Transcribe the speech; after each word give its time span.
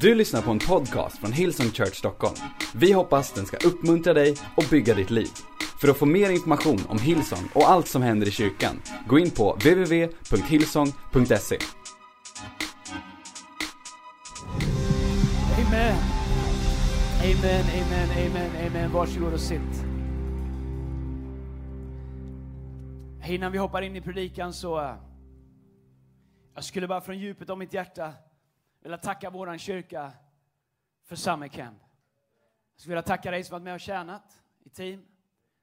Du 0.00 0.14
lyssnar 0.14 0.42
på 0.42 0.50
en 0.50 0.58
podcast 0.58 1.18
från 1.18 1.32
Hillsong 1.32 1.66
Church 1.66 1.94
Stockholm. 1.94 2.34
Vi 2.74 2.92
hoppas 2.92 3.32
den 3.32 3.46
ska 3.46 3.68
uppmuntra 3.68 4.14
dig 4.14 4.36
och 4.56 4.64
bygga 4.70 4.94
ditt 4.94 5.10
liv. 5.10 5.28
För 5.80 5.88
att 5.88 5.96
få 5.96 6.06
mer 6.06 6.30
information 6.30 6.80
om 6.88 6.98
Hillsong 6.98 7.48
och 7.54 7.70
allt 7.70 7.88
som 7.88 8.02
händer 8.02 8.28
i 8.28 8.30
kyrkan, 8.30 8.82
gå 9.08 9.18
in 9.18 9.30
på 9.30 9.52
www.hillsong.se. 9.52 11.58
Amen. 15.66 15.96
Amen, 17.20 17.64
amen, 17.64 18.10
amen, 18.10 18.50
amen. 18.66 18.92
Varsågod 18.92 19.32
och 19.32 19.40
sitt. 19.40 19.84
Innan 23.26 23.52
vi 23.52 23.58
hoppar 23.58 23.82
in 23.82 23.96
i 23.96 24.00
predikan 24.00 24.52
så... 24.52 24.80
Eh, 24.80 24.94
jag 26.54 26.64
skulle 26.64 26.88
bara 26.88 27.00
från 27.00 27.18
djupet 27.18 27.50
av 27.50 27.58
mitt 27.58 27.74
hjärta 27.74 28.12
vilja 28.86 28.98
tacka 28.98 29.30
vår 29.30 29.58
kyrka 29.58 30.12
för 31.04 31.16
Summer 31.16 31.48
Camp. 31.48 31.78
Jag 32.74 32.80
skulle 32.80 32.92
vilja 32.92 33.02
tacka 33.02 33.30
dig 33.30 33.44
som 33.44 33.52
varit 33.52 33.62
med 33.62 33.74
och 33.74 33.80
tjänat 33.80 34.42
i 34.64 34.68
team. 34.68 35.00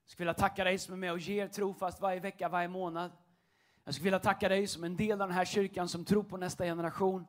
Jag 0.04 0.12
skulle 0.12 0.26
vilja 0.26 0.34
tacka 0.34 0.64
dig 0.64 0.78
som 0.78 0.94
är 0.94 0.98
med 0.98 1.12
och 1.12 1.20
ger 1.20 1.48
trofast 1.48 2.02
varje 2.02 2.20
vecka, 2.20 2.50
varje 2.50 2.68
månad. 2.68 3.12
Jag 3.84 3.94
skulle 3.94 4.04
vilja 4.04 4.20
tacka 4.20 4.50
dig 4.50 4.68
som 4.68 4.84
en 4.84 4.96
del 4.96 5.12
av 5.12 5.28
den 5.28 5.38
här 5.38 5.46
kyrkan 5.46 5.90
som 5.90 6.06
tror 6.06 6.24
på 6.24 6.38
nästa 6.38 6.66
generation. 6.66 7.22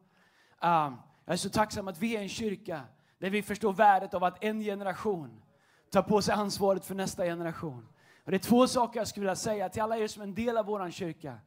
Um, 0.62 0.96
jag 1.24 1.32
är 1.32 1.36
så 1.36 1.50
tacksam 1.50 1.88
att 1.88 1.98
vi 1.98 2.16
är 2.16 2.20
en 2.20 2.28
kyrka 2.28 2.82
där 3.18 3.30
vi 3.30 3.42
förstår 3.42 3.72
värdet 3.72 4.14
av 4.14 4.24
att 4.24 4.44
en 4.44 4.60
generation 4.60 5.42
tar 5.90 6.02
på 6.02 6.22
sig 6.22 6.34
ansvaret 6.34 6.84
för 6.84 6.94
nästa 6.94 7.24
generation. 7.24 7.88
Och 8.24 8.30
det 8.30 8.36
är 8.36 8.38
två 8.38 8.66
saker 8.66 9.00
jag 9.00 9.08
skulle 9.08 9.24
vilja 9.24 9.36
säga 9.36 9.68
till 9.68 9.82
alla 9.82 9.98
er 9.98 10.08
som 10.08 10.22
är 10.22 10.26
en 10.26 10.34
del 10.34 10.56
av 10.56 10.66
vår 10.66 10.90
kyrka. 10.90 11.38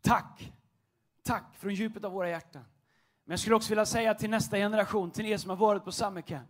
Tack! 0.00 0.52
Tack 1.22 1.56
från 1.56 1.74
djupet 1.74 2.04
av 2.04 2.12
våra 2.12 2.30
hjärtan. 2.30 2.64
Men 3.26 3.32
jag 3.32 3.40
skulle 3.40 3.56
också 3.56 3.68
vilja 3.68 3.86
säga 3.86 4.14
till 4.14 4.30
nästa 4.30 4.56
generation, 4.56 5.10
till 5.10 5.26
er 5.26 5.36
som 5.36 5.50
har 5.50 5.56
varit 5.56 5.84
på 5.84 5.92
Summer 5.92 6.20
Camp. 6.20 6.48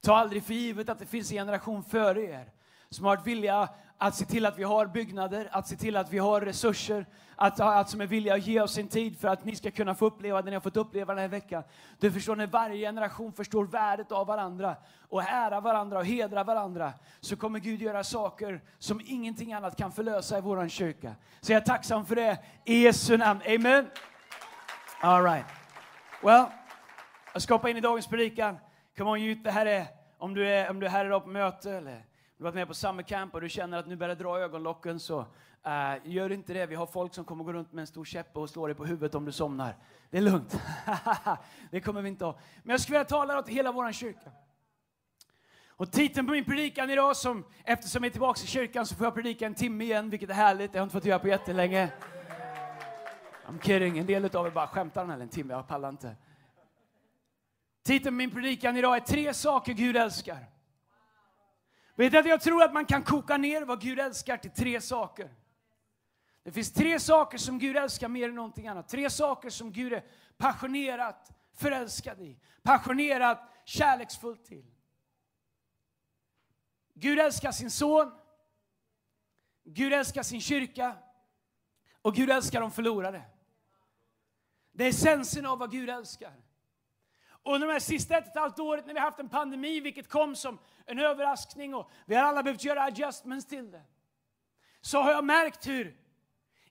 Ta 0.00 0.16
aldrig 0.16 0.42
för 0.42 0.54
givet 0.54 0.88
att 0.88 0.98
det 0.98 1.06
finns 1.06 1.30
en 1.30 1.36
generation 1.36 1.84
före 1.84 2.22
er 2.22 2.52
som 2.90 3.04
har 3.04 3.16
varit 3.16 3.26
villiga 3.26 3.68
att 3.98 4.14
se 4.14 4.24
till 4.24 4.46
att 4.46 4.58
vi 4.58 4.62
har 4.62 4.86
byggnader, 4.86 5.48
att 5.52 5.68
se 5.68 5.76
till 5.76 5.96
att 5.96 6.12
vi 6.12 6.18
har 6.18 6.40
resurser, 6.40 7.06
att, 7.36 7.60
att 7.60 7.90
som 7.90 8.00
är 8.00 8.06
villiga 8.06 8.34
att 8.34 8.46
ge 8.46 8.60
oss 8.60 8.72
sin 8.72 8.88
tid 8.88 9.20
för 9.20 9.28
att 9.28 9.44
ni 9.44 9.56
ska 9.56 9.70
kunna 9.70 9.94
få 9.94 10.06
uppleva 10.06 10.42
det 10.42 10.50
ni 10.50 10.56
har 10.56 10.60
fått 10.60 10.76
uppleva 10.76 11.14
den 11.14 11.20
här 11.20 11.28
veckan. 11.28 11.62
Du 11.98 12.12
förstår, 12.12 12.36
när 12.36 12.46
varje 12.46 12.86
generation 12.86 13.32
förstår 13.32 13.64
värdet 13.64 14.12
av 14.12 14.26
varandra 14.26 14.76
och 15.08 15.22
ära 15.22 15.60
varandra 15.60 15.98
och 15.98 16.06
hedra 16.06 16.44
varandra 16.44 16.92
så 17.20 17.36
kommer 17.36 17.58
Gud 17.58 17.82
göra 17.82 18.04
saker 18.04 18.60
som 18.78 19.00
ingenting 19.04 19.52
annat 19.52 19.76
kan 19.76 19.92
förlösa 19.92 20.38
i 20.38 20.40
vår 20.40 20.68
kyrka. 20.68 21.14
Så 21.40 21.52
jag 21.52 21.62
är 21.62 21.66
tacksam 21.66 22.06
för 22.06 22.16
det 22.16 22.38
i 22.64 22.82
Jesu 22.82 23.16
namn. 23.16 23.40
Amen. 23.46 23.86
All 25.00 25.22
right. 25.22 25.57
Well, 26.22 26.46
jag 27.32 27.42
ska 27.42 27.54
hoppa 27.54 27.70
in 27.70 27.76
i 27.76 27.80
dagens 27.80 28.06
predikan. 28.06 28.58
Come 28.96 29.10
on 29.10 29.18
youth, 29.18 29.42
det 29.42 29.50
här 29.50 29.66
är, 29.66 29.86
om 30.18 30.34
du 30.34 30.48
är, 30.48 30.70
om 30.70 30.80
du 30.80 30.86
är 30.86 30.90
här 30.90 31.04
idag 31.04 31.22
på 31.22 31.28
möte 31.28 31.70
eller 31.70 32.04
du 32.36 32.44
har 32.44 32.50
varit 32.50 32.54
med 32.54 32.68
på 32.68 32.74
summer 32.74 33.02
camp 33.02 33.34
och 33.34 33.40
du 33.40 33.48
känner 33.48 33.78
att 33.78 33.86
nu 33.86 33.96
börjar 33.96 34.14
det 34.14 34.22
dra 34.22 34.38
i 34.38 34.42
ögonlocken 34.42 35.00
så 35.00 35.18
uh, 35.18 35.26
gör 36.04 36.32
inte 36.32 36.52
det. 36.52 36.66
Vi 36.66 36.74
har 36.74 36.86
folk 36.86 37.14
som 37.14 37.24
kommer 37.24 37.44
gå 37.44 37.52
runt 37.52 37.72
med 37.72 37.80
en 37.80 37.86
stor 37.86 38.04
käppe 38.04 38.38
och 38.38 38.50
slå 38.50 38.66
dig 38.66 38.76
på 38.76 38.84
huvudet 38.84 39.14
om 39.14 39.24
du 39.24 39.32
somnar. 39.32 39.76
Det 40.10 40.18
är 40.18 40.22
lugnt. 40.22 40.60
det 41.70 41.80
kommer 41.80 42.02
vi 42.02 42.08
inte 42.08 42.24
ha. 42.24 42.38
Men 42.62 42.70
jag 42.70 42.80
skulle 42.80 42.98
vilja 42.98 43.08
tala 43.08 43.42
till 43.42 43.54
hela 43.54 43.72
vår 43.72 43.92
kyrka. 43.92 44.30
Och 45.68 45.92
titeln 45.92 46.26
på 46.26 46.32
min 46.32 46.44
predikan 46.44 46.90
idag, 46.90 47.16
som, 47.16 47.44
eftersom 47.64 48.02
jag 48.02 48.08
är 48.08 48.12
tillbaka 48.12 48.40
i 48.44 48.46
kyrkan 48.46 48.86
så 48.86 48.94
får 48.94 49.06
jag 49.06 49.14
predika 49.14 49.46
en 49.46 49.54
timme 49.54 49.84
igen, 49.84 50.10
vilket 50.10 50.30
är 50.30 50.34
härligt. 50.34 50.72
Det 50.72 50.78
har 50.78 50.80
jag 50.80 50.86
inte 50.86 50.92
fått 50.92 51.04
göra 51.04 51.18
på 51.18 51.28
jättelänge. 51.28 51.88
I'm 53.48 53.58
kidding. 53.60 53.98
En 53.98 54.06
del 54.06 54.36
av 54.36 54.46
er 54.46 54.50
bara 54.50 54.66
skämtar 54.66 55.00
den 55.00 55.10
här 55.10 55.20
en 55.20 55.28
timme. 55.28 55.54
Jag 55.54 55.68
pallar 55.68 55.88
inte. 55.88 56.16
Titeln 57.82 58.14
på 58.14 58.16
min 58.16 58.30
predikan 58.30 58.76
idag 58.76 58.96
är 58.96 59.00
Tre 59.00 59.34
saker 59.34 59.72
Gud 59.72 59.96
älskar. 59.96 60.46
Vet 61.94 62.14
att 62.14 62.26
jag 62.26 62.40
tror 62.40 62.62
att 62.62 62.72
man 62.72 62.84
kan 62.84 63.02
koka 63.02 63.36
ner 63.36 63.62
vad 63.62 63.80
Gud 63.80 63.98
älskar 64.00 64.36
till 64.36 64.50
tre 64.50 64.80
saker. 64.80 65.34
Det 66.42 66.52
finns 66.52 66.72
tre 66.72 67.00
saker 67.00 67.38
som 67.38 67.58
Gud 67.58 67.76
älskar 67.76 68.08
mer 68.08 68.28
än 68.28 68.34
någonting 68.34 68.68
annat. 68.68 68.88
Tre 68.88 69.10
saker 69.10 69.50
som 69.50 69.72
Gud 69.72 69.92
är 69.92 70.04
passionerat 70.36 71.32
förälskad 71.52 72.20
i. 72.20 72.38
Passionerat 72.62 73.52
kärleksfullt 73.64 74.44
till. 74.44 74.66
Gud 76.94 77.18
älskar 77.18 77.52
sin 77.52 77.70
son. 77.70 78.12
Gud 79.64 79.92
älskar 79.92 80.22
sin 80.22 80.40
kyrka. 80.40 80.96
Och 82.02 82.14
Gud 82.14 82.30
älskar 82.30 82.60
de 82.60 82.70
förlorade. 82.70 83.24
Det 84.78 84.84
är 84.84 84.88
essensen 84.88 85.46
av 85.46 85.58
vad 85.58 85.70
Gud 85.70 85.90
älskar. 85.90 86.32
Under 87.42 87.66
de 87.66 87.72
här 87.72 87.80
sista 87.80 88.18
ett 88.18 88.24
och 88.24 88.30
ett 88.30 88.36
halvt 88.36 88.58
året 88.58 88.86
när 88.86 88.94
vi 88.94 89.00
har 89.00 89.06
haft 89.06 89.18
en 89.18 89.28
pandemi, 89.28 89.80
vilket 89.80 90.08
kom 90.08 90.36
som 90.36 90.58
en 90.86 90.98
överraskning 90.98 91.74
och 91.74 91.90
vi 92.06 92.14
har 92.14 92.22
alla 92.22 92.42
behövt 92.42 92.64
göra 92.64 92.82
adjustments 92.82 93.46
till 93.46 93.70
det. 93.70 93.82
Så 94.80 94.98
har 94.98 95.10
jag 95.10 95.24
märkt 95.24 95.66
hur 95.66 95.96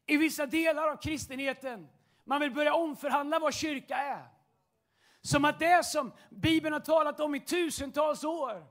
i 0.06 0.18
vissa 0.18 0.46
delar 0.46 0.88
av 0.88 0.96
kristenheten 0.96 1.88
man 2.24 2.42
vill 2.42 2.52
börja 2.52 2.74
omförhandla 2.74 3.40
vad 3.40 3.54
kyrka 3.54 3.98
är. 3.98 4.28
Som 5.22 5.46
att 5.46 5.60
det 5.60 5.86
som 5.86 6.12
Bibeln 6.30 6.74
har 6.74 6.80
talat 6.80 7.20
om 7.20 7.36
i 7.36 7.40
tusentals 7.40 8.24
år 8.24 8.66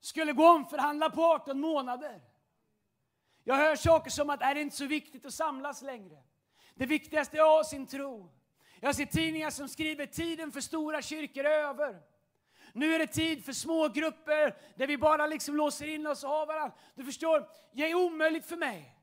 skulle 0.00 0.32
gå 0.32 0.48
omförhandla 0.48 1.10
på 1.10 1.24
18 1.24 1.60
månader. 1.60 2.20
Jag 3.44 3.54
hör 3.54 3.76
saker 3.76 4.10
som 4.10 4.30
att 4.30 4.42
är 4.42 4.54
det 4.54 4.60
inte 4.60 4.76
så 4.76 4.86
viktigt 4.86 5.26
att 5.26 5.34
samlas 5.34 5.82
längre. 5.82 6.22
Det 6.74 6.86
viktigaste 6.86 7.36
är 7.36 7.40
att 7.40 7.48
ha 7.48 7.64
sin 7.64 7.86
tro. 7.86 8.41
Jag 8.84 8.96
ser 8.96 9.06
tidningar 9.06 9.50
som 9.50 9.68
skriver 9.68 10.06
tiden 10.06 10.52
för 10.52 10.60
stora 10.60 11.02
kyrkor 11.02 11.44
är 11.44 11.58
över. 11.58 12.00
Nu 12.72 12.94
är 12.94 12.98
det 12.98 13.06
tid 13.06 13.44
för 13.44 13.52
små 13.52 13.88
grupper 13.88 14.56
där 14.76 14.86
vi 14.86 14.98
bara 14.98 15.26
liksom 15.26 15.56
låser 15.56 15.86
in 15.86 16.06
oss 16.06 16.24
och 16.24 16.30
har 16.30 16.46
varandra. 16.46 16.76
Du 16.94 17.04
förstår, 17.04 17.48
det 17.72 17.90
är 17.90 17.94
omöjligt 17.94 18.46
för 18.46 18.56
mig 18.56 18.96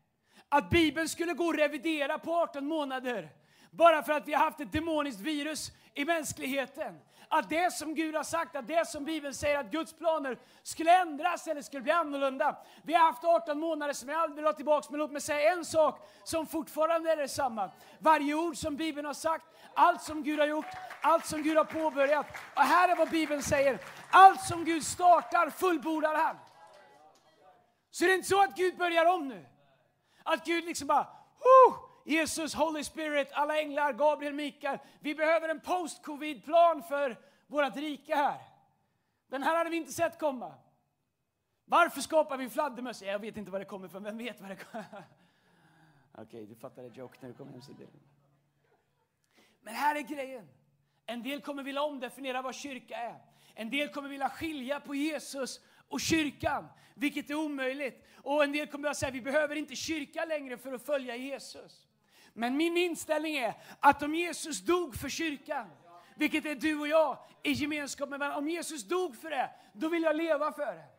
att 0.50 0.70
Bibeln 0.70 1.10
skulle 1.10 1.34
gå 1.34 1.46
och 1.46 1.56
revidera 1.56 2.20
på 2.20 2.36
18 2.36 2.66
månader 2.66 3.30
bara 3.72 4.04
för 4.04 4.14
att 4.14 4.28
vi 4.28 4.34
har 4.34 4.44
haft 4.44 4.60
ett 4.60 4.72
demoniskt 4.72 5.20
virus 5.20 5.72
i 5.94 6.06
mänskligheten. 6.06 7.00
Att 7.32 7.50
det 7.50 7.74
som 7.74 7.96
Gud 7.96 8.16
har 8.16 8.24
sagt, 8.24 8.56
att 8.56 8.68
det 8.68 8.88
som 8.88 9.06
Bibeln 9.06 9.34
säger 9.34 9.60
att 9.60 9.72
Guds 9.72 9.94
planer 9.94 10.38
skulle 10.64 11.02
ändras 11.02 11.48
eller 11.48 11.62
skulle 11.62 11.82
bli 11.82 11.92
annorlunda. 11.92 12.58
Vi 12.84 12.94
har 12.94 13.06
haft 13.06 13.24
18 13.24 13.60
månader 13.60 13.94
som 13.94 14.10
jag 14.10 14.20
aldrig 14.20 14.36
vill 14.36 14.46
ha 14.46 14.54
tillbaka, 14.54 14.88
men 14.90 15.00
låt 15.00 15.12
mig 15.12 15.22
säga 15.22 15.54
en 15.54 15.66
sak 15.66 16.10
som 16.24 16.48
fortfarande 16.48 17.12
är 17.12 17.18
detsamma. 17.18 17.72
Varje 18.00 18.34
ord 18.34 18.58
som 18.58 18.76
Bibeln 18.76 19.06
har 19.06 19.14
sagt, 19.14 19.46
allt 19.74 20.02
som 20.02 20.24
Gud 20.24 20.40
har 20.40 20.48
gjort, 20.48 20.66
allt 21.02 21.26
som 21.26 21.44
Gud 21.44 21.58
har 21.58 21.64
påbörjat. 21.64 22.26
Och 22.56 22.62
här 22.62 22.90
är 22.90 22.96
vad 22.96 23.10
Bibeln 23.10 23.44
säger. 23.44 23.80
Allt 24.12 24.42
som 24.42 24.66
Gud 24.66 24.84
startar 24.84 25.50
fullbordar 25.50 26.16
han. 26.16 26.36
Så 27.92 28.04
det 28.04 28.12
är 28.12 28.16
inte 28.16 28.30
så 28.30 28.42
att 28.42 28.56
Gud 28.56 28.78
börjar 28.78 29.06
om 29.06 29.28
nu. 29.28 29.46
Att 30.24 30.46
Gud 30.46 30.66
liksom 30.66 30.88
bara, 30.88 31.08
oh, 31.40 31.89
Jesus, 32.10 32.54
Holy 32.54 32.84
Spirit, 32.84 33.32
alla 33.32 33.62
änglar, 33.62 33.94
Gabriel, 33.94 34.34
Mikael. 34.34 34.80
Vi 35.00 35.16
behöver 35.16 35.50
en 35.50 35.60
post-covid-plan 35.60 36.84
för 36.84 37.18
vårt 37.48 37.76
rike 37.76 38.16
här. 38.16 38.42
Den 39.28 39.44
här 39.44 39.58
hade 39.58 39.70
vi 39.70 39.78
inte 39.78 39.92
sett 39.92 40.20
komma. 40.20 40.54
Varför 41.66 42.02
skapar 42.02 42.38
vi 42.38 42.50
fladdermöss? 42.50 43.02
Jag 43.02 43.20
vet 43.20 43.38
inte 43.38 43.52
var 43.52 43.60
det 43.60 43.66
kommer 43.66 43.88
ifrån, 43.88 44.04
vem 44.04 44.18
vet 44.18 44.42
var 44.42 44.50
det 44.50 44.56
kommer 44.56 44.86
Okej, 46.12 46.24
okay, 46.24 46.46
du 46.46 46.56
fattar 46.56 46.84
det 46.84 46.98
joke 46.98 47.18
när 47.22 47.30
du 47.30 47.36
kommer 47.36 47.52
hem 47.52 47.62
Men 49.62 49.74
här 49.74 49.96
är 49.96 50.02
grejen. 50.02 50.48
En 51.06 51.24
del 51.24 51.42
kommer 51.42 51.64
vilja 51.64 51.82
omdefiniera 51.82 52.42
vad 52.42 52.56
kyrka 52.56 52.96
är. 52.96 53.22
En 53.54 53.70
del 53.70 53.90
kommer 53.90 54.10
vilja 54.10 54.30
skilja 54.30 54.80
på 54.80 54.96
Jesus 54.96 55.62
och 55.88 56.00
kyrkan, 56.02 56.68
vilket 56.94 57.30
är 57.30 57.36
omöjligt. 57.36 58.06
Och 58.16 58.44
en 58.44 58.52
del 58.52 58.68
kommer 58.68 58.90
att 58.90 58.98
säga 58.98 59.12
vi 59.12 59.22
behöver 59.22 59.56
inte 59.56 59.76
kyrka 59.76 60.26
längre 60.26 60.58
för 60.58 60.74
att 60.74 60.86
följa 60.86 61.16
Jesus. 61.16 61.89
Men 62.40 62.58
min 62.58 62.78
inställning 62.78 63.38
är 63.38 63.54
att 63.80 64.04
om 64.04 64.16
Jesus 64.16 64.62
dog 64.62 64.96
för 64.96 65.10
kyrkan, 65.10 65.68
vilket 66.16 66.46
är 66.46 66.56
du 66.56 66.80
och 66.80 66.88
jag 66.88 67.18
i 67.44 67.52
gemenskap 67.52 68.10
med 68.10 68.20
varandra. 68.20 68.38
Om 68.38 68.50
Jesus 68.50 68.84
dog 68.84 69.16
för 69.16 69.30
det, 69.30 69.50
då 69.74 69.90
vill 69.90 70.04
jag 70.04 70.16
leva 70.16 70.52
för 70.52 70.66
det. 70.66 70.99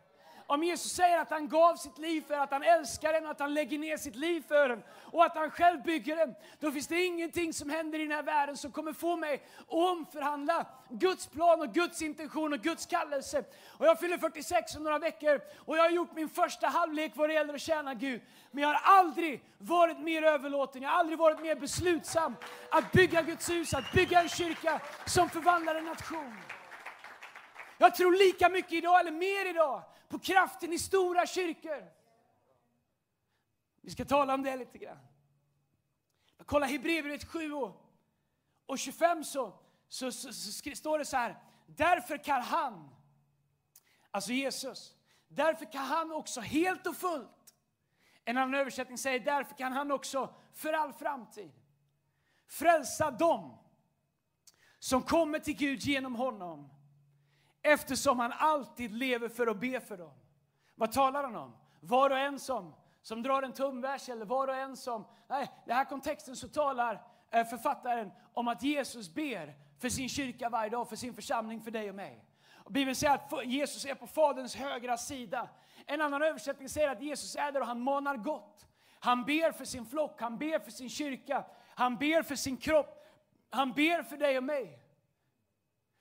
Om 0.51 0.63
Jesus 0.63 0.93
säger 0.93 1.19
att 1.19 1.31
han 1.31 1.49
gav 1.49 1.77
sitt 1.77 1.99
liv 1.99 2.25
för 2.29 2.35
att 2.35 2.51
han 2.51 2.63
älskar 2.63 3.13
den, 3.13 3.27
att 3.27 3.41
han 3.41 3.55
lägger 3.55 3.79
ner 3.79 3.97
sitt 3.97 4.17
liv 4.17 4.45
för 4.49 4.69
den 4.69 4.83
och 5.03 5.25
att 5.25 5.37
han 5.37 5.51
själv 5.51 5.83
bygger 5.83 6.17
den, 6.17 6.35
då 6.61 6.73
finns 6.73 6.87
det 6.87 7.05
ingenting 7.05 7.53
som 7.53 7.71
händer 7.71 7.99
i 7.99 8.03
den 8.03 8.13
här 8.13 8.23
världen 8.23 8.57
som 8.57 8.73
kommer 8.73 8.93
få 8.93 9.17
mig 9.17 9.35
att 9.35 9.65
omförhandla 9.69 10.67
Guds 10.89 11.27
plan 11.27 11.61
och 11.61 11.75
Guds 11.75 12.03
intention 12.03 12.53
och 12.53 12.59
Guds 12.59 12.87
kallelse. 12.87 13.45
Och 13.69 13.87
jag 13.87 14.01
fyller 14.01 14.19
46 14.19 14.77
om 14.77 14.83
några 14.83 14.99
veckor 14.99 15.41
och 15.57 15.77
jag 15.77 15.83
har 15.83 15.91
gjort 15.91 16.15
min 16.15 16.29
första 16.29 16.67
halvlek 16.67 17.13
vad 17.15 17.29
det 17.29 17.35
gäller 17.35 17.55
att 17.55 17.61
tjäna 17.61 17.95
Gud. 17.95 18.23
Men 18.51 18.63
jag 18.63 18.69
har 18.69 18.99
aldrig 18.99 19.43
varit 19.59 19.99
mer 19.99 20.23
överlåten, 20.23 20.83
jag 20.83 20.91
har 20.91 20.99
aldrig 20.99 21.19
varit 21.19 21.41
mer 21.41 21.55
beslutsam 21.55 22.37
att 22.71 22.93
bygga 22.93 23.23
Guds 23.23 23.51
hus, 23.51 23.75
att 23.75 23.93
bygga 23.93 24.21
en 24.21 24.29
kyrka 24.29 24.81
som 25.07 25.29
förvandlar 25.31 25.75
en 25.75 25.85
nation. 25.85 26.37
Jag 27.79 27.95
tror 27.95 28.13
lika 28.13 28.49
mycket 28.49 28.73
idag, 28.73 29.01
eller 29.01 29.11
mer 29.11 29.51
idag, 29.51 29.83
på 30.11 30.19
kraften 30.19 30.73
i 30.73 30.79
stora 30.79 31.27
kyrkor. 31.27 31.93
Vi 33.81 33.91
ska 33.91 34.05
tala 34.05 34.35
om 34.35 34.43
det 34.43 34.57
lite 34.57 34.79
grann. 34.79 34.99
Kolla 36.47 36.67
Hebreerbrevet 36.67 37.25
7 37.25 37.53
och, 37.53 37.87
och 38.67 38.79
25 38.79 39.25
så, 39.25 39.53
så, 39.89 40.13
så, 40.13 40.33
så 40.33 40.77
står 40.77 40.99
det 40.99 41.05
så 41.05 41.17
här. 41.17 41.43
därför 41.67 42.25
kan 42.25 42.43
han, 42.43 42.91
alltså 44.11 44.33
Jesus, 44.33 44.97
därför 45.29 45.73
kan 45.73 45.85
han 45.85 46.13
också 46.13 46.41
helt 46.41 46.87
och 46.87 46.97
fullt, 46.97 47.55
en 48.25 48.37
annan 48.37 48.55
översättning 48.55 48.99
säger 48.99 49.21
därför 49.21 49.55
kan 49.55 49.73
han 49.73 49.91
också 49.91 50.35
för 50.53 50.73
all 50.73 50.93
framtid 50.93 51.53
frälsa 52.47 53.11
dem 53.11 53.59
som 54.79 55.03
kommer 55.03 55.39
till 55.39 55.57
Gud 55.57 55.81
genom 55.81 56.15
honom 56.15 56.80
eftersom 57.63 58.19
han 58.19 58.33
alltid 58.39 58.95
lever 58.95 59.29
för 59.29 59.47
att 59.47 59.61
be 59.61 59.81
för 59.81 59.97
dem. 59.97 60.13
Vad 60.75 60.93
talar 60.93 61.23
han 61.23 61.37
om? 61.37 61.57
Var 61.81 62.11
och 62.11 62.19
en 62.19 62.39
som, 62.39 62.75
som 63.03 63.23
drar 63.23 63.43
en 63.43 63.53
tumvers 63.53 64.09
eller 64.09 64.25
var 64.25 64.49
och 64.49 64.55
en 64.55 64.77
som... 64.77 65.07
Nej, 65.29 65.45
i 65.45 65.69
den 65.69 65.77
här 65.77 65.85
kontexten 65.85 66.37
så 66.37 66.49
talar 66.49 67.03
eh, 67.31 67.45
författaren 67.45 68.11
om 68.33 68.49
att 68.49 68.63
Jesus 68.63 69.15
ber 69.15 69.55
för 69.79 69.89
sin 69.89 70.09
kyrka 70.09 70.49
varje 70.49 70.71
dag, 70.71 70.89
för 70.89 70.97
sin 70.97 71.15
församling, 71.15 71.61
för 71.61 71.71
dig 71.71 71.89
och 71.89 71.95
mig. 71.95 72.25
Och 72.55 72.73
Bibeln 72.73 72.97
säger 72.97 73.15
att 73.15 73.47
Jesus 73.47 73.85
är 73.85 73.95
på 73.95 74.07
Faderns 74.07 74.57
högra 74.57 74.97
sida. 74.97 75.49
En 75.87 76.01
annan 76.01 76.23
översättning 76.23 76.69
säger 76.69 76.89
att 76.89 77.03
Jesus 77.03 77.37
är 77.37 77.53
där 77.53 77.61
och 77.61 77.67
han 77.67 77.81
manar 77.81 78.17
gott. 78.17 78.67
Han 79.01 79.25
ber 79.25 79.53
för 79.53 79.65
sin 79.65 79.87
flock, 79.87 80.21
han 80.21 80.39
ber 80.39 80.59
för 80.59 80.71
sin 80.71 80.89
kyrka, 80.89 81.45
han 81.75 81.97
ber 81.97 82.23
för 82.23 82.35
sin 82.35 82.57
kropp, 82.57 83.07
han 83.51 83.73
ber 83.73 84.03
för 84.03 84.17
dig 84.17 84.39
och 84.39 84.45
mig. 84.45 84.79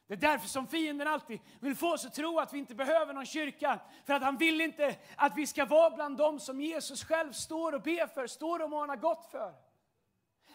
Det 0.10 0.16
är 0.16 0.18
därför 0.18 0.48
som 0.48 0.68
fienden 0.68 1.08
alltid 1.08 1.40
vill 1.60 1.76
få 1.76 1.94
oss 1.94 2.06
att 2.06 2.14
tro 2.14 2.40
att 2.40 2.54
vi 2.54 2.58
inte 2.58 2.76
behöver 2.76 3.14
någon 3.14 3.26
kyrka. 3.26 3.80
För 4.06 4.14
att 4.14 4.22
han 4.22 4.38
vill 4.38 4.62
inte 4.62 4.96
att 5.16 5.38
vi 5.38 5.48
ska 5.48 5.66
vara 5.66 5.90
bland 5.90 6.18
dem 6.18 6.40
som 6.40 6.62
Jesus 6.62 7.04
själv 7.04 7.32
står 7.32 7.72
och 7.72 7.82
ber 7.82 8.08
för, 8.08 8.28
står 8.28 8.62
och 8.62 8.70
manar 8.70 8.96
gott 8.96 9.32
för. 9.32 9.54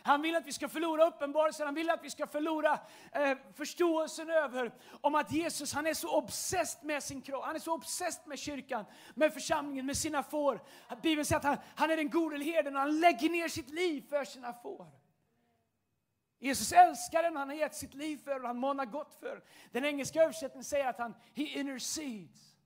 Han 0.02 0.22
vill 0.22 0.36
att 0.36 0.46
vi 0.46 0.52
ska 0.52 0.68
förlora 0.68 1.06
uppenbarelsen, 1.06 1.66
han 1.66 1.74
vill 1.74 1.90
att 1.90 2.04
vi 2.04 2.10
ska 2.10 2.26
förlora 2.26 2.78
eh, 3.12 3.38
förståelsen 3.54 4.30
över 4.30 4.72
om 5.00 5.14
att 5.14 5.32
Jesus 5.32 5.72
han 5.72 5.86
är 5.86 5.94
så 5.94 6.18
obsessed 6.18 6.84
med 6.84 7.02
sin 7.02 7.22
kropp, 7.22 7.44
han 7.44 7.54
är 7.54 7.60
så 7.60 7.74
obsessed 7.74 8.26
med 8.26 8.38
kyrkan, 8.38 8.84
med 9.14 9.34
församlingen, 9.34 9.86
med 9.86 9.96
sina 9.96 10.22
får. 10.22 10.62
Bibeln 11.02 11.24
säger 11.24 11.38
att 11.38 11.44
han, 11.44 11.56
han 11.74 11.90
är 11.90 11.96
den 11.96 12.10
gode 12.10 12.44
herden 12.44 12.74
och 12.74 12.80
han 12.80 13.00
lägger 13.00 13.30
ner 13.30 13.48
sitt 13.48 13.70
liv 13.70 14.04
för 14.08 14.24
sina 14.24 14.52
får. 14.52 15.03
Jesus 16.44 16.72
älskar 16.72 17.22
den 17.22 17.36
han 17.36 17.48
har 17.48 17.56
gett 17.56 17.74
sitt 17.74 17.94
liv 17.94 18.16
för 18.24 18.40
och 18.40 18.46
han 18.46 18.58
manar 18.58 18.84
gott 18.84 19.14
för. 19.20 19.42
Den 19.72 19.84
engelska 19.84 20.22
översättningen 20.22 20.64
säger 20.64 20.86
att 20.86 20.98
han 20.98 21.14
he 21.34 21.42
intercedes. 21.42 22.56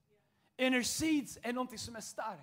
Intercedes 0.57 1.37
är 1.41 1.53
någonting 1.53 1.79
som 1.79 1.95
är 1.95 2.01
starkt. 2.01 2.41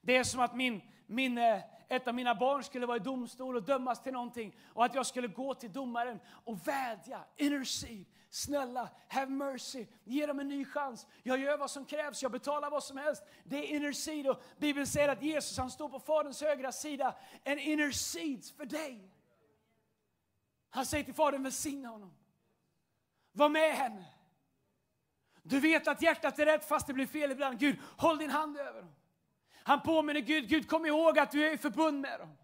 Det 0.00 0.16
är 0.16 0.24
som 0.24 0.40
att 0.40 0.56
min, 0.56 0.80
min, 1.06 1.38
eh, 1.38 1.60
ett 1.88 2.08
av 2.08 2.14
mina 2.14 2.34
barn 2.34 2.64
skulle 2.64 2.86
vara 2.86 2.96
i 2.96 3.00
domstol 3.00 3.56
och 3.56 3.62
dömas 3.62 4.02
till 4.02 4.12
någonting 4.12 4.56
och 4.66 4.84
att 4.84 4.94
jag 4.94 5.06
skulle 5.06 5.28
gå 5.28 5.54
till 5.54 5.72
domaren 5.72 6.20
och 6.44 6.68
vädja, 6.68 7.24
intercede. 7.36 8.04
Snälla, 8.30 8.88
have 9.08 9.30
mercy, 9.30 9.86
ge 10.04 10.26
dem 10.26 10.40
en 10.40 10.48
ny 10.48 10.64
chans. 10.64 11.06
Jag 11.22 11.38
gör 11.38 11.58
vad 11.58 11.70
som 11.70 11.84
krävs, 11.84 12.22
jag 12.22 12.32
betalar 12.32 12.70
vad 12.70 12.84
som 12.84 12.96
helst. 12.96 13.22
Det 13.44 13.56
är 13.56 13.76
intercede 13.76 14.30
och 14.30 14.42
Bibeln 14.58 14.86
säger 14.86 15.08
att 15.08 15.22
Jesus 15.22 15.58
han 15.58 15.70
står 15.70 15.88
på 15.88 16.00
Faderns 16.00 16.42
högra 16.42 16.72
sida 16.72 17.16
and 17.46 17.60
intercedes 17.60 18.52
för 18.52 18.64
dig. 18.64 19.09
Han 20.70 20.86
säger 20.86 21.04
till 21.04 21.14
Fadern, 21.14 21.42
välsigna 21.42 21.88
honom. 21.88 22.14
Var 23.32 23.48
med 23.48 23.72
henne. 23.72 24.04
Du 25.42 25.60
vet 25.60 25.88
att 25.88 26.02
hjärtat 26.02 26.38
är 26.38 26.46
rätt 26.46 26.68
fast 26.68 26.86
det 26.86 26.92
blir 26.92 27.06
fel 27.06 27.30
ibland. 27.30 27.58
Gud, 27.58 27.78
håll 27.96 28.18
din 28.18 28.30
hand 28.30 28.56
över 28.56 28.82
dem. 28.82 28.94
Han 29.62 29.80
påminner 29.80 30.20
Gud, 30.20 30.48
Gud 30.48 30.68
kom 30.68 30.86
ihåg 30.86 31.18
att 31.18 31.30
du 31.30 31.48
är 31.48 31.52
i 31.52 31.58
förbund 31.58 32.00
med 32.00 32.20
dem. 32.20 32.36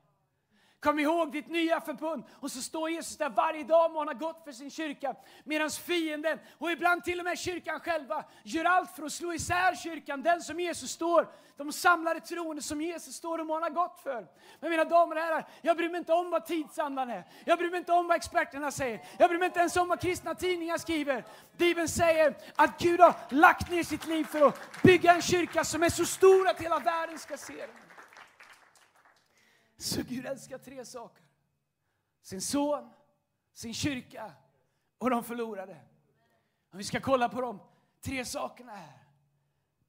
Kom 0.87 0.99
ihåg 0.99 1.33
ditt 1.33 1.49
nya 1.49 1.81
förbund. 1.81 2.25
Och 2.41 2.51
så 2.51 2.63
står 2.63 2.91
Jesus 2.91 3.17
där 3.17 3.29
varje 3.29 3.65
dag 3.65 3.93
och 3.93 3.99
han 3.99 4.09
har 4.09 4.15
gått 4.15 4.45
för 4.45 4.53
sin 4.53 4.71
kyrka. 4.71 5.15
Medan 5.45 5.71
fienden, 5.71 6.39
och 6.59 6.71
ibland 6.71 7.05
till 7.05 7.19
och 7.19 7.25
med 7.25 7.39
kyrkan 7.39 7.81
själva, 7.81 8.25
gör 8.43 8.65
allt 8.65 8.91
för 8.91 9.03
att 9.03 9.13
slå 9.13 9.33
isär 9.33 9.75
kyrkan. 9.75 10.23
Den 10.23 10.41
som 10.41 10.61
Jesus 10.61 10.91
står, 10.91 11.29
de 11.57 11.73
samlade 11.73 12.21
troende 12.21 12.63
som 12.63 12.81
Jesus 12.81 13.15
står 13.15 13.39
och 13.39 13.47
manar 13.47 13.71
gott 13.71 14.01
för. 14.03 14.27
Men 14.61 14.71
mina 14.71 14.85
damer 14.85 15.17
och 15.17 15.23
herrar, 15.23 15.49
jag 15.63 15.77
bryr 15.77 15.89
mig 15.89 15.99
inte 15.99 16.13
om 16.13 16.31
vad 16.31 16.47
tidsandan 16.47 17.11
är. 17.11 17.25
Jag 17.45 17.59
bryr 17.59 17.71
mig 17.71 17.79
inte 17.79 17.93
om 17.93 18.07
vad 18.07 18.17
experterna 18.17 18.71
säger. 18.71 19.01
Jag 19.19 19.29
bryr 19.29 19.39
mig 19.39 19.47
inte 19.47 19.61
ens 19.61 19.77
om 19.77 19.89
vad 19.89 20.01
kristna 20.01 20.35
tidningar 20.35 20.79
skriver. 20.79 21.25
Bibeln 21.57 21.89
säger 21.89 22.37
att 22.57 22.79
Gud 22.79 23.01
har 23.01 23.15
lagt 23.29 23.71
ner 23.71 23.83
sitt 23.83 24.07
liv 24.07 24.25
för 24.25 24.47
att 24.47 24.83
bygga 24.83 25.15
en 25.15 25.23
kyrka 25.23 25.65
som 25.65 25.83
är 25.83 25.91
så 25.91 26.05
stor 26.05 26.49
att 26.49 26.61
hela 26.61 26.79
världen 26.79 27.19
ska 27.19 27.37
se 27.37 27.57
den. 27.57 27.86
Så 29.77 30.03
Gud 30.03 30.27
älskar 30.27 30.59
tre 30.59 30.85
saker. 30.85 31.25
Sin 32.23 32.41
son, 32.41 32.91
sin 33.53 33.75
kyrka 33.75 34.33
och 34.99 35.11
de 35.11 35.25
förlorade. 35.25 35.81
Och 36.73 36.81
vi 36.81 36.85
ska 36.85 37.01
kolla 37.01 37.29
på 37.29 37.41
de 37.41 37.61
tre 38.01 38.25
sakerna 38.25 38.73
här. 38.73 39.03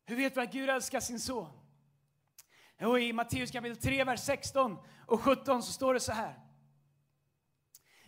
Hur 0.06 0.16
vet 0.16 0.38
vi 0.38 0.42
att 0.42 0.52
Gud 0.52 0.70
älskar 0.70 1.00
sin 1.00 1.20
son? 1.20 1.52
Och 2.82 3.00
I 3.00 3.14
Matteus 3.14 3.52
kapitel 3.52 3.78
3, 3.78 4.04
vers 4.04 4.20
16 4.20 4.78
och 5.06 5.22
17 5.22 5.64
så 5.64 5.72
står 5.72 5.94
det 5.94 6.00
så 6.00 6.12
här. 6.12 6.40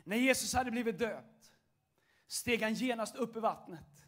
När 0.03 0.17
Jesus 0.17 0.53
hade 0.53 0.71
blivit 0.71 0.99
döpt 0.99 1.51
steg 2.27 2.63
han 2.63 2.73
genast 2.73 3.15
upp 3.15 3.37
i 3.37 3.39
vattnet. 3.39 4.05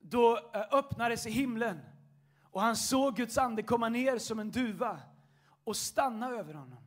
Då 0.00 0.36
eh, 0.36 0.42
öppnades 0.42 0.72
öppnade 0.72 1.16
sig 1.16 1.32
himlen 1.32 1.80
och 2.42 2.60
han 2.60 2.76
såg 2.76 3.16
Guds 3.16 3.38
ande 3.38 3.62
komma 3.62 3.88
ner 3.88 4.18
som 4.18 4.38
en 4.38 4.50
duva 4.50 5.00
och 5.64 5.76
stanna 5.76 6.30
över 6.30 6.54
honom. 6.54 6.78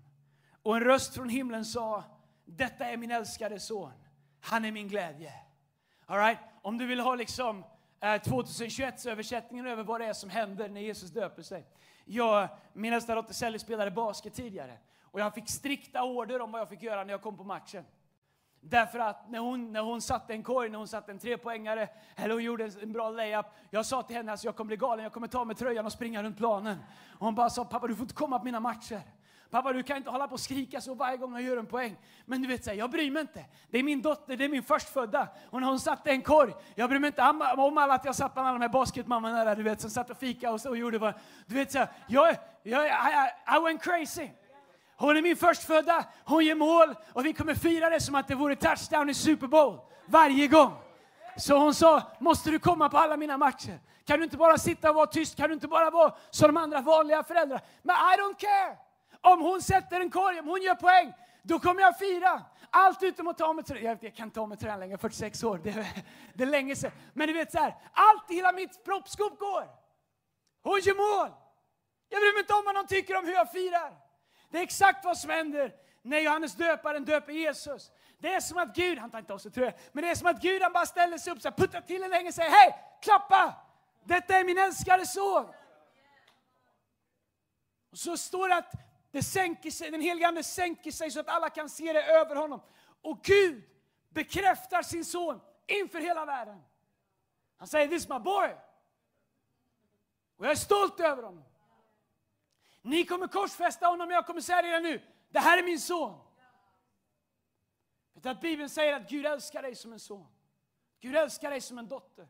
Och 0.63 0.75
en 0.75 0.83
röst 0.83 1.15
från 1.15 1.29
himlen 1.29 1.65
sa, 1.65 2.03
detta 2.45 2.85
är 2.85 2.97
min 2.97 3.11
älskade 3.11 3.59
son, 3.59 3.93
han 4.39 4.65
är 4.65 4.71
min 4.71 4.87
glädje. 4.87 5.33
All 6.05 6.17
right? 6.17 6.39
Om 6.61 6.77
du 6.77 6.85
vill 6.85 6.99
ha 6.99 7.15
liksom 7.15 7.63
eh, 8.01 8.21
2021 8.21 9.05
översättningen 9.05 9.67
över 9.67 9.83
vad 9.83 10.01
det 10.01 10.05
är 10.05 10.13
som 10.13 10.29
händer 10.29 10.69
när 10.69 10.81
Jesus 10.81 11.09
döper 11.09 11.41
sig. 11.41 11.67
Jag, 12.05 12.47
min 12.73 12.93
äldsta 12.93 13.15
dotter 13.15 13.33
Sally 13.33 13.59
spelade 13.59 13.91
basket 13.91 14.33
tidigare 14.33 14.77
och 15.01 15.19
jag 15.19 15.33
fick 15.33 15.49
strikta 15.49 16.03
order 16.03 16.41
om 16.41 16.51
vad 16.51 16.61
jag 16.61 16.69
fick 16.69 16.81
göra 16.81 17.03
när 17.03 17.13
jag 17.13 17.21
kom 17.21 17.37
på 17.37 17.43
matchen. 17.43 17.85
Därför 18.69 18.99
att 18.99 19.29
när 19.29 19.39
hon, 19.39 19.71
när 19.71 19.81
hon 19.81 20.01
satte 20.01 20.33
en 20.33 20.43
korg, 20.43 20.69
när 20.69 20.77
hon 20.77 20.87
satte 20.87 21.11
en 21.11 21.19
trepoängare, 21.19 21.89
eller 22.15 22.33
hon 22.33 22.43
gjorde 22.43 22.71
en 22.81 22.91
bra 22.91 23.09
layup, 23.09 23.45
jag 23.69 23.85
sa 23.85 24.03
till 24.03 24.15
henne 24.15 24.31
att 24.31 24.33
alltså, 24.33 24.47
jag 24.47 24.55
kommer 24.55 24.67
bli 24.67 24.77
galen, 24.77 25.03
jag 25.03 25.13
kommer 25.13 25.27
ta 25.27 25.45
med 25.45 25.57
tröjan 25.57 25.85
och 25.85 25.91
springa 25.91 26.23
runt 26.23 26.37
planen. 26.37 26.77
Och 27.19 27.25
hon 27.25 27.35
bara 27.35 27.49
sa, 27.49 27.65
pappa 27.65 27.87
du 27.87 27.95
får 27.95 28.03
inte 28.03 28.13
komma 28.13 28.39
på 28.39 28.45
mina 28.45 28.59
matcher. 28.59 29.01
Pappa, 29.49 29.73
du 29.73 29.83
kan 29.83 29.97
inte 29.97 30.09
hålla 30.09 30.27
på 30.27 30.33
och 30.33 30.39
skrika 30.39 30.81
så 30.81 30.93
varje 30.93 31.17
gång 31.17 31.33
jag 31.33 31.41
gör 31.41 31.57
en 31.57 31.65
poäng. 31.65 31.97
Men 32.25 32.41
du 32.41 32.47
vet, 32.47 32.63
så 32.63 32.69
här, 32.69 32.77
jag 32.77 32.91
bryr 32.91 33.11
mig 33.11 33.21
inte. 33.21 33.45
Det 33.69 33.79
är 33.79 33.83
min 33.83 34.01
dotter, 34.01 34.37
det 34.37 34.45
är 34.45 34.49
min 34.49 34.63
förstfödda. 34.63 35.27
Och 35.49 35.61
när 35.61 35.67
hon 35.67 35.79
satte 35.79 36.11
en 36.11 36.21
korg, 36.21 36.53
jag 36.75 36.89
bryr 36.89 36.99
mig 36.99 37.07
inte 37.07 37.21
om 37.57 37.77
alla 37.77 37.93
att 37.93 38.05
jag 38.05 38.15
satt 38.15 38.33
bland 38.33 38.47
alla 38.47 38.59
de 38.59 38.61
här 38.61 38.73
basketmammorna 38.73 39.43
där, 39.43 39.55
du 39.55 39.63
vet, 39.63 39.81
som 39.81 39.89
satt 39.89 40.09
och 40.09 40.17
fika 40.17 40.51
och, 40.51 40.61
så, 40.61 40.69
och 40.69 40.77
gjorde 40.77 40.97
vad... 40.97 41.13
Du 41.45 41.55
vet, 41.55 41.71
så 41.71 41.77
här, 41.77 41.87
jag, 42.07 42.35
jag, 42.63 42.85
I, 42.85 42.89
I 43.57 43.59
went 43.63 43.83
crazy. 43.83 44.29
Hon 44.97 45.17
är 45.17 45.21
min 45.21 45.35
förstfödda, 45.35 46.05
hon 46.25 46.45
gör 46.45 46.55
mål 46.55 46.95
och 47.13 47.25
vi 47.25 47.33
kommer 47.33 47.55
fira 47.55 47.89
det 47.89 47.99
som 47.99 48.15
att 48.15 48.27
det 48.27 48.35
vore 48.35 48.55
touchdown 48.55 49.09
i 49.09 49.13
Super 49.13 49.47
Bowl. 49.47 49.79
Varje 50.05 50.47
gång. 50.47 50.73
Så 51.37 51.57
hon 51.57 51.73
sa, 51.73 52.01
måste 52.19 52.51
du 52.51 52.59
komma 52.59 52.89
på 52.89 52.97
alla 52.97 53.17
mina 53.17 53.37
matcher? 53.37 53.79
Kan 54.05 54.17
du 54.17 54.23
inte 54.23 54.37
bara 54.37 54.57
sitta 54.57 54.89
och 54.89 54.95
vara 54.95 55.07
tyst? 55.07 55.37
Kan 55.37 55.47
du 55.47 55.53
inte 55.53 55.67
bara 55.67 55.89
vara 55.89 56.15
som 56.29 56.47
de 56.47 56.57
andra 56.57 56.81
vanliga 56.81 57.23
föräldrar? 57.23 57.61
Men 57.81 57.95
I 57.95 58.21
don't 58.21 58.39
care! 58.39 58.77
Om 59.21 59.41
hon 59.41 59.61
sätter 59.61 59.99
en 59.99 60.09
korg, 60.09 60.39
om 60.39 60.47
hon 60.47 60.61
gör 60.61 60.75
poäng, 60.75 61.13
då 61.43 61.59
kommer 61.59 61.81
jag 61.81 61.97
fira. 61.97 62.41
Allt 62.69 63.03
utom 63.03 63.27
att 63.27 63.37
ta 63.37 63.53
med 63.53 63.65
tröjan. 63.65 63.85
Jag, 63.85 63.97
jag 64.01 64.15
kan 64.15 64.31
ta 64.31 64.45
med 64.45 64.59
tröjan 64.59 64.79
längre, 64.79 64.97
46 64.97 65.43
år. 65.43 65.61
Det 65.63 65.69
är, 65.69 65.87
det 66.33 66.43
är 66.43 66.47
länge 66.47 66.75
sedan. 66.75 66.91
Men 67.13 67.27
du 67.27 67.33
vet 67.33 67.51
så 67.51 67.59
här, 67.59 67.75
allt 67.93 68.31
i 68.31 68.35
hela 68.35 68.51
mitt 68.51 68.83
proppskåp 68.83 69.39
går. 69.39 69.67
Hon 70.63 70.79
gör 70.79 70.95
mål. 70.95 71.31
Jag 72.09 72.21
bryr 72.21 72.33
mig 72.33 72.39
inte 72.39 72.53
om 72.53 72.63
vad 72.65 72.75
någon 72.75 72.87
tycker 72.87 73.17
om 73.17 73.25
hur 73.25 73.33
jag 73.33 73.51
firar. 73.51 74.04
Det 74.55 74.59
är 74.59 74.63
exakt 74.63 75.05
vad 75.05 75.17
som 75.17 75.29
händer 75.29 75.75
när 76.01 76.19
Johannes 76.19 76.55
döparen 76.55 77.05
döper 77.05 77.33
Jesus. 77.33 77.91
Det 78.19 78.33
är 78.33 78.39
som 78.39 78.57
att 78.57 78.75
Gud, 78.75 78.97
han 78.97 79.11
tar 79.11 79.19
inte 79.19 79.33
av 79.33 79.37
sig 79.37 79.51
tröjan, 79.51 79.73
men 79.91 80.03
det 80.03 80.09
är 80.09 80.15
som 80.15 80.27
att 80.27 80.41
Gud 80.41 80.61
han 80.61 80.73
bara 80.73 80.85
ställer 80.85 81.17
sig 81.17 81.33
upp, 81.33 81.41
så 81.41 81.49
här, 81.49 81.55
puttar 81.55 81.81
till 81.81 82.03
en 82.03 82.09
länge 82.09 82.27
och 82.27 82.33
säger 82.33 82.49
hej, 82.49 82.75
klappa! 83.01 83.55
Detta 84.03 84.37
är 84.37 84.43
min 84.43 84.57
älskade 84.57 85.05
son. 85.05 85.45
Och 87.91 87.97
så 87.97 88.17
står 88.17 88.49
det 88.49 88.55
att 88.55 88.71
det 89.11 89.23
sänker 89.23 89.71
sig, 89.71 89.91
den 89.91 90.01
helige 90.01 90.27
Ande 90.27 90.43
sänker 90.43 90.91
sig 90.91 91.11
så 91.11 91.19
att 91.19 91.27
alla 91.27 91.49
kan 91.49 91.69
se 91.69 91.93
det 91.93 92.03
över 92.03 92.35
honom. 92.35 92.61
Och 93.01 93.23
Gud 93.23 93.63
bekräftar 94.09 94.81
sin 94.81 95.05
son 95.05 95.41
inför 95.67 95.99
hela 95.99 96.25
världen. 96.25 96.63
Han 97.57 97.67
säger, 97.67 97.87
this 97.87 98.03
is 98.03 98.09
my 98.09 98.19
boy. 98.19 98.55
Och 100.37 100.45
jag 100.45 100.51
är 100.51 100.55
stolt 100.55 100.99
över 100.99 101.23
honom. 101.23 101.43
Ni 102.85 103.05
kommer 103.05 103.27
korsfästa 103.27 103.87
honom, 103.87 104.11
jag 104.11 104.25
kommer 104.25 104.41
säga 104.41 104.61
det 104.61 104.79
nu. 104.79 105.01
Det 105.29 105.39
här 105.39 105.57
är 105.57 105.63
min 105.63 105.79
son. 105.79 106.19
Vet 108.13 108.25
att 108.25 108.41
Bibeln 108.41 108.69
säger 108.69 108.93
att 108.93 109.09
Gud 109.09 109.25
älskar 109.25 109.61
dig 109.61 109.75
som 109.75 109.93
en 109.93 109.99
son. 109.99 110.27
Gud 110.99 111.15
älskar 111.15 111.49
dig 111.49 111.61
som 111.61 111.77
en 111.77 111.87
dotter. 111.87 112.27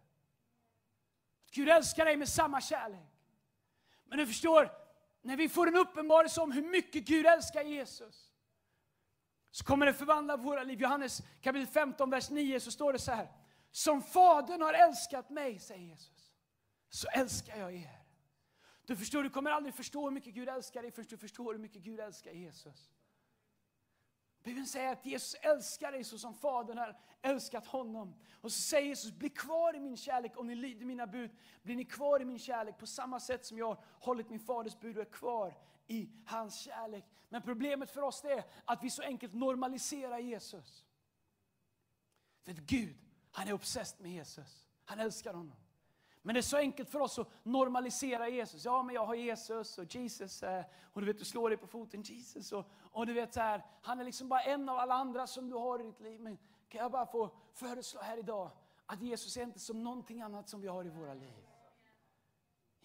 Gud 1.51 1.69
älskar 1.69 2.05
dig 2.05 2.17
med 2.17 2.29
samma 2.29 2.61
kärlek. 2.61 3.11
Men 4.05 4.17
du 4.17 4.27
förstår, 4.27 4.71
när 5.21 5.37
vi 5.37 5.49
får 5.49 5.67
en 5.67 5.75
uppenbarelse 5.75 6.41
om 6.41 6.51
hur 6.51 6.69
mycket 6.69 7.05
Gud 7.05 7.25
älskar 7.25 7.63
Jesus, 7.63 8.31
så 9.51 9.65
kommer 9.65 9.85
det 9.85 9.93
förvandla 9.93 10.37
våra 10.37 10.63
liv. 10.63 10.81
Johannes 10.81 11.21
kapitel 11.41 11.67
15, 11.67 12.09
vers 12.09 12.29
9, 12.29 12.59
så 12.59 12.71
står 12.71 12.93
det 12.93 12.99
så 12.99 13.11
här. 13.11 13.31
Som 13.71 14.01
Fadern 14.01 14.61
har 14.61 14.73
älskat 14.73 15.29
mig, 15.29 15.59
säger 15.59 15.81
Jesus, 15.81 16.33
så 16.89 17.07
älskar 17.07 17.57
jag 17.57 17.73
er. 17.73 18.04
Du 18.85 18.95
förstår, 18.95 19.23
du 19.23 19.29
kommer 19.29 19.51
aldrig 19.51 19.75
förstå 19.75 20.03
hur 20.03 20.11
mycket 20.11 20.33
Gud 20.33 20.49
älskar 20.49 20.81
dig 20.81 20.91
förrän 20.91 21.07
du 21.09 21.17
förstår 21.17 21.53
hur 21.53 21.59
mycket 21.59 21.81
Gud 21.81 21.99
älskar 21.99 22.31
Jesus. 22.31 22.91
Bibeln 24.43 24.67
säger 24.67 24.91
att 24.91 25.05
Jesus 25.05 25.33
älskar 25.33 25.91
dig 25.91 26.03
så 26.03 26.17
som 26.17 26.33
Fadern 26.33 26.77
har 26.77 26.99
älskat 27.21 27.65
honom. 27.65 28.15
Och 28.41 28.51
så 28.51 28.61
säger 28.61 28.87
Jesus, 28.87 29.11
bli 29.11 29.29
kvar 29.29 29.75
i 29.75 29.79
min 29.79 29.97
kärlek 29.97 30.37
om 30.37 30.47
ni 30.47 30.55
lyder 30.55 30.85
mina 30.85 31.07
bud. 31.07 31.31
Blir 31.61 31.75
ni 31.75 31.85
kvar 31.85 32.21
i 32.21 32.25
min 32.25 32.39
kärlek 32.39 32.77
på 32.77 32.87
samma 32.87 33.19
sätt 33.19 33.45
som 33.45 33.57
jag 33.57 33.67
har 33.67 33.83
hållit 33.99 34.29
min 34.29 34.39
faders 34.39 34.79
bud 34.79 34.97
och 34.97 35.01
är 35.07 35.11
kvar 35.11 35.57
i 35.87 36.09
hans 36.25 36.55
kärlek. 36.59 37.05
Men 37.29 37.41
problemet 37.41 37.91
för 37.91 38.01
oss 38.01 38.23
är 38.23 38.43
att 38.65 38.83
vi 38.83 38.89
så 38.89 39.01
enkelt 39.01 39.33
normaliserar 39.33 40.19
Jesus. 40.19 40.85
För 42.43 42.51
att 42.51 42.57
Gud, 42.57 42.97
han 43.31 43.47
är 43.47 43.53
obsessed 43.53 44.01
med 44.01 44.11
Jesus. 44.11 44.67
Han 44.85 44.99
älskar 44.99 45.33
honom. 45.33 45.64
Men 46.25 46.33
det 46.33 46.39
är 46.39 46.41
så 46.41 46.57
enkelt 46.57 46.89
för 46.89 46.99
oss 46.99 47.19
att 47.19 47.27
normalisera 47.43 48.29
Jesus. 48.29 48.65
Ja, 48.65 48.83
men 48.83 48.95
jag 48.95 49.05
har 49.05 49.15
Jesus 49.15 49.77
och 49.77 49.95
Jesus, 49.95 50.43
eh, 50.43 50.63
och 50.93 51.01
du 51.01 51.07
vet, 51.07 51.19
du 51.19 51.25
slår 51.25 51.49
dig 51.49 51.57
på 51.57 51.67
foten, 51.67 52.01
Jesus. 52.01 52.51
Och, 52.51 52.65
och 52.81 53.05
du 53.05 53.13
vet 53.13 53.33
så 53.33 53.39
här, 53.39 53.65
han 53.81 53.99
är 53.99 54.03
liksom 54.03 54.29
bara 54.29 54.41
en 54.41 54.69
av 54.69 54.77
alla 54.77 54.93
andra 54.93 55.27
som 55.27 55.49
du 55.49 55.55
har 55.55 55.79
i 55.79 55.83
ditt 55.83 55.99
liv. 55.99 56.21
Men 56.21 56.37
kan 56.69 56.81
jag 56.81 56.91
bara 56.91 57.05
få 57.05 57.29
föreslå 57.53 58.01
här 58.01 58.17
idag 58.17 58.51
att 58.85 59.01
Jesus 59.01 59.37
är 59.37 59.43
inte 59.43 59.59
som 59.59 59.83
någonting 59.83 60.21
annat 60.21 60.49
som 60.49 60.61
vi 60.61 60.67
har 60.67 60.85
i 60.85 60.89
våra 60.89 61.13
liv. 61.13 61.44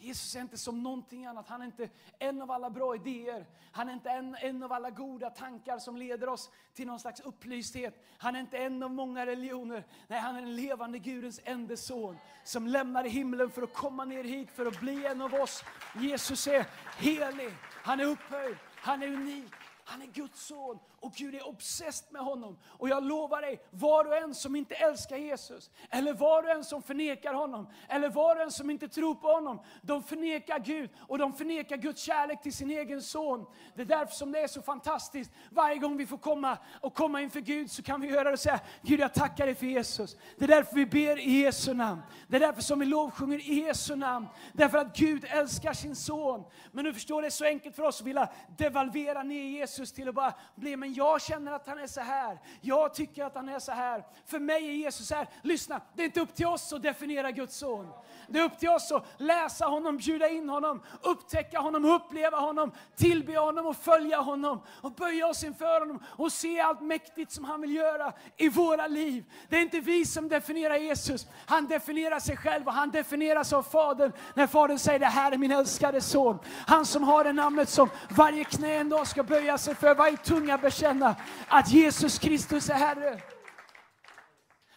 Jesus 0.00 0.36
är 0.36 0.40
inte 0.40 0.58
som 0.58 0.82
någonting 0.82 1.26
annat. 1.26 1.48
Han 1.48 1.60
är 1.60 1.66
inte 1.66 1.88
en 2.18 2.42
av 2.42 2.50
alla 2.50 2.70
bra 2.70 2.94
idéer. 2.94 3.46
Han 3.72 3.88
är 3.88 3.92
inte 3.92 4.10
en, 4.10 4.36
en 4.40 4.62
av 4.62 4.72
alla 4.72 4.90
goda 4.90 5.30
tankar 5.30 5.78
som 5.78 5.96
leder 5.96 6.28
oss 6.28 6.50
till 6.74 6.86
någon 6.86 7.00
slags 7.00 7.20
upplysthet. 7.20 8.04
Han 8.18 8.36
är 8.36 8.40
inte 8.40 8.58
en 8.58 8.82
av 8.82 8.90
många 8.90 9.26
religioner. 9.26 9.84
Nej, 10.08 10.20
han 10.20 10.36
är 10.36 10.40
den 10.40 10.56
levande 10.56 10.98
Gudens 10.98 11.40
enda 11.44 11.76
son 11.76 12.16
som 12.44 12.66
lämnar 12.66 13.04
himlen 13.04 13.50
för 13.50 13.62
att 13.62 13.74
komma 13.74 14.04
ner 14.04 14.24
hit 14.24 14.50
för 14.50 14.66
att 14.66 14.80
bli 14.80 15.06
en 15.06 15.22
av 15.22 15.34
oss. 15.34 15.64
Jesus 16.00 16.46
är 16.46 16.66
helig, 16.98 17.50
han 17.82 18.00
är 18.00 18.04
upphöjd, 18.04 18.56
han 18.76 19.02
är 19.02 19.06
unik. 19.06 19.52
Han 19.90 20.02
är 20.02 20.06
Guds 20.06 20.46
son 20.46 20.78
och 21.00 21.12
Gud 21.12 21.34
är 21.34 21.48
obsessed 21.48 22.12
med 22.12 22.22
honom. 22.22 22.58
Och 22.66 22.88
jag 22.88 23.04
lovar 23.04 23.40
dig, 23.40 23.60
var 23.70 24.04
och 24.04 24.16
en 24.16 24.34
som 24.34 24.56
inte 24.56 24.74
älskar 24.74 25.16
Jesus, 25.16 25.70
eller 25.90 26.12
var 26.12 26.42
och 26.42 26.50
en 26.50 26.64
som 26.64 26.82
förnekar 26.82 27.34
honom, 27.34 27.68
eller 27.88 28.08
var 28.08 28.36
och 28.36 28.42
en 28.42 28.50
som 28.50 28.70
inte 28.70 28.88
tror 28.88 29.14
på 29.14 29.32
honom, 29.32 29.60
de 29.82 30.02
förnekar 30.02 30.58
Gud 30.58 30.90
och 31.08 31.18
de 31.18 31.32
förnekar 31.32 31.76
Guds 31.76 32.02
kärlek 32.02 32.42
till 32.42 32.52
sin 32.52 32.70
egen 32.70 33.02
son. 33.02 33.46
Det 33.74 33.82
är 33.82 33.86
därför 33.86 34.14
som 34.14 34.32
det 34.32 34.40
är 34.40 34.48
så 34.48 34.62
fantastiskt. 34.62 35.30
Varje 35.50 35.78
gång 35.78 35.96
vi 35.96 36.06
får 36.06 36.18
komma 36.18 36.58
och 36.80 36.94
komma 36.94 37.22
inför 37.22 37.40
Gud 37.40 37.70
så 37.70 37.82
kan 37.82 38.00
vi 38.00 38.08
göra 38.08 38.24
det 38.24 38.32
och 38.32 38.40
säga, 38.40 38.60
Gud 38.82 39.00
jag 39.00 39.14
tackar 39.14 39.46
dig 39.46 39.54
för 39.54 39.66
Jesus. 39.66 40.16
Det 40.38 40.44
är 40.44 40.48
därför 40.48 40.74
vi 40.74 40.86
ber 40.86 41.18
i 41.18 41.40
Jesu 41.40 41.74
namn. 41.74 42.02
Det 42.28 42.36
är 42.36 42.40
därför 42.40 42.62
som 42.62 42.78
vi 42.78 42.86
lovsjunger 42.86 43.38
i 43.38 43.54
Jesu 43.54 43.96
namn. 43.96 44.26
Därför 44.52 44.78
att 44.78 44.96
Gud 44.96 45.24
älskar 45.28 45.72
sin 45.72 45.96
son. 45.96 46.44
Men 46.72 46.84
du 46.84 46.94
förstår, 46.94 47.22
det 47.22 47.28
är 47.28 47.30
så 47.30 47.44
enkelt 47.44 47.76
för 47.76 47.82
oss 47.82 48.00
att 48.00 48.06
vilja 48.06 48.28
devalvera 48.56 49.22
ner 49.22 49.42
Jesus 49.42 49.79
till 49.88 50.08
att 50.08 50.14
bara 50.14 50.34
bli, 50.54 50.76
men 50.76 50.94
jag 50.94 51.22
känner 51.22 51.52
att 51.52 51.66
han 51.66 51.78
är 51.78 51.86
så 51.86 52.00
här. 52.00 52.38
Jag 52.60 52.94
tycker 52.94 53.24
att 53.24 53.34
han 53.34 53.48
är 53.48 53.58
så 53.58 53.72
här. 53.72 54.04
För 54.26 54.38
mig 54.38 54.68
är 54.68 54.72
Jesus 54.72 55.08
så 55.08 55.14
här. 55.14 55.28
Lyssna, 55.42 55.80
det 55.94 56.02
är 56.02 56.06
inte 56.06 56.20
upp 56.20 56.34
till 56.34 56.46
oss 56.46 56.72
att 56.72 56.82
definiera 56.82 57.30
Guds 57.30 57.56
son. 57.56 57.92
Det 58.28 58.38
är 58.38 58.44
upp 58.44 58.58
till 58.58 58.68
oss 58.68 58.92
att 58.92 59.04
läsa 59.16 59.66
honom, 59.66 59.96
bjuda 59.96 60.28
in 60.28 60.48
honom, 60.48 60.82
upptäcka 61.02 61.60
honom, 61.60 61.84
uppleva 61.84 62.38
honom, 62.38 62.72
tillbe 62.96 63.38
honom 63.38 63.66
och 63.66 63.76
följa 63.76 64.20
honom. 64.20 64.62
Och 64.82 64.92
böja 64.92 65.26
oss 65.26 65.44
inför 65.44 65.80
honom 65.80 66.02
och 66.06 66.32
se 66.32 66.60
allt 66.60 66.80
mäktigt 66.80 67.32
som 67.32 67.44
han 67.44 67.60
vill 67.60 67.74
göra 67.74 68.12
i 68.36 68.48
våra 68.48 68.86
liv. 68.86 69.24
Det 69.48 69.56
är 69.56 69.62
inte 69.62 69.80
vi 69.80 70.04
som 70.04 70.28
definierar 70.28 70.76
Jesus. 70.76 71.26
Han 71.46 71.66
definierar 71.66 72.18
sig 72.18 72.36
själv 72.36 72.66
och 72.66 72.72
han 72.72 72.90
definieras 72.90 73.52
av 73.52 73.62
Fadern. 73.62 74.12
När 74.34 74.46
Fadern 74.46 74.78
säger 74.78 74.98
det 74.98 75.06
här 75.06 75.32
är 75.32 75.36
min 75.36 75.52
älskade 75.52 76.00
son. 76.00 76.38
Han 76.66 76.86
som 76.86 77.02
har 77.02 77.24
det 77.24 77.32
namnet 77.32 77.68
som 77.68 77.88
varje 78.10 78.44
knä 78.44 78.74
en 78.74 78.88
dag 78.88 79.06
ska 79.06 79.22
böja 79.22 79.58
sig 79.58 79.69
för, 79.74 79.94
varje 79.94 80.16
tunga 80.16 80.58
bekänna 80.58 81.16
att 81.48 81.72
Jesus 81.72 82.18
Kristus 82.18 82.70
är 82.70 82.74
Herre. 82.74 83.20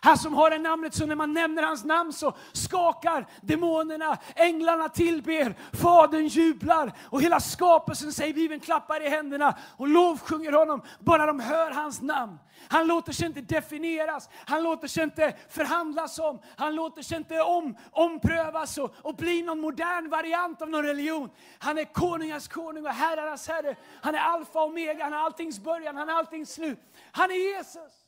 Han 0.04 0.18
som 0.18 0.34
har 0.34 0.50
det 0.50 0.60
namnet, 0.60 0.94
så 0.94 1.06
när 1.06 1.16
man 1.16 1.34
nämner 1.34 1.64
hans 1.64 1.84
namn 1.84 2.14
så 2.14 2.34
skakar 2.52 3.28
demonerna, 3.42 4.18
änglarna 4.36 4.90
tillber, 4.90 5.56
Fadern 5.74 6.28
jublar 6.28 6.94
och 7.10 7.22
hela 7.22 7.40
skapelsen, 7.40 8.14
säger 8.14 8.34
Bibeln, 8.34 8.60
klappar 8.62 9.06
i 9.06 9.10
händerna 9.10 9.58
och 9.78 9.88
lovsjunger 9.88 10.52
honom, 10.52 10.82
bara 11.00 11.26
de 11.26 11.40
hör 11.40 11.72
hans 11.72 12.02
namn. 12.02 12.40
Han 12.68 12.88
låter 12.88 13.14
sig 13.14 13.28
inte 13.28 13.42
definieras, 13.42 14.30
han 14.46 14.64
låter 14.64 14.88
sig 14.88 15.04
inte 15.04 15.34
förhandlas 15.50 16.20
om, 16.20 16.40
han 16.58 16.76
låter 16.76 17.02
sig 17.02 17.18
inte 17.18 17.42
om, 17.42 17.78
omprövas 17.92 18.78
och, 18.78 18.96
och 19.02 19.16
bli 19.16 19.42
någon 19.42 19.60
modern 19.60 20.10
variant 20.10 20.62
av 20.62 20.70
någon 20.70 20.84
religion. 20.84 21.30
Han 21.60 21.78
är 21.78 21.86
konungars 21.86 22.48
konung 22.48 22.86
och 22.86 22.92
herrarnas 22.92 23.48
herre. 23.48 23.76
Han 24.02 24.16
är 24.16 24.20
alfa 24.20 24.60
och 24.60 24.68
omega, 24.70 25.04
han 25.04 25.14
är 25.14 25.18
alltings 25.18 25.60
början, 25.60 25.98
han 25.98 26.10
är 26.10 26.14
alltings 26.14 26.54
slut. 26.54 26.80
Han 27.12 27.32
är 27.32 27.56
Jesus. 27.58 28.03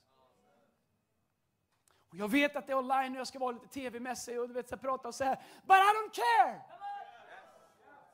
Och 2.15 2.19
jag 2.19 2.27
vet 2.27 2.55
att 2.55 2.67
det 2.67 2.74
är 2.74 2.77
online 2.77 3.13
och 3.13 3.19
jag 3.19 3.27
ska 3.27 3.39
vara 3.39 3.51
lite 3.51 3.67
tv-mässig 3.67 4.39
och 4.39 4.48
du 4.48 4.53
vet, 4.53 4.69
så 4.69 4.77
prata 4.77 5.07
och 5.07 5.15
säga 5.15 5.36
But 5.63 5.75
I 5.75 5.91
don't 5.95 6.12
care! 6.13 6.62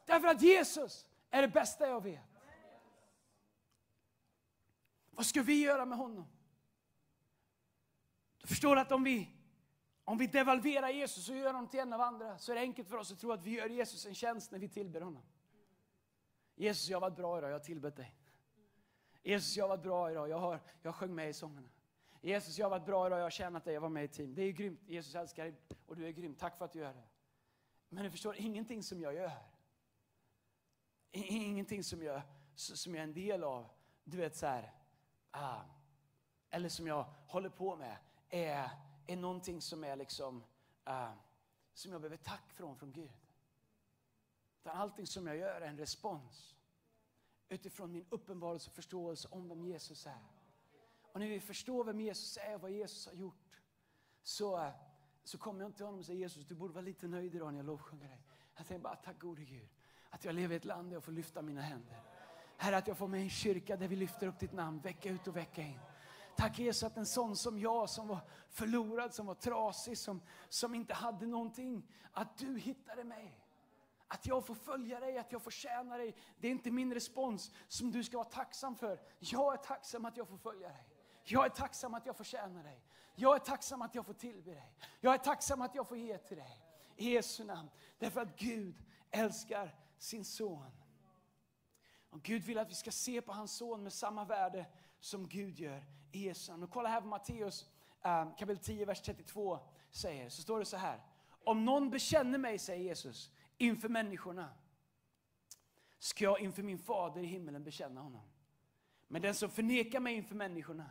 Därför 0.06 0.28
att 0.28 0.42
Jesus 0.42 1.06
är 1.30 1.42
det 1.42 1.48
bästa 1.48 1.88
jag 1.88 2.04
vet. 2.04 2.24
Vad 5.12 5.26
ska 5.26 5.42
vi 5.42 5.62
göra 5.62 5.86
med 5.86 5.98
honom? 5.98 6.28
Du 8.38 8.48
förstår 8.48 8.78
att 8.78 8.92
om 8.92 9.04
vi, 9.04 9.30
om 10.04 10.18
vi 10.18 10.28
devalverar 10.28 10.90
Jesus 10.90 11.30
och 11.30 11.36
gör 11.36 11.54
honom 11.54 11.68
till 11.68 11.80
en 11.80 11.94
av 11.94 12.02
andra 12.02 12.38
så 12.38 12.52
är 12.52 12.56
det 12.56 12.62
enkelt 12.62 12.90
för 12.90 12.98
oss 12.98 13.12
att 13.12 13.20
tro 13.20 13.32
att 13.32 13.44
vi 13.44 13.52
gör 13.52 13.70
Jesus 13.70 14.06
en 14.06 14.16
tjänst 14.16 14.52
när 14.52 14.60
vi 14.60 14.70
tillber 14.70 15.02
honom. 15.02 15.24
Jesus, 16.56 16.90
jag 16.90 16.96
har 16.96 17.02
varit 17.02 17.18
bra 17.18 17.38
idag, 17.38 17.50
jag 17.50 17.56
har 17.56 17.64
tillbett 17.64 17.96
dig. 17.96 18.16
Jesus, 19.24 19.58
jag 19.58 19.64
har 19.64 19.70
varit 19.70 19.84
bra 19.84 20.12
idag, 20.12 20.30
jag 20.30 20.40
har, 20.40 20.60
jag 20.82 20.96
sjöng 20.96 21.16
med 21.16 21.30
i 21.30 21.34
sångerna. 21.34 21.70
Jesus, 22.22 22.58
jag 22.58 22.66
har 22.66 22.70
varit 22.70 22.86
bra 22.86 23.08
idag, 23.08 23.20
jag 23.20 23.26
har 23.26 23.30
tjänat 23.30 23.64
dig, 23.64 23.74
jag 23.74 23.82
var 23.82 23.90
med 23.90 24.04
i 24.04 24.08
team. 24.08 24.36
Det 24.36 24.42
är 24.42 24.52
grymt, 24.52 24.80
Jesus 24.88 25.16
älskar 25.16 25.44
dig 25.44 25.56
och 25.86 25.96
du 25.96 26.08
är 26.08 26.12
grym, 26.12 26.36
tack 26.36 26.58
för 26.58 26.66
att 26.66 26.74
du 26.74 26.80
gör 26.80 26.94
det. 26.94 27.08
Men 27.90 28.04
du 28.04 28.12
förstår, 28.12 28.36
ingenting 28.38 28.84
som 28.84 29.02
jag 29.02 29.14
gör, 29.14 29.32
ingenting 31.12 31.84
som 31.84 32.04
jag, 32.04 32.22
som 32.56 32.96
jag 32.96 33.00
är 33.00 33.08
en 33.08 33.14
del 33.14 33.44
av, 33.44 33.68
du 34.04 34.18
vet 34.18 34.36
så 34.36 34.46
här, 34.46 34.74
ah, 35.32 35.62
eller 36.50 36.70
som 36.70 36.88
jag 36.88 37.06
håller 37.28 37.50
på 37.50 37.76
med, 37.76 37.98
är, 38.30 38.70
är 39.08 39.16
någonting 39.16 39.62
som 39.62 39.84
är 39.84 39.96
liksom, 39.96 40.44
ah, 40.84 41.12
som 41.74 41.92
jag 41.92 42.02
behöver 42.02 42.18
tack 42.18 42.54
från, 42.54 42.78
från 42.78 42.92
Gud. 42.92 43.12
Utan 44.60 44.78
allting 44.78 45.08
som 45.08 45.28
jag 45.28 45.38
gör 45.38 45.62
är 45.62 45.68
en 45.68 45.78
respons 45.78 46.56
utifrån 47.50 47.92
min 47.92 48.06
uppenbarelse 48.10 48.70
och 48.70 48.76
förståelse 48.76 49.28
om 49.32 49.50
vem 49.50 49.66
Jesus 49.66 50.08
är. 50.08 50.41
Och 51.12 51.20
när 51.20 51.28
vi 51.28 51.40
förstår 51.40 51.84
vem 51.84 52.00
Jesus 52.00 52.38
är 52.38 52.56
och 52.56 52.62
vad 52.62 52.72
Jesus 52.72 53.08
har 53.08 53.14
gjort, 53.14 53.62
så, 54.24 54.72
så 55.24 55.38
kommer 55.38 55.60
jag 55.60 55.68
inte 55.70 55.78
till 55.78 55.86
honom 55.86 56.00
och 56.00 56.06
säger 56.06 56.20
Jesus, 56.20 56.46
du 56.46 56.56
borde 56.56 56.74
vara 56.74 56.86
lite 56.86 57.08
nöjd 57.08 57.36
idag 57.36 57.52
när 57.52 57.60
jag 57.60 57.66
lovsjunger 57.66 58.08
dig. 58.08 58.22
Jag 58.56 58.68
tänker 58.68 58.84
bara, 58.84 58.96
tack 58.96 59.20
gode 59.20 59.44
Gud, 59.44 59.70
att 60.10 60.26
jag 60.26 60.36
lever 60.36 60.54
i 60.54 60.58
ett 60.58 60.66
land 60.66 60.90
där 60.90 60.96
jag 60.96 61.04
får 61.04 61.12
lyfta 61.12 61.42
mina 61.42 61.62
händer. 61.62 62.04
Herre, 62.58 62.78
att 62.78 62.88
jag 62.88 62.98
får 62.98 63.08
med 63.08 63.22
en 63.22 63.30
kyrka 63.30 63.78
där 63.78 63.88
vi 63.88 63.96
lyfter 63.96 64.28
upp 64.28 64.40
ditt 64.40 64.54
namn 64.54 64.80
vecka 64.80 65.10
ut 65.10 65.28
och 65.28 65.36
vecka 65.36 65.62
in. 65.62 65.80
Tack 66.38 66.60
Jesus 66.60 66.84
att 66.84 66.98
en 66.98 67.06
sån 67.06 67.36
som 67.36 67.60
jag 67.60 67.90
som 67.90 68.08
var 68.08 68.20
förlorad, 68.50 69.14
som 69.14 69.26
var 69.26 69.36
trasig, 69.36 69.98
som, 69.98 70.22
som 70.50 70.76
inte 70.76 70.94
hade 70.94 71.26
någonting, 71.26 71.88
att 72.12 72.38
du 72.38 72.60
hittade 72.60 73.04
mig. 73.04 73.38
Att 74.08 74.26
jag 74.26 74.46
får 74.46 74.56
följa 74.56 75.00
dig, 75.00 75.18
att 75.18 75.32
jag 75.32 75.42
får 75.42 75.52
tjäna 75.52 75.98
dig. 75.98 76.16
Det 76.40 76.48
är 76.48 76.52
inte 76.52 76.72
min 76.72 76.94
respons 76.94 77.52
som 77.68 77.92
du 77.92 78.04
ska 78.04 78.18
vara 78.18 78.30
tacksam 78.30 78.76
för. 78.76 79.02
Jag 79.20 79.54
är 79.54 79.58
tacksam 79.58 80.06
att 80.06 80.18
jag 80.18 80.28
får 80.28 80.38
följa 80.38 80.68
dig. 80.68 80.91
Jag 81.24 81.46
är 81.46 81.50
tacksam 81.50 81.94
att 81.94 82.06
jag 82.06 82.18
får 82.18 82.24
tjäna 82.24 82.64
dig. 82.64 82.84
Jag 83.16 83.36
är 83.36 83.40
tacksam 83.40 83.82
att 83.82 83.96
jag 83.96 84.06
får 84.06 84.14
tillbe 84.14 84.52
dig. 84.52 84.74
Jag 85.00 85.14
är 85.14 85.18
tacksam 85.18 85.62
att 85.62 85.76
jag 85.76 85.88
får 85.88 85.98
ge 85.98 86.18
till 86.18 86.38
dig. 86.38 86.66
I 86.96 87.14
Jesu 87.14 87.44
namn. 87.44 87.70
Därför 88.00 88.22
att 88.22 88.40
Gud 88.40 88.76
älskar 89.12 89.76
sin 89.98 90.26
son. 90.26 90.72
Och 92.10 92.22
Gud 92.22 92.44
vill 92.44 92.58
att 92.58 92.70
vi 92.70 92.76
ska 92.76 92.92
se 92.92 93.22
på 93.22 93.32
hans 93.32 93.58
son 93.58 93.84
med 93.84 93.94
samma 93.94 94.26
värde 94.26 94.66
som 95.00 95.28
Gud 95.28 95.60
gör 95.60 95.86
i 96.12 96.20
Jesu 96.20 96.52
namn. 96.52 96.64
Och 96.64 96.70
kolla 96.70 96.90
här 96.90 97.02
vad 97.02 97.10
Matteus 97.10 97.66
eh, 98.04 98.36
kapitel 98.38 98.64
10, 98.64 98.86
vers 98.86 99.02
32 99.02 99.60
säger. 99.92 100.30
Så 100.30 100.42
står 100.42 100.60
det 100.60 100.66
så 100.66 100.78
här. 100.78 101.02
Om 101.44 101.66
någon 101.66 101.90
bekänner 101.90 102.38
mig, 102.38 102.60
säger 102.60 102.84
Jesus, 102.84 103.32
inför 103.58 103.90
människorna 103.90 104.50
ska 106.00 106.24
jag 106.24 106.40
inför 106.40 106.64
min 106.64 106.80
fader 106.80 107.22
i 107.22 107.26
himmelen 107.26 107.64
bekänna 107.64 108.02
honom. 108.02 108.22
Men 109.08 109.22
den 109.22 109.36
som 109.36 109.50
förnekar 109.50 110.00
mig 110.00 110.16
inför 110.16 110.36
människorna 110.36 110.90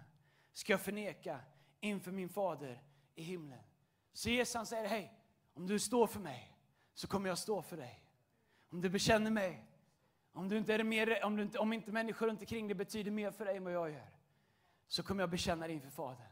ska 0.53 0.73
jag 0.73 0.81
förneka 0.81 1.41
inför 1.81 2.13
min 2.13 2.29
fader 2.29 2.83
i 3.15 3.23
himlen. 3.23 3.61
Så 4.13 4.31
Jesus 4.31 4.55
han 4.55 4.67
säger, 4.67 4.89
hej, 4.89 5.15
om 5.55 5.67
du 5.67 5.79
står 5.79 6.07
för 6.07 6.21
mig 6.21 6.57
så 6.95 7.09
kommer 7.09 7.29
jag 7.29 7.39
stå 7.39 7.63
för 7.63 7.77
dig. 7.77 8.05
Om 8.71 8.81
du 8.81 8.91
bekänner 8.91 9.31
mig, 9.31 9.67
om, 10.33 10.49
du 10.49 10.59
inte 10.59 10.75
är 10.75 10.85
mer, 10.85 11.25
om, 11.25 11.37
du 11.37 11.43
inte, 11.43 11.59
om 11.59 11.73
inte 11.73 11.93
människor 11.93 12.27
runt 12.27 12.41
omkring 12.41 12.69
dig 12.69 12.75
betyder 12.75 13.11
mer 13.11 13.31
för 13.31 13.45
dig 13.45 13.57
än 13.57 13.65
vad 13.65 13.73
jag 13.73 13.91
gör, 13.91 14.11
så 14.87 15.03
kommer 15.03 15.23
jag 15.23 15.31
bekänna 15.31 15.67
dig 15.67 15.77
inför 15.77 15.91
Fadern. 15.91 16.27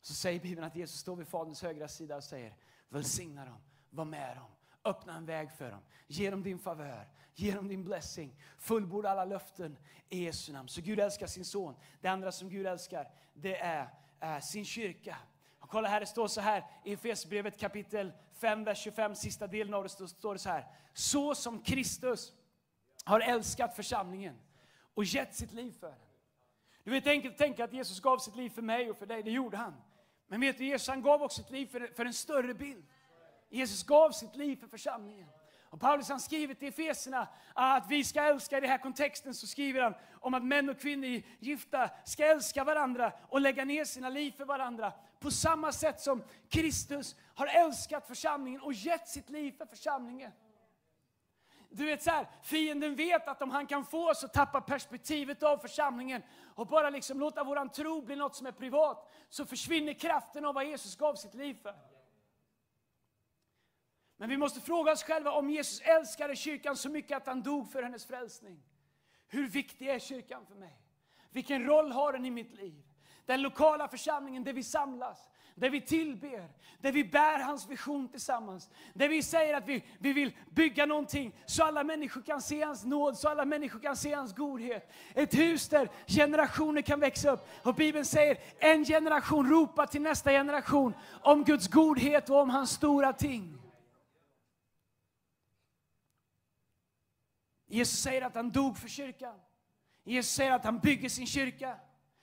så 0.00 0.14
säger 0.14 0.40
Bibeln 0.40 0.66
att 0.66 0.76
Jesus 0.76 1.00
står 1.00 1.16
vid 1.16 1.28
Faderns 1.28 1.62
högra 1.62 1.88
sida 1.88 2.16
och 2.16 2.24
säger 2.24 2.56
välsigna 2.88 3.44
dem, 3.44 3.58
var 3.90 4.04
med 4.04 4.36
dem, 4.36 4.50
öppna 4.86 5.16
en 5.16 5.26
väg 5.26 5.50
för 5.52 5.70
dem, 5.70 5.80
ge 6.06 6.30
dem 6.30 6.42
din 6.42 6.58
favör, 6.58 7.08
ge 7.34 7.54
dem 7.54 7.68
din 7.68 7.84
blessing, 7.84 8.34
fullborda 8.58 9.10
alla 9.10 9.24
löften 9.24 9.78
i 10.08 10.24
Jesu 10.24 10.52
namn. 10.52 10.68
Så 10.68 10.80
Gud 10.80 11.00
älskar 11.00 11.26
sin 11.26 11.44
son. 11.44 11.74
Det 12.00 12.08
andra 12.08 12.32
som 12.32 12.48
Gud 12.48 12.66
älskar, 12.66 13.10
det 13.34 13.56
är, 13.56 13.88
är 14.20 14.40
sin 14.40 14.64
kyrka. 14.64 15.16
Och 15.58 15.68
kolla 15.68 15.88
här, 15.88 16.00
det 16.00 16.06
står 16.06 16.28
så 16.28 16.40
här 16.40 16.64
i 16.84 16.92
Efesierbrevet 16.92 17.60
kapitel 17.60 18.12
5, 18.32 18.64
vers 18.64 18.78
25, 18.78 19.14
sista 19.14 19.46
delen 19.46 19.74
av 19.74 19.82
det 19.82 19.88
står 19.88 20.32
det 20.32 20.38
så 20.38 20.48
här. 20.48 20.66
Så 20.92 21.34
som 21.34 21.62
Kristus 21.62 22.32
har 23.04 23.20
älskat 23.20 23.76
församlingen 23.76 24.36
och 24.94 25.04
gett 25.04 25.34
sitt 25.34 25.52
liv 25.52 25.74
för 25.80 25.88
den. 25.88 25.98
Du 26.84 26.90
vet 26.90 27.06
enkelt 27.06 27.34
att 27.34 27.38
tänka 27.38 27.64
att 27.64 27.72
Jesus 27.72 28.00
gav 28.00 28.18
sitt 28.18 28.36
liv 28.36 28.50
för 28.50 28.62
mig 28.62 28.90
och 28.90 28.96
för 28.96 29.06
dig, 29.06 29.22
det 29.22 29.30
gjorde 29.30 29.56
han. 29.56 29.74
Men 30.26 30.40
vet 30.40 30.58
du, 30.58 30.64
Jesus 30.64 30.88
han 30.88 31.02
gav 31.02 31.22
också 31.22 31.42
sitt 31.42 31.50
liv 31.50 31.66
för, 31.66 31.86
för 31.94 32.04
en 32.04 32.14
större 32.14 32.54
bild. 32.54 32.84
Jesus 33.48 33.82
gav 33.82 34.10
sitt 34.10 34.36
liv 34.36 34.56
för 34.56 34.66
församlingen. 34.66 35.28
Och 35.76 35.80
Paulus 35.80 36.08
han 36.08 36.20
skriver 36.20 36.54
till 36.54 36.68
Efeserna 36.68 37.28
att 37.54 37.86
vi 37.88 38.04
ska 38.04 38.22
älska, 38.22 38.58
i 38.58 38.60
den 38.60 38.70
här 38.70 38.78
kontexten 38.78 39.34
så 39.34 39.46
skriver 39.46 39.82
han 39.82 39.94
om 40.12 40.34
att 40.34 40.44
män 40.44 40.68
och 40.68 40.80
kvinnor 40.80 41.22
gifta 41.38 41.90
ska 42.04 42.24
älska 42.24 42.64
varandra 42.64 43.12
och 43.28 43.40
lägga 43.40 43.64
ner 43.64 43.84
sina 43.84 44.08
liv 44.08 44.32
för 44.32 44.44
varandra. 44.44 44.92
På 45.20 45.30
samma 45.30 45.72
sätt 45.72 46.00
som 46.00 46.22
Kristus 46.48 47.16
har 47.34 47.46
älskat 47.46 48.06
församlingen 48.06 48.60
och 48.60 48.72
gett 48.72 49.08
sitt 49.08 49.30
liv 49.30 49.52
för 49.58 49.66
församlingen. 49.66 50.32
Du 51.70 51.84
vet 51.84 52.02
så 52.02 52.10
här, 52.10 52.26
fienden 52.42 52.94
vet 52.94 53.28
att 53.28 53.42
om 53.42 53.50
han 53.50 53.66
kan 53.66 53.84
få 53.84 54.10
oss 54.10 54.24
att 54.24 54.34
tappa 54.34 54.60
perspektivet 54.60 55.42
av 55.42 55.58
församlingen 55.58 56.22
och 56.54 56.66
bara 56.66 56.90
liksom 56.90 57.20
låta 57.20 57.44
våran 57.44 57.68
tro 57.68 58.02
bli 58.02 58.16
något 58.16 58.36
som 58.36 58.46
är 58.46 58.52
privat, 58.52 59.12
så 59.28 59.46
försvinner 59.46 59.92
kraften 59.92 60.44
av 60.44 60.54
vad 60.54 60.66
Jesus 60.66 60.96
gav 60.96 61.14
sitt 61.14 61.34
liv 61.34 61.54
för. 61.62 61.74
Men 64.16 64.28
vi 64.28 64.36
måste 64.36 64.60
fråga 64.60 64.92
oss 64.92 65.02
själva 65.02 65.30
om 65.30 65.50
Jesus 65.50 65.80
älskade 65.80 66.36
kyrkan 66.36 66.76
så 66.76 66.88
mycket 66.88 67.16
att 67.16 67.26
han 67.26 67.42
dog 67.42 67.72
för 67.72 67.82
hennes 67.82 68.06
frälsning. 68.06 68.62
Hur 69.28 69.48
viktig 69.48 69.88
är 69.88 69.98
kyrkan 69.98 70.46
för 70.46 70.54
mig? 70.54 70.80
Vilken 71.30 71.64
roll 71.64 71.92
har 71.92 72.12
den 72.12 72.26
i 72.26 72.30
mitt 72.30 72.54
liv? 72.54 72.82
Den 73.26 73.42
lokala 73.42 73.88
församlingen 73.88 74.44
där 74.44 74.52
vi 74.52 74.62
samlas, 74.62 75.28
där 75.54 75.70
vi 75.70 75.80
tillber, 75.80 76.48
där 76.80 76.92
vi 76.92 77.04
bär 77.04 77.38
hans 77.38 77.68
vision 77.68 78.08
tillsammans. 78.08 78.70
Där 78.94 79.08
vi 79.08 79.22
säger 79.22 79.54
att 79.54 79.68
vi, 79.68 79.84
vi 79.98 80.12
vill 80.12 80.36
bygga 80.50 80.86
någonting 80.86 81.34
så 81.46 81.64
alla 81.64 81.84
människor 81.84 82.22
kan 82.22 82.42
se 82.42 82.62
hans 82.62 82.84
nåd, 82.84 83.18
så 83.18 83.28
alla 83.28 83.44
människor 83.44 83.80
kan 83.80 83.96
se 83.96 84.14
hans 84.14 84.34
godhet. 84.34 84.92
Ett 85.14 85.34
hus 85.34 85.68
där 85.68 85.88
generationer 86.06 86.82
kan 86.82 87.00
växa 87.00 87.30
upp. 87.30 87.48
Och 87.62 87.74
Bibeln 87.74 88.04
säger 88.04 88.38
en 88.58 88.84
generation 88.84 89.50
ropar 89.50 89.86
till 89.86 90.02
nästa 90.02 90.30
generation 90.30 90.94
om 91.22 91.44
Guds 91.44 91.68
godhet 91.68 92.30
och 92.30 92.40
om 92.40 92.50
hans 92.50 92.70
stora 92.70 93.12
ting. 93.12 93.65
Jesus 97.66 98.00
säger 98.00 98.22
att 98.22 98.34
han 98.34 98.50
dog 98.50 98.78
för 98.78 98.88
kyrkan. 98.88 99.34
Jesus 100.04 100.32
säger 100.32 100.52
att 100.52 100.64
han 100.64 100.78
bygger 100.78 101.08
sin 101.08 101.26
kyrka. 101.26 101.76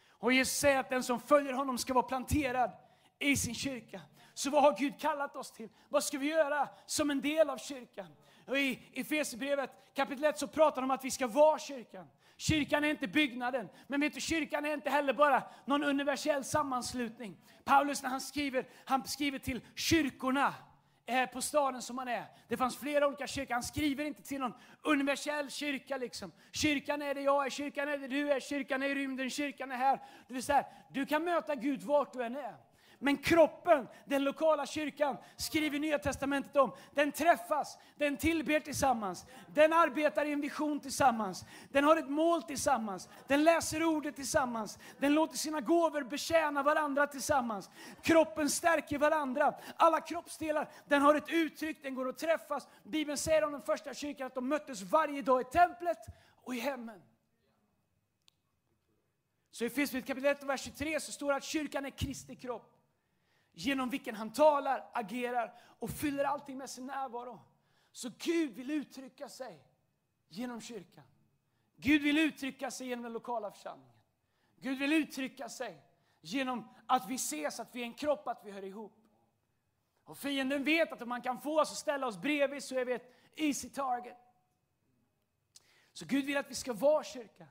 Och 0.09 0.33
Jesus 0.33 0.53
säger 0.53 0.79
att 0.79 0.89
den 0.89 1.03
som 1.03 1.19
följer 1.19 1.53
honom 1.53 1.77
ska 1.77 1.93
vara 1.93 2.03
planterad 2.03 2.71
i 3.19 3.35
sin 3.35 3.55
kyrka. 3.55 4.01
Så 4.33 4.49
vad 4.49 4.63
har 4.63 4.77
Gud 4.77 4.99
kallat 4.99 5.35
oss 5.35 5.51
till? 5.51 5.69
Vad 5.89 6.03
ska 6.03 6.17
vi 6.17 6.27
göra 6.27 6.69
som 6.85 7.11
en 7.11 7.21
del 7.21 7.49
av 7.49 7.57
kyrkan? 7.57 8.07
Och 8.47 8.57
I 8.57 8.79
Efesierbrevet 8.93 9.71
kapitel 9.93 10.23
1 10.23 10.39
så 10.39 10.47
pratar 10.47 10.81
de 10.81 10.83
om 10.83 10.91
att 10.91 11.05
vi 11.05 11.11
ska 11.11 11.27
vara 11.27 11.59
kyrkan. 11.59 12.07
Kyrkan 12.37 12.83
är 12.83 12.89
inte 12.89 13.07
byggnaden, 13.07 13.69
men 13.87 14.01
vet 14.01 14.13
du, 14.13 14.21
kyrkan 14.21 14.65
är 14.65 14.73
inte 14.73 14.89
heller 14.89 15.13
bara 15.13 15.43
någon 15.65 15.83
universell 15.83 16.43
sammanslutning. 16.43 17.37
Paulus 17.63 18.03
när 18.03 18.09
han 18.09 18.21
skriver, 18.21 18.67
han 18.85 19.07
skriver 19.07 19.39
till 19.39 19.61
kyrkorna 19.75 20.53
på 21.33 21.41
staden 21.41 21.81
som 21.81 21.97
han 21.97 22.07
är. 22.07 22.25
Det 22.47 22.57
fanns 22.57 22.77
flera 22.77 23.07
olika 23.07 23.27
kyrkor. 23.27 23.53
Han 23.53 23.63
skriver 23.63 24.05
inte 24.05 24.23
till 24.23 24.39
någon 24.39 24.53
universell 24.81 25.49
kyrka. 25.49 25.97
Liksom. 25.97 26.31
Kyrkan 26.51 27.01
är 27.01 27.13
det 27.13 27.21
jag 27.21 27.45
är, 27.45 27.49
kyrkan 27.49 27.89
är 27.89 27.97
det 27.97 28.07
du 28.07 28.31
är, 28.31 28.39
kyrkan 28.39 28.83
är 28.83 28.89
i 28.89 28.95
rymden, 28.95 29.29
kyrkan 29.29 29.71
är 29.71 29.75
här. 29.75 29.99
Det 30.27 30.33
vill 30.33 30.43
säga, 30.43 30.65
du 30.91 31.05
kan 31.05 31.23
möta 31.23 31.55
Gud 31.55 31.83
vart 31.83 32.13
du 32.13 32.23
än 32.23 32.35
är. 32.35 32.55
Men 33.03 33.17
kroppen, 33.17 33.87
den 34.05 34.23
lokala 34.23 34.65
kyrkan, 34.65 35.17
skriver 35.37 35.79
Nya 35.79 35.99
Testamentet 35.99 36.55
om. 36.55 36.71
Den 36.93 37.11
träffas, 37.11 37.77
den 37.97 38.17
tillber 38.17 38.59
tillsammans, 38.59 39.25
den 39.53 39.73
arbetar 39.73 40.25
i 40.25 40.31
en 40.31 40.41
vision 40.41 40.79
tillsammans. 40.79 41.45
Den 41.71 41.83
har 41.83 41.97
ett 41.97 42.09
mål 42.09 42.43
tillsammans, 42.43 43.09
den 43.27 43.43
läser 43.43 43.83
ordet 43.83 44.15
tillsammans. 44.15 44.79
Den 44.99 45.13
låter 45.13 45.37
sina 45.37 45.61
gåvor 45.61 46.03
betjäna 46.03 46.63
varandra 46.63 47.07
tillsammans. 47.07 47.69
Kroppen 48.01 48.49
stärker 48.49 48.97
varandra. 48.97 49.55
Alla 49.75 50.01
kroppsdelar, 50.01 50.69
den 50.87 51.01
har 51.01 51.15
ett 51.15 51.29
uttryck, 51.29 51.83
den 51.83 51.95
går 51.95 52.09
att 52.09 52.17
träffas. 52.17 52.67
Bibeln 52.83 53.17
säger 53.17 53.43
om 53.43 53.51
den 53.51 53.61
första 53.61 53.93
kyrkan 53.93 54.27
att 54.27 54.35
de 54.35 54.47
möttes 54.47 54.81
varje 54.81 55.21
dag 55.21 55.41
i 55.41 55.43
templet 55.43 55.99
och 56.43 56.55
i 56.55 56.59
hemmen. 56.59 57.01
Så 59.51 59.63
i 59.63 59.67
Efesierbrevet 59.67 60.07
kapitel 60.07 60.31
1 60.31 60.43
vers 60.43 60.61
23 60.61 60.99
så 60.99 61.11
står 61.11 61.29
det 61.29 61.35
att 61.35 61.43
kyrkan 61.43 61.85
är 61.85 61.89
Kristi 61.89 62.35
kropp 62.35 62.72
genom 63.53 63.89
vilken 63.89 64.15
han 64.15 64.33
talar, 64.33 64.89
agerar 64.93 65.53
och 65.79 65.89
fyller 65.89 66.23
allting 66.23 66.57
med 66.57 66.69
sin 66.69 66.85
närvaro. 66.85 67.41
Så 67.91 68.11
Gud 68.17 68.51
vill 68.55 68.71
uttrycka 68.71 69.29
sig 69.29 69.63
genom 70.27 70.61
kyrkan. 70.61 71.03
Gud 71.75 72.01
vill 72.01 72.17
uttrycka 72.17 72.71
sig 72.71 72.87
genom 72.87 73.03
den 73.03 73.13
lokala 73.13 73.51
församlingen. 73.51 73.95
Gud 74.59 74.79
vill 74.79 74.93
uttrycka 74.93 75.49
sig 75.49 75.81
genom 76.21 76.67
att 76.87 77.09
vi 77.09 77.15
ses, 77.15 77.59
att 77.59 77.75
vi 77.75 77.81
är 77.81 77.85
en 77.85 77.93
kropp, 77.93 78.27
att 78.27 78.45
vi 78.45 78.51
hör 78.51 78.63
ihop. 78.63 78.99
Och 80.03 80.17
fienden 80.17 80.63
vet 80.63 80.91
att 80.91 81.01
om 81.01 81.09
man 81.09 81.21
kan 81.21 81.41
få 81.41 81.61
oss 81.61 81.71
att 81.71 81.77
ställa 81.77 82.07
oss 82.07 82.17
bredvid 82.17 82.63
så 82.63 82.75
är 82.75 82.85
vi 82.85 82.93
ett 82.93 83.15
easy 83.35 83.69
target. 83.69 84.17
Så 85.93 86.05
Gud 86.05 86.25
vill 86.25 86.37
att 86.37 86.49
vi 86.49 86.55
ska 86.55 86.73
vara 86.73 87.03
kyrka. 87.03 87.47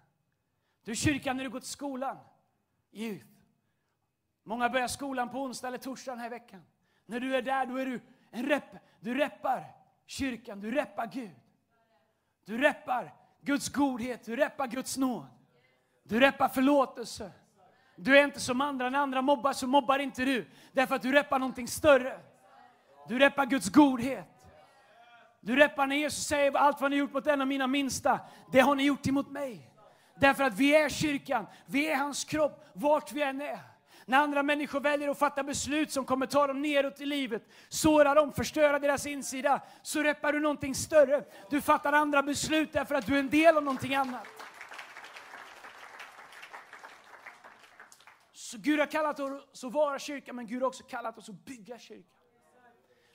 Du 0.85 0.91
är 0.91 0.97
kyrkan 0.97 1.37
när 1.37 1.45
du 1.45 1.51
går 1.51 1.61
till 1.61 1.69
skolan. 1.69 2.19
Youth. 2.93 3.27
Många 4.45 4.69
börjar 4.69 4.89
skolan 4.89 5.29
på 5.29 5.43
onsdag 5.43 5.69
eller 5.69 5.79
torsdag 5.79 6.13
den 6.13 6.21
här 6.21 6.31
veckan. 6.31 6.63
När 7.07 7.21
du 7.21 7.37
är 7.37 7.43
där, 7.43 7.67
då 7.67 7.77
är 7.77 7.87
du 7.87 8.01
en 8.31 8.47
rep. 8.47 8.65
Du 9.01 9.15
reppar 9.15 9.65
kyrkan, 10.07 10.61
du 10.61 10.71
reppar 10.71 11.07
Gud. 11.07 11.31
Du 12.45 12.59
reppar 12.59 13.15
Guds 13.41 13.69
godhet, 13.69 14.25
du 14.25 14.37
reppar 14.37 14.67
Guds 14.67 14.97
nåd. 14.97 15.27
Du 16.05 16.21
reppar 16.21 16.49
förlåtelse. 16.49 17.33
Du 17.97 18.19
är 18.19 18.25
inte 18.25 18.41
som 18.41 18.61
andra, 18.61 18.91
när 18.91 18.99
andra 18.99 19.23
mobbar 19.23 19.53
så 19.53 19.67
mobbar 19.67 19.99
inte 19.99 20.25
du. 20.25 20.51
Därför 20.73 20.95
att 20.95 21.03
du 21.03 21.13
reppar 21.13 21.39
någonting 21.39 21.69
större. 21.69 22.21
Du 23.09 23.19
reppar 23.19 23.47
Guds 23.47 23.69
godhet. 23.69 24.29
Du 25.41 25.57
reppar 25.57 25.87
när 25.87 25.97
Jesus 25.97 26.27
säger 26.27 26.57
allt 26.57 26.81
vad 26.81 26.91
ni 26.91 26.97
gjort 26.97 27.13
mot 27.13 27.27
en 27.27 27.41
av 27.41 27.47
mina 27.47 27.67
minsta, 27.67 28.21
det 28.53 28.61
har 28.61 28.75
ni 28.75 28.85
gjort 28.85 29.07
emot 29.07 29.31
mig. 29.31 29.71
Därför 30.17 30.45
att 30.45 30.55
vi 30.55 30.77
är 30.77 30.89
kyrkan, 30.89 31.47
vi 31.67 31.91
är 31.91 31.97
hans 31.97 32.25
kropp, 32.25 32.71
vart 32.73 33.13
vi 33.13 33.23
än 33.23 33.41
är. 33.41 33.72
När 34.07 34.19
andra 34.19 34.43
människor 34.43 34.81
väljer 34.81 35.09
att 35.09 35.19
fatta 35.19 35.43
beslut 35.43 35.93
som 35.93 36.05
kommer 36.05 36.27
ta 36.27 36.47
dem 36.47 36.63
neråt 36.63 37.01
i 37.01 37.07
livet, 37.07 37.49
såra 37.69 38.15
dem, 38.15 38.33
förstöra 38.33 38.79
deras 38.79 39.07
insida, 39.07 39.61
så 39.83 40.03
reppar 40.03 40.33
du 40.33 40.41
någonting 40.41 40.75
större. 40.75 41.25
Du 41.51 41.61
fattar 41.61 41.93
andra 41.93 42.23
beslut 42.23 42.73
därför 42.73 42.95
att 42.95 43.07
du 43.07 43.15
är 43.15 43.19
en 43.19 43.31
del 43.31 43.57
av 43.57 43.63
någonting 43.63 43.95
annat. 43.95 44.27
Så 48.33 48.59
Gud 48.59 48.79
har 48.79 48.87
kallat 48.87 49.21
oss 49.21 49.65
att 49.65 49.73
vara 49.73 49.99
kyrka, 49.99 50.33
men 50.33 50.47
Gud 50.47 50.63
har 50.63 50.69
också 50.69 50.85
kallat 50.85 51.19
oss 51.19 51.29
att 51.29 51.45
bygga 51.45 51.79
kyrka. 51.79 52.17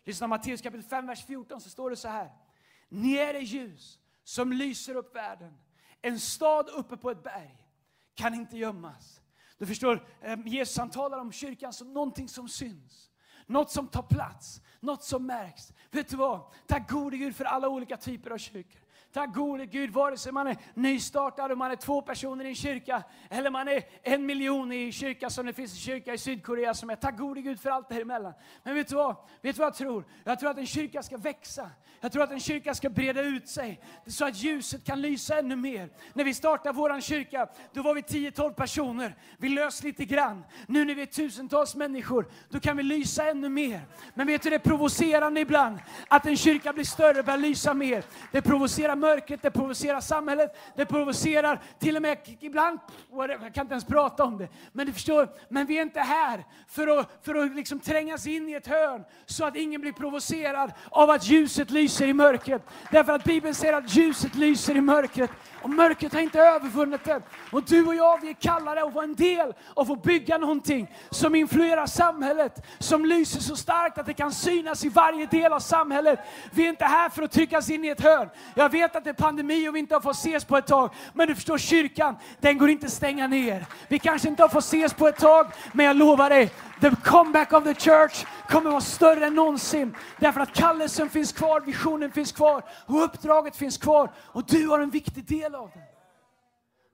Lyssna 0.04 0.28
Matteus 0.28 0.62
kapitel 0.62 0.90
5, 0.90 1.08
vers 1.08 1.26
14 1.26 1.62
så 1.62 1.70
står 1.70 1.90
det 1.90 1.96
så 1.96 2.08
här. 2.08 2.32
Ni 2.90 3.14
är 3.14 3.34
det 3.34 3.40
ljus 3.40 4.00
som 4.24 4.54
lyser 4.54 4.96
upp 4.96 5.16
världen. 5.16 5.58
En 6.02 6.20
stad 6.20 6.70
uppe 6.70 6.98
på 6.98 7.12
ett 7.12 7.24
berg 7.24 7.58
kan 8.16 8.34
inte 8.34 8.58
gömmas. 8.58 9.22
Du 9.58 9.66
förstår, 9.66 10.08
ehm, 10.22 10.48
Jesus 10.48 10.78
han 10.78 10.90
talar 10.90 11.18
om 11.18 11.32
kyrkan 11.32 11.74
som 11.74 11.94
någonting 11.94 12.28
som 12.28 12.50
syns. 12.50 13.12
Något 13.46 13.72
som 13.72 13.88
tar 13.88 14.04
plats, 14.04 14.62
något 14.80 15.04
som 15.04 15.26
märks. 15.26 15.74
Vet 15.92 16.10
du 16.10 16.18
vad? 16.18 16.42
Tack 16.68 16.90
gode 16.92 17.18
Gud 17.18 17.36
för 17.36 17.46
alla 17.46 17.70
olika 17.70 17.98
typer 17.98 18.32
av 18.32 18.38
kyrkor. 18.38 18.82
Tack 19.18 19.34
gode 19.34 19.66
Gud, 19.66 19.90
vare 19.90 20.18
sig 20.18 20.32
man 20.32 20.48
är 20.48 20.58
nystartad 20.74 21.52
och 21.52 21.58
man 21.58 21.72
är 21.72 21.76
två 21.76 22.02
personer 22.02 22.46
i 22.46 22.50
en 22.50 22.56
kyrka, 22.56 23.04
eller 23.30 23.50
man 23.50 23.68
är 23.68 23.84
en 24.04 24.26
miljon 24.26 24.72
i 24.72 24.86
en 24.86 24.92
kyrka 24.92 25.30
som 25.30 25.46
det 25.46 25.54
finns 25.54 25.72
en 25.72 25.78
kyrka 25.78 26.14
i 26.14 26.18
Sydkorea 26.18 26.74
som 26.74 26.90
är. 26.90 26.96
Tack 26.96 27.18
gode 27.18 27.42
Gud 27.42 27.60
för 27.60 27.70
allt 27.70 27.90
däremellan. 27.90 28.34
Men 28.64 28.76
vet 28.76 28.88
du 28.88 28.96
vad? 28.96 29.16
Vet 29.42 29.56
du 29.56 29.60
vad 29.60 29.68
jag 29.68 29.76
tror? 29.76 30.06
Jag 30.24 30.40
tror 30.40 30.50
att 30.50 30.58
en 30.58 30.66
kyrka 30.66 31.04
ska 31.04 31.18
växa. 31.18 31.70
Jag 32.02 32.12
tror 32.12 32.24
att 32.24 32.32
en 32.32 32.40
kyrka 32.40 32.76
ska 32.76 32.90
breda 32.90 33.22
ut 33.22 33.48
sig 33.48 33.82
så 34.08 34.26
att 34.26 34.38
ljuset 34.38 34.84
kan 34.84 35.02
lysa 35.02 35.40
ännu 35.40 35.56
mer. 35.56 35.90
När 36.14 36.24
vi 36.24 36.34
startade 36.34 36.76
vår 36.76 37.02
kyrka, 37.02 37.48
då 37.74 37.82
var 37.82 37.94
vi 37.94 38.02
10-12 38.02 38.54
personer. 38.54 39.16
Vi 39.38 39.50
lös 39.50 39.84
lite 39.84 40.06
grann. 40.06 40.44
Nu 40.68 40.86
när 40.86 40.96
vi 40.96 41.02
är 41.02 41.06
tusentals 41.06 41.76
människor, 41.76 42.28
då 42.50 42.60
kan 42.60 42.78
vi 42.78 42.84
lysa 42.84 43.30
ännu 43.30 43.50
mer. 43.50 43.82
Men 44.14 44.28
vet 44.28 44.42
du, 44.42 44.50
det 44.50 44.56
är 44.56 44.60
provocerande 44.60 45.40
ibland 45.40 45.80
att 46.08 46.26
en 46.26 46.38
kyrka 46.38 46.74
blir 46.74 46.84
större, 46.84 47.20
och 47.20 47.26
börjar 47.26 47.38
lysa 47.38 47.74
mer. 47.74 48.04
Det 48.32 48.42
provocerar 48.42 48.96
mörkret, 49.08 49.42
det 49.42 49.52
provocerar 49.52 50.02
samhället, 50.02 50.58
det 50.76 50.86
provocerar 50.86 51.62
till 51.80 51.96
och 51.96 52.02
med 52.02 52.18
ibland, 52.40 52.80
jag 53.12 53.54
kan 53.54 53.66
inte 53.66 53.74
ens 53.74 53.86
prata 53.86 54.24
om 54.24 54.38
det, 54.38 54.48
men 54.72 54.86
du 54.86 54.94
förstår, 54.94 55.30
men 55.50 55.66
vi 55.66 55.78
är 55.78 55.82
inte 55.82 56.00
här 56.00 56.46
för 56.68 57.00
att, 57.00 57.20
för 57.22 57.36
att 57.36 57.56
liksom 57.56 57.80
trängas 57.80 58.28
in 58.28 58.50
i 58.50 58.54
ett 58.54 58.68
hörn 58.68 59.04
så 59.26 59.46
att 59.46 59.56
ingen 59.56 59.82
blir 59.82 59.92
provocerad 59.92 60.72
av 60.90 61.10
att 61.10 61.26
ljuset 61.26 61.72
lyser 61.72 62.08
i 62.08 62.14
mörkret. 62.14 62.62
Därför 62.92 63.14
att 63.14 63.24
Bibeln 63.24 63.56
säger 63.56 63.74
att 63.74 63.96
ljuset 63.96 64.36
lyser 64.36 64.76
i 64.76 64.82
mörkret 64.82 65.32
och 65.62 65.70
mörkret 65.70 66.14
har 66.14 66.22
inte 66.22 66.40
övervunnit 66.40 67.04
det. 67.04 67.22
Och 67.52 67.64
du 67.64 67.86
och 67.86 67.96
jag, 67.96 68.22
vi 68.22 68.30
är 68.30 68.34
kallade 68.34 68.84
att 68.84 68.94
vara 68.94 69.04
en 69.04 69.16
del 69.16 69.54
av 69.74 69.92
att 69.92 70.04
bygga 70.04 70.38
någonting 70.38 70.92
som 71.10 71.36
influerar 71.36 71.86
samhället, 71.86 72.66
som 72.80 73.06
lyser 73.06 73.40
så 73.40 73.56
starkt 73.56 73.98
att 73.98 74.06
det 74.06 74.14
kan 74.14 74.32
synas 74.32 74.86
i 74.86 74.90
varje 74.90 75.26
del 75.26 75.54
av 75.54 75.60
samhället. 75.60 76.20
Vi 76.52 76.66
är 76.66 76.70
inte 76.70 76.86
här 76.86 77.10
för 77.10 77.24
att 77.24 77.32
tryckas 77.32 77.70
in 77.70 77.86
i 77.86 77.88
ett 77.88 78.02
hörn. 78.02 78.30
Jag 78.56 78.72
vet 78.72 78.96
att 78.96 79.04
det 79.04 79.10
är 79.10 79.14
pandemi 79.14 79.70
och 79.70 79.76
vi 79.76 79.80
inte 79.80 79.96
har 79.96 80.02
fått 80.02 80.16
ses 80.16 80.46
på 80.46 80.58
ett 80.58 80.68
tag, 80.68 80.90
men 81.14 81.28
du 81.28 81.36
förstår 81.36 81.58
kyrkan, 81.58 82.16
den 82.40 82.58
går 82.58 82.70
inte 82.70 82.86
att 82.86 82.92
stänga 82.92 83.28
ner. 83.28 83.66
Vi 83.88 84.00
kanske 84.00 84.28
inte 84.28 84.44
har 84.44 84.50
fått 84.50 84.64
ses 84.64 84.94
på 84.94 85.08
ett 85.08 85.18
tag, 85.18 85.48
men 85.74 85.86
jag 85.86 85.96
lovar 85.96 86.30
dig, 86.30 86.52
the 86.82 86.92
comeback 87.04 87.54
of 87.54 87.64
the 87.64 87.74
church 87.74 88.26
kommer 88.50 88.70
vara 88.72 88.82
större 88.82 89.26
än 89.26 89.36
någonsin. 89.36 89.96
Därför 90.20 90.42
att 90.42 90.54
kallelsen 90.54 91.10
finns 91.10 91.32
kvar, 91.32 91.62
visionen 91.62 92.12
finns 92.12 92.32
kvar 92.32 92.64
och 92.86 93.04
uppdraget 93.04 93.56
finns 93.56 93.78
kvar. 93.78 94.12
Och 94.18 94.44
du 94.48 94.68
har 94.68 94.80
en 94.80 94.90
viktig 94.90 95.26
del 95.26 95.56
av 95.58 95.72
det. 95.74 95.88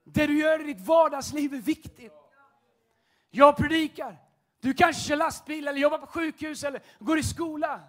Det 0.04 0.28
du 0.28 0.40
gör 0.40 0.62
i 0.62 0.74
ditt 0.74 0.88
vardagsliv 0.88 1.54
är 1.54 1.62
viktigt. 1.62 2.14
Jag 3.30 3.58
predikar. 3.58 4.18
Du 4.60 4.74
kanske 4.74 5.02
kör 5.02 5.16
lastbil 5.16 5.68
eller 5.68 5.80
jobbar 5.80 5.98
på 5.98 6.08
sjukhus 6.08 6.64
eller 6.64 6.82
går 7.00 7.20
i 7.20 7.24
skola. 7.24 7.82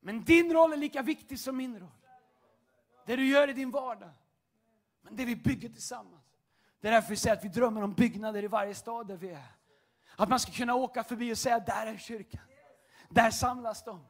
Men 0.00 0.24
din 0.24 0.52
roll 0.52 0.72
är 0.72 0.76
lika 0.76 1.02
viktig 1.02 1.40
som 1.40 1.56
min 1.56 1.80
roll. 1.80 1.88
Det 3.06 3.16
du 3.16 3.26
gör 3.26 3.48
i 3.48 3.52
din 3.52 3.70
vardag. 3.70 4.10
Men 5.02 5.16
det 5.16 5.24
vi 5.24 5.36
bygger 5.36 5.68
tillsammans. 5.68 6.24
Det 6.80 6.88
är 6.88 6.92
därför 6.92 7.10
vi 7.10 7.16
säger 7.16 7.36
att 7.36 7.44
vi 7.44 7.48
drömmer 7.48 7.82
om 7.82 7.92
byggnader 7.92 8.44
i 8.44 8.46
varje 8.46 8.74
stad 8.74 9.06
där 9.06 9.16
vi 9.16 9.30
är. 9.30 9.46
Att 10.16 10.28
man 10.28 10.40
ska 10.40 10.52
kunna 10.52 10.74
åka 10.74 11.04
förbi 11.04 11.32
och 11.32 11.38
säga, 11.38 11.58
där 11.58 11.86
är 11.86 11.98
kyrkan. 11.98 12.40
Där 13.08 13.30
samlas 13.30 13.84
de. 13.84 14.06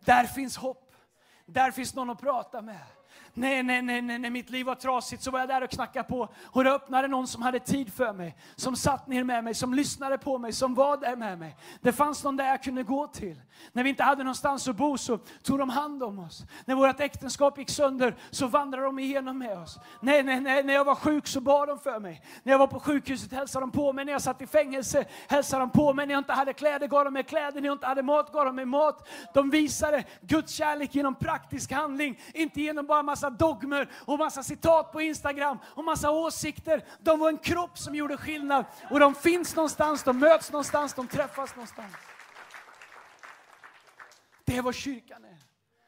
Där 0.00 0.24
finns 0.24 0.56
hopp. 0.56 0.94
Där 1.46 1.70
finns 1.70 1.94
någon 1.94 2.10
att 2.10 2.20
prata 2.20 2.62
med. 2.62 2.80
Nej, 3.34 3.62
nej, 3.62 3.82
nej, 3.82 4.02
nej, 4.02 4.18
när 4.18 4.30
mitt 4.30 4.50
liv 4.50 4.66
var 4.66 4.74
trasigt 4.74 5.22
så 5.22 5.30
var 5.30 5.38
jag 5.38 5.48
där 5.48 5.62
och 5.62 5.70
knackade 5.70 6.08
på. 6.08 6.28
Och 6.44 6.64
det 6.64 6.72
öppnade 6.72 7.08
någon 7.08 7.26
som 7.26 7.42
hade 7.42 7.58
tid 7.58 7.92
för 7.92 8.12
mig. 8.12 8.36
Som 8.56 8.76
satt 8.76 9.06
ner 9.06 9.24
med 9.24 9.44
mig, 9.44 9.54
som 9.54 9.74
lyssnade 9.74 10.18
på 10.18 10.38
mig, 10.38 10.52
som 10.52 10.74
var 10.74 10.96
där 10.96 11.16
med 11.16 11.38
mig. 11.38 11.56
Det 11.80 11.92
fanns 11.92 12.24
någon 12.24 12.36
där 12.36 12.48
jag 12.48 12.62
kunde 12.62 12.82
gå 12.82 13.06
till. 13.06 13.40
När 13.72 13.84
vi 13.84 13.90
inte 13.90 14.02
hade 14.02 14.24
någonstans 14.24 14.68
att 14.68 14.76
bo 14.76 14.98
så 14.98 15.18
tog 15.42 15.58
de 15.58 15.68
hand 15.68 16.02
om 16.02 16.18
oss. 16.18 16.42
När 16.64 16.74
vårt 16.74 17.00
äktenskap 17.00 17.58
gick 17.58 17.70
sönder 17.70 18.14
så 18.30 18.46
vandrade 18.46 18.84
de 18.84 18.98
igenom 18.98 19.38
med 19.38 19.58
oss. 19.58 19.78
Nej, 20.00 20.22
nej, 20.22 20.40
nej, 20.40 20.62
när 20.62 20.74
jag 20.74 20.84
var 20.84 20.94
sjuk 20.94 21.26
så 21.26 21.40
bad 21.40 21.68
de 21.68 21.78
för 21.78 22.00
mig. 22.00 22.22
När 22.42 22.52
jag 22.52 22.58
var 22.58 22.66
på 22.66 22.80
sjukhuset 22.80 23.32
hälsade 23.32 23.62
de 23.62 23.70
på 23.70 23.92
mig. 23.92 24.04
När 24.04 24.12
jag 24.12 24.22
satt 24.22 24.42
i 24.42 24.46
fängelse 24.46 25.04
hälsade 25.28 25.62
de 25.62 25.70
på 25.70 25.94
mig. 25.94 26.06
När 26.06 26.14
jag 26.14 26.20
inte 26.20 26.32
hade 26.32 26.52
kläder 26.52 26.86
gav 26.86 27.04
de 27.04 27.12
mig 27.12 27.24
kläder. 27.24 27.60
När 27.60 27.68
jag 27.68 27.74
inte 27.74 27.86
hade 27.86 28.02
mat 28.02 28.32
gav 28.32 28.44
de 28.44 28.56
mig 28.56 28.64
mat. 28.64 29.08
De 29.34 29.50
visade 29.50 30.04
Guds 30.20 30.52
kärlek 30.52 30.94
genom 30.94 31.14
praktisk 31.14 31.72
handling. 31.72 32.18
Inte 32.34 32.60
genom 32.60 32.86
bara 32.86 33.02
massa 33.02 33.19
massa 33.20 33.30
dogmer 33.30 33.90
och 34.06 34.18
massa 34.18 34.42
citat 34.42 34.92
på 34.92 35.00
Instagram 35.00 35.58
och 35.64 35.84
massa 35.84 36.10
åsikter. 36.10 36.84
De 37.00 37.18
var 37.18 37.28
en 37.28 37.38
kropp 37.38 37.78
som 37.78 37.94
gjorde 37.94 38.16
skillnad. 38.16 38.64
Och 38.90 39.00
de 39.00 39.14
finns 39.14 39.56
någonstans, 39.56 40.04
de 40.04 40.18
möts 40.18 40.52
någonstans, 40.52 40.94
de 40.94 41.08
träffas 41.08 41.56
någonstans. 41.56 41.94
Det 44.44 44.56
är 44.56 44.62
vad 44.62 44.74
kyrkan 44.74 45.24
är. 45.24 45.38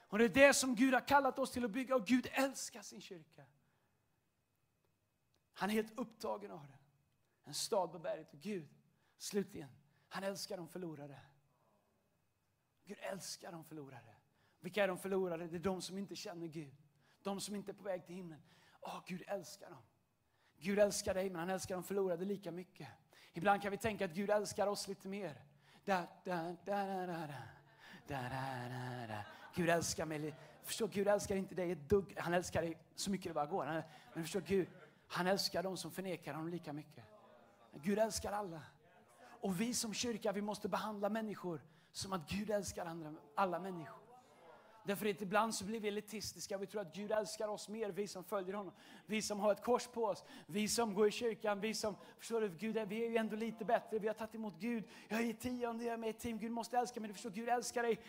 Och 0.09 0.19
det 0.19 0.25
är 0.25 0.29
det 0.29 0.55
som 0.55 0.75
Gud 0.75 0.95
har 0.95 1.09
kallat 1.09 1.39
oss 1.39 1.51
till 1.51 1.65
att 1.65 1.71
bygga 1.71 1.95
och 1.95 2.07
Gud 2.07 2.27
älskar 2.33 2.83
sin 2.83 3.01
kyrka. 3.01 3.45
Han 5.53 5.71
är 5.71 5.75
helt 5.75 5.99
upptagen 5.99 6.51
av 6.51 6.67
det. 6.67 6.79
En 7.45 7.55
stad 7.55 7.93
på 7.93 7.99
berget. 7.99 8.33
Och 8.33 8.41
Gud, 8.41 8.69
slutligen, 9.19 9.69
han 10.09 10.25
älskar 10.25 10.57
de 10.57 10.69
förlorade. 10.69 11.21
Gud 12.85 12.99
älskar 13.01 13.53
de 13.53 13.65
förlorade. 13.65 14.15
Vilka 14.61 14.85
är 14.85 14.89
de 14.89 14.99
förlorade? 14.99 15.47
Det 15.47 15.57
är 15.57 15.61
de 15.61 15.83
som 15.83 15.99
inte 15.99 16.17
känner 16.17 16.47
Gud. 16.47 16.75
De 17.23 17.41
som 17.41 17.55
inte 17.55 17.71
är 17.71 17.75
på 17.75 17.83
väg 17.83 18.07
till 18.07 18.15
himlen. 18.15 18.43
Åh, 18.81 19.01
Gud 19.07 19.23
älskar 19.27 19.71
dem. 19.71 19.83
Gud 20.59 20.79
älskar 20.79 21.15
dig, 21.15 21.31
men 21.31 21.39
han 21.39 21.51
älskar 21.51 21.75
de 21.75 21.85
förlorade 21.85 22.25
lika 22.25 22.51
mycket. 22.51 22.89
Ibland 23.33 23.63
kan 23.63 23.71
vi 23.71 23.79
tänka 23.79 24.05
att 24.05 24.11
Gud 24.11 24.31
älskar 24.31 24.67
oss 24.67 24.89
lite 24.89 25.09
mer. 25.09 25.43
Da, 25.85 26.07
da, 26.25 26.57
da, 26.65 26.87
da, 26.87 27.07
da, 27.07 27.27
da, 28.07 28.29
da, 28.29 29.07
da. 29.09 29.25
Gud 29.55 29.69
älskar 29.69 30.07
mig. 30.07 30.35
Förstå, 30.63 30.87
Gud 30.87 31.09
älskar 31.09 31.37
inte 31.37 31.55
dig 31.55 31.71
ett 31.71 31.89
dugg. 31.89 32.15
Han 32.19 32.35
älskar 32.35 32.63
dig 32.63 32.79
så 32.95 33.11
mycket 33.11 33.31
det 33.31 33.35
bara 33.35 33.47
går. 33.47 33.85
Men 34.15 34.25
förstå, 34.25 34.41
Gud, 34.41 34.69
han 35.09 35.27
älskar 35.27 35.63
de 35.63 35.77
som 35.77 35.91
förnekar 35.91 36.35
honom 36.35 36.49
lika 36.49 36.73
mycket. 36.73 37.05
Gud 37.83 37.99
älskar 37.99 38.33
alla. 38.33 38.63
Och 39.25 39.61
vi 39.61 39.75
som 39.75 39.95
kyrka, 39.95 40.33
vi 40.33 40.43
måste 40.43 40.69
behandla 40.69 41.09
människor 41.09 41.61
som 41.93 42.13
att 42.13 42.31
Gud 42.31 42.51
älskar 42.51 42.87
andra, 42.87 43.15
alla 43.35 43.59
människor. 43.59 44.02
Därför 44.85 45.11
att 45.11 45.23
ibland 45.23 45.55
så 45.55 45.65
blir 45.65 45.81
vi 45.81 45.89
elitistiska. 45.89 46.59
Vi 46.59 46.67
tror 46.67 46.81
att 46.81 46.95
Gud 46.95 47.13
älskar 47.13 47.49
oss 47.49 47.69
mer, 47.69 47.91
vi 47.91 48.09
som 48.09 48.25
följer 48.25 48.55
honom. 48.55 48.73
Vi 49.07 49.23
som 49.23 49.41
har 49.41 49.53
ett 49.53 49.63
kors 49.63 49.87
på 49.87 50.05
oss, 50.05 50.25
vi 50.47 50.69
som 50.69 50.95
går 50.95 51.09
i 51.09 51.11
kyrkan, 51.11 51.61
vi 51.61 51.75
som, 51.75 51.97
förstår 52.19 52.41
du, 52.41 52.49
Gud, 52.49 52.89
vi 52.89 53.05
är 53.05 53.11
ju 53.11 53.17
ändå 53.17 53.37
lite 53.37 53.65
bättre. 53.65 53.99
Vi 53.99 54.07
har 54.07 54.15
tagit 54.15 54.35
emot 54.35 54.55
Gud. 54.59 54.85
Jag 55.09 55.21
är 55.21 55.33
tionde, 55.33 55.85
jag 55.85 55.95
är 55.95 55.99
med 55.99 56.11
i 56.11 56.13
team. 56.13 56.39
Gud 56.39 56.53
måste 56.53 56.79
älska 56.79 57.01
mig. 57.01 57.09
Du 57.09 57.15
förstår, 57.15 57.31
Gud 57.31 57.49
älskar 57.49 57.83
dig 57.83 58.01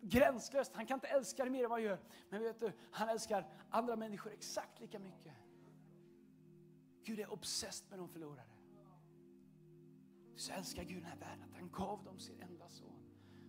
gränslöst. 0.00 0.74
Han 0.74 0.86
kan 0.86 0.96
inte 0.96 1.06
älska 1.06 1.44
dig 1.44 1.52
mer 1.52 1.64
än 1.64 1.70
vad 1.70 1.78
han 1.78 1.84
gör. 1.84 1.98
Men 2.28 2.42
vet 2.42 2.60
du, 2.60 2.72
han 2.90 3.08
älskar 3.08 3.46
andra 3.70 3.96
människor 3.96 4.32
exakt 4.32 4.80
lika 4.80 4.98
mycket. 4.98 5.32
Gud 7.04 7.20
är 7.20 7.32
obsessed 7.32 7.90
med 7.90 7.98
de 7.98 8.08
förlorade. 8.08 8.42
Så 10.36 10.52
älskar 10.52 10.82
Gud 10.82 10.96
den 10.96 11.04
här 11.04 11.16
världen 11.16 11.44
att 11.44 11.54
han 11.54 11.70
gav 11.70 12.04
dem 12.04 12.18
sin 12.18 12.42
enda 12.42 12.68
son. 12.68 13.02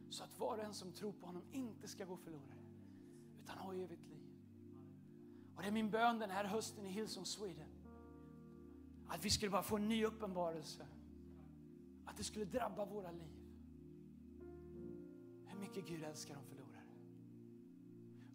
Så 0.10 0.24
att 0.24 0.40
var 0.40 0.58
och 0.58 0.64
en 0.64 0.74
som 0.74 0.94
tror 0.94 1.14
på 1.14 1.26
honom 1.26 1.44
inte 1.52 1.88
ska 1.88 2.06
gå 2.06 2.18
förlorad 2.18 2.69
utan 3.50 3.66
har 3.66 3.74
evigt 3.74 4.08
liv. 4.08 4.20
Och 5.56 5.62
det 5.62 5.68
är 5.68 5.72
min 5.72 5.90
bön 5.90 6.20
den 6.20 6.30
här 6.30 6.46
hösten 6.46 6.86
i 6.86 6.90
Hillsong 6.90 7.26
Sweden. 7.26 7.68
Att 9.08 9.26
vi 9.26 9.30
skulle 9.30 9.52
bara 9.52 9.64
få 9.64 9.76
en 9.76 9.90
ny 9.90 10.06
uppenbarelse. 10.06 10.88
Att 12.06 12.18
det 12.18 12.24
skulle 12.24 12.46
drabba 12.46 12.86
våra 12.86 13.12
liv. 13.12 13.32
Hur 15.46 15.60
mycket 15.60 15.88
Gud 15.88 16.04
älskar 16.04 16.36
de 16.36 16.44
förlorade. 16.44 16.70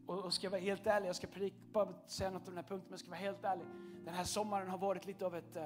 Och, 0.06 0.24
och 0.24 0.34
ska 0.34 0.46
jag 0.46 0.50
vara 0.50 0.60
helt 0.60 0.86
ärlig, 0.86 1.08
jag 1.08 1.16
ska 1.16 1.26
predika, 1.26 1.56
bara 1.72 1.94
säga 2.06 2.30
något 2.30 2.48
om 2.48 2.54
den 2.54 2.64
här 2.64 2.68
punkten, 2.68 2.86
men 2.88 2.92
jag 2.92 3.00
ska 3.00 3.10
vara 3.10 3.20
helt 3.20 3.44
ärlig. 3.44 3.66
Den 4.04 4.14
här 4.14 4.24
sommaren 4.24 4.68
har 4.68 4.78
varit 4.78 5.06
lite 5.06 5.26
av 5.26 5.34
ett 5.34 5.56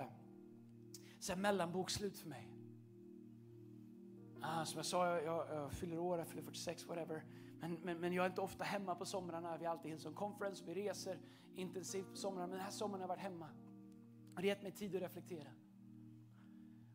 uh, 1.31 1.37
mellanbokslut 1.37 2.19
för 2.19 2.29
mig. 2.29 2.49
Ah, 4.43 4.65
som 4.65 4.77
jag 4.77 4.87
sa, 4.87 5.07
jag, 5.07 5.25
jag, 5.25 5.49
jag 5.51 5.73
fyller 5.73 5.99
år, 5.99 6.19
jag 6.19 6.29
fyller 6.29 6.43
46, 6.43 6.87
whatever. 6.87 7.25
Men, 7.61 7.75
men, 7.83 8.01
men 8.01 8.13
jag 8.13 8.25
är 8.25 8.31
inte 8.31 8.41
ofta 8.41 8.65
hemma 8.65 8.95
på 8.95 9.05
somrarna. 9.05 9.57
Vi 9.57 9.65
är 9.65 9.71
alltid 9.71 9.91
Hillsong 9.91 10.15
Conference, 10.15 10.65
vi 10.67 10.75
reser 10.75 11.19
intensivt 11.55 12.11
på 12.11 12.17
somrarna. 12.17 12.47
Men 12.47 12.57
den 12.57 12.65
här 12.65 12.71
sommaren 12.71 13.01
har 13.01 13.03
jag 13.03 13.09
varit 13.09 13.23
hemma. 13.23 13.49
Och 14.35 14.43
det 14.43 14.49
har 14.49 14.55
gett 14.57 14.63
mig 14.63 14.73
tid 14.73 14.97
att 14.97 15.03
reflektera. 15.03 15.49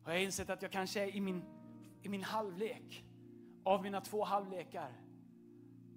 Och 0.02 0.10
jag 0.10 0.14
har 0.14 0.20
insett 0.20 0.50
att 0.50 0.62
jag 0.62 0.72
kanske 0.72 1.02
är 1.02 1.16
i 1.16 1.20
min, 1.20 1.42
i 2.02 2.08
min 2.08 2.22
halvlek 2.22 3.04
av 3.64 3.82
mina 3.82 4.00
två 4.00 4.24
halvlekar. 4.24 4.92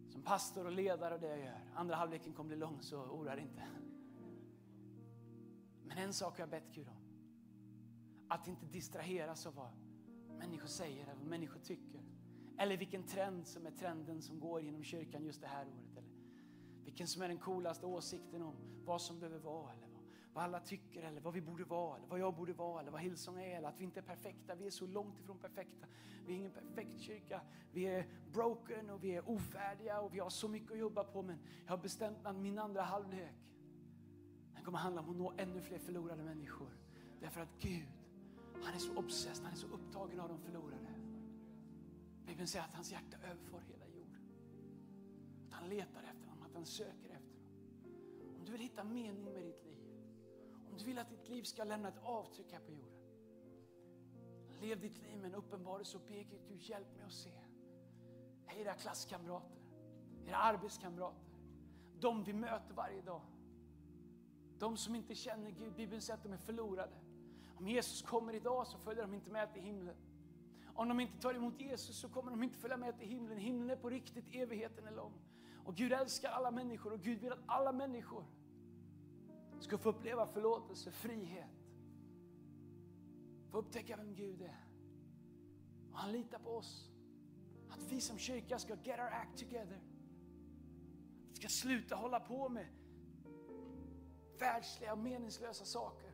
Som 0.10 0.22
pastor 0.22 0.66
och 0.66 0.72
ledare 0.72 1.14
och 1.14 1.20
det 1.20 1.28
jag 1.28 1.40
gör. 1.40 1.72
Andra 1.76 1.96
halvleken 1.96 2.34
kommer 2.34 2.48
bli 2.48 2.58
lång 2.58 2.82
så 2.82 2.98
oroa 2.98 3.36
dig 3.36 3.44
inte. 3.44 3.64
Men 5.84 5.98
en 5.98 6.14
sak 6.14 6.34
har 6.34 6.40
jag 6.40 6.50
bett 6.50 6.72
Gud 6.72 6.88
om. 6.88 6.96
Att 8.30 8.48
inte 8.48 8.66
distraheras 8.66 9.46
av 9.46 9.56
vad 9.56 9.72
människor 10.38 10.68
säger 10.68 11.04
eller 11.04 11.16
vad 11.16 11.28
människor 11.28 11.60
tycker. 11.60 12.02
Eller 12.58 12.78
vilken 12.78 13.04
trend 13.04 13.48
som 13.48 13.66
är 13.66 13.72
trenden 13.72 14.22
som 14.22 14.40
går 14.40 14.62
genom 14.62 14.84
kyrkan 14.84 15.26
just 15.26 15.42
det 15.42 15.48
här 15.48 15.66
året. 15.68 15.98
Eller 15.98 16.10
vilken 16.84 17.08
som 17.08 17.22
är 17.22 17.28
den 17.28 17.38
coolaste 17.38 17.86
åsikten 17.86 18.42
om 18.42 18.56
vad 18.86 19.02
som 19.02 19.20
behöver 19.20 19.40
vara. 19.40 19.74
Eller 19.74 19.88
vad, 19.88 20.04
vad 20.34 20.44
alla 20.44 20.60
tycker 20.60 21.04
eller 21.04 21.22
vad 21.22 21.34
vi 21.34 21.42
borde 21.42 21.64
vara. 21.64 21.98
Eller 21.98 22.08
vad 22.08 22.20
jag 22.20 22.36
borde 22.36 22.54
vara. 22.54 22.82
Eller 22.82 22.92
vad 22.92 23.02
Hillsong 23.02 23.40
är. 23.40 23.58
Eller 23.58 23.68
att 23.68 23.80
vi 23.80 23.84
inte 23.84 24.00
är 24.00 24.04
perfekta. 24.04 24.56
Vi 24.56 24.66
är 24.66 24.72
så 24.72 24.88
långt 24.88 25.20
ifrån 25.20 25.38
perfekta. 25.38 25.88
Vi 26.26 26.34
är 26.34 26.38
ingen 26.38 26.52
perfekt 26.52 27.00
kyrka. 27.00 27.42
Vi 27.72 27.84
är 27.84 28.08
broken 28.34 28.90
och 28.90 29.04
vi 29.04 29.16
är 29.16 29.30
ofärdiga 29.30 30.02
och 30.02 30.14
vi 30.14 30.20
har 30.20 30.30
så 30.30 30.48
mycket 30.48 30.72
att 30.72 30.78
jobba 30.78 31.04
på. 31.04 31.22
Men 31.22 31.40
jag 31.66 31.72
har 31.72 31.78
bestämt 31.78 32.18
att 32.24 32.36
min 32.36 32.60
andra 32.60 32.82
halvlek 32.82 33.36
den 34.54 34.64
kommer 34.64 34.78
handla 34.78 35.02
om 35.02 35.10
att 35.10 35.16
nå 35.16 35.34
ännu 35.38 35.62
fler 35.62 35.80
förlorade 35.80 36.24
människor. 36.24 36.70
Därför 37.20 37.42
att 37.42 37.60
Gud, 37.60 37.88
han 38.64 38.74
är 38.74 38.80
så 38.80 38.96
obsessed, 38.96 39.46
han 39.46 39.54
är 39.54 39.58
så 39.58 39.68
upptagen 39.68 40.20
av 40.20 40.30
de 40.30 40.40
förlorade. 40.40 40.87
Bibeln 42.28 42.48
säger 42.48 42.66
att 42.66 42.76
hans 42.76 42.92
hjärta 42.92 43.18
överför 43.18 43.60
hela 43.60 43.88
jorden. 43.88 44.22
Att 45.48 45.54
han 45.54 45.70
letar 45.70 46.04
efter 46.04 46.28
honom, 46.28 46.44
att 46.44 46.54
han 46.54 46.66
söker 46.66 47.10
efter 47.10 47.36
honom. 47.36 48.36
Om 48.40 48.46
du 48.46 48.52
vill 48.52 48.62
hitta 48.62 48.84
mening 48.84 49.34
med 49.34 49.44
ditt 49.44 49.64
liv, 49.66 49.78
om 50.70 50.78
du 50.78 50.86
vill 50.86 51.00
att 51.00 51.10
ditt 51.10 51.30
liv 51.30 51.44
ska 51.44 51.64
lämna 51.64 51.88
ett 51.88 52.00
avtryck 52.04 52.52
här 52.52 52.60
på 52.60 52.72
jorden. 52.72 52.94
Lev 54.62 54.80
ditt 54.80 54.98
liv 54.98 55.18
med 55.18 55.26
en 55.26 55.36
uppenbarelse 55.36 55.98
och 55.98 56.04
be 56.08 56.24
Gud, 56.24 56.42
Gud 56.48 56.62
hjälp 56.62 56.96
mig 56.96 57.06
att 57.06 57.12
se. 57.12 57.32
Era 58.58 58.74
klasskamrater, 58.74 59.58
era 60.26 60.38
arbetskamrater, 60.38 61.28
de 62.00 62.24
vi 62.24 62.34
möter 62.34 62.74
varje 62.74 63.02
dag. 63.02 63.22
De 64.60 64.78
som 64.78 64.96
inte 64.96 65.16
känner 65.16 65.52
Gud, 65.52 65.76
Bibeln 65.76 66.02
säger 66.02 66.18
att 66.18 66.24
de 66.24 66.34
är 66.34 66.38
förlorade. 66.38 66.98
Om 67.58 67.68
Jesus 67.68 68.02
kommer 68.02 68.34
idag 68.34 68.68
så 68.68 68.78
följer 68.78 69.04
de 69.04 69.14
inte 69.14 69.32
med 69.32 69.54
till 69.54 69.62
himlen. 69.62 69.96
Om 70.78 70.88
de 70.88 71.00
inte 71.00 71.22
tar 71.22 71.34
emot 71.34 71.62
Jesus 71.62 72.00
så 72.00 72.10
kommer 72.10 72.32
de 72.32 72.44
inte 72.44 72.58
följa 72.58 72.78
med 72.78 73.00
till 73.00 73.08
himlen. 73.08 73.38
Himlen 73.38 73.70
är 73.70 73.76
på 73.76 73.90
riktigt, 73.90 74.26
evigheten 74.32 74.88
är 74.88 74.92
lång. 74.92 75.14
Och 75.66 75.76
Gud 75.76 75.94
älskar 75.94 76.30
alla 76.30 76.52
människor 76.52 76.94
och 76.94 77.00
Gud 77.00 77.20
vill 77.20 77.32
att 77.32 77.44
alla 77.46 77.72
människor 77.72 78.26
ska 79.60 79.78
få 79.78 79.90
uppleva 79.90 80.26
förlåtelse, 80.26 80.92
frihet. 80.92 81.50
Få 83.52 83.58
upptäcka 83.58 83.98
vem 83.98 84.16
Gud 84.16 84.42
är. 84.42 84.66
Och 85.92 85.98
han 85.98 86.12
litar 86.12 86.40
på 86.40 86.50
oss. 86.50 86.90
Att 87.70 87.92
vi 87.92 88.02
som 88.02 88.18
kyrka 88.18 88.60
ska 88.60 88.76
get 88.84 89.00
our 89.00 89.14
act 89.14 89.38
together. 89.38 89.82
Vi 91.30 91.36
ska 91.36 91.48
sluta 91.48 91.96
hålla 91.96 92.20
på 92.20 92.50
med 92.50 92.68
världsliga 94.40 94.92
och 94.92 95.00
meningslösa 95.00 95.66
saker. 95.66 96.12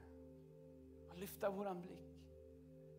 Och 1.09 1.17
lyfta 1.17 1.49
våran 1.49 1.81
blick. 1.81 2.02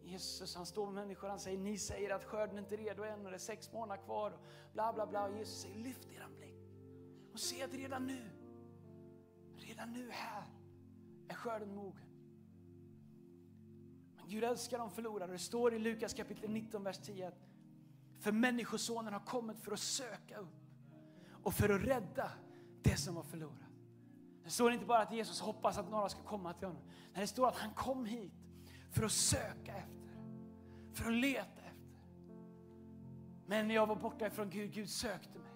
Jesus 0.04 0.56
han 0.56 0.66
står 0.66 0.86
med 0.86 0.94
människor, 0.94 1.28
han 1.28 1.40
säger 1.40 1.58
ni 1.58 1.78
säger 1.78 2.14
att 2.14 2.24
skörden 2.24 2.58
inte 2.58 2.74
är 2.74 2.78
redo 2.78 3.02
än 3.02 3.24
och 3.24 3.30
det 3.30 3.36
är 3.36 3.38
sex 3.38 3.72
månader 3.72 4.02
kvar. 4.02 4.30
Och 4.30 4.40
bla 4.72 4.92
bla 4.92 5.06
bla. 5.06 5.24
Och 5.24 5.38
Jesus 5.38 5.62
säger 5.62 5.76
lyft 5.76 6.06
eran 6.06 6.36
blick. 6.36 6.54
Och 7.32 7.40
se 7.40 7.62
att 7.62 7.74
redan 7.74 8.06
nu, 8.06 8.30
redan 9.56 9.92
nu 9.92 10.10
här 10.10 10.44
är 11.28 11.34
skörden 11.34 11.74
mogen. 11.74 12.08
Men 14.16 14.28
Gud 14.28 14.44
älskar 14.44 14.78
de 14.78 14.90
förlorade. 14.90 15.32
Det 15.32 15.38
står 15.38 15.74
i 15.74 15.78
Lukas 15.78 16.14
kapitel 16.14 16.50
19, 16.50 16.84
vers 16.84 16.98
10 16.98 17.28
att 17.28 17.38
för 18.20 18.32
människosonen 18.32 19.12
har 19.12 19.20
kommit 19.20 19.60
för 19.60 19.72
att 19.72 19.80
söka 19.80 20.38
upp 20.38 20.64
och 21.42 21.54
för 21.54 21.68
att 21.68 21.82
rädda 21.82 22.30
det 22.82 22.96
som 22.96 23.14
var 23.14 23.22
förlorat. 23.22 23.58
Det 24.44 24.50
står 24.50 24.72
inte 24.72 24.86
bara 24.86 25.02
att 25.02 25.12
Jesus 25.12 25.40
hoppas 25.40 25.78
att 25.78 25.90
några 25.90 26.08
ska 26.08 26.22
komma 26.22 26.52
till 26.52 26.66
honom. 26.66 26.82
Nej, 26.86 27.20
det 27.20 27.26
står 27.26 27.48
att 27.48 27.56
han 27.56 27.74
kom 27.74 28.04
hit 28.04 28.32
för 28.94 29.02
att 29.02 29.12
söka 29.12 29.76
efter, 29.76 30.16
för 30.92 31.04
att 31.06 31.16
leta 31.16 31.60
efter. 31.66 32.34
Men 33.46 33.68
när 33.68 33.74
jag 33.74 33.86
var 33.86 33.96
borta 33.96 34.26
ifrån 34.26 34.50
Gud, 34.50 34.72
Gud 34.72 34.90
sökte 34.90 35.38
mig. 35.38 35.52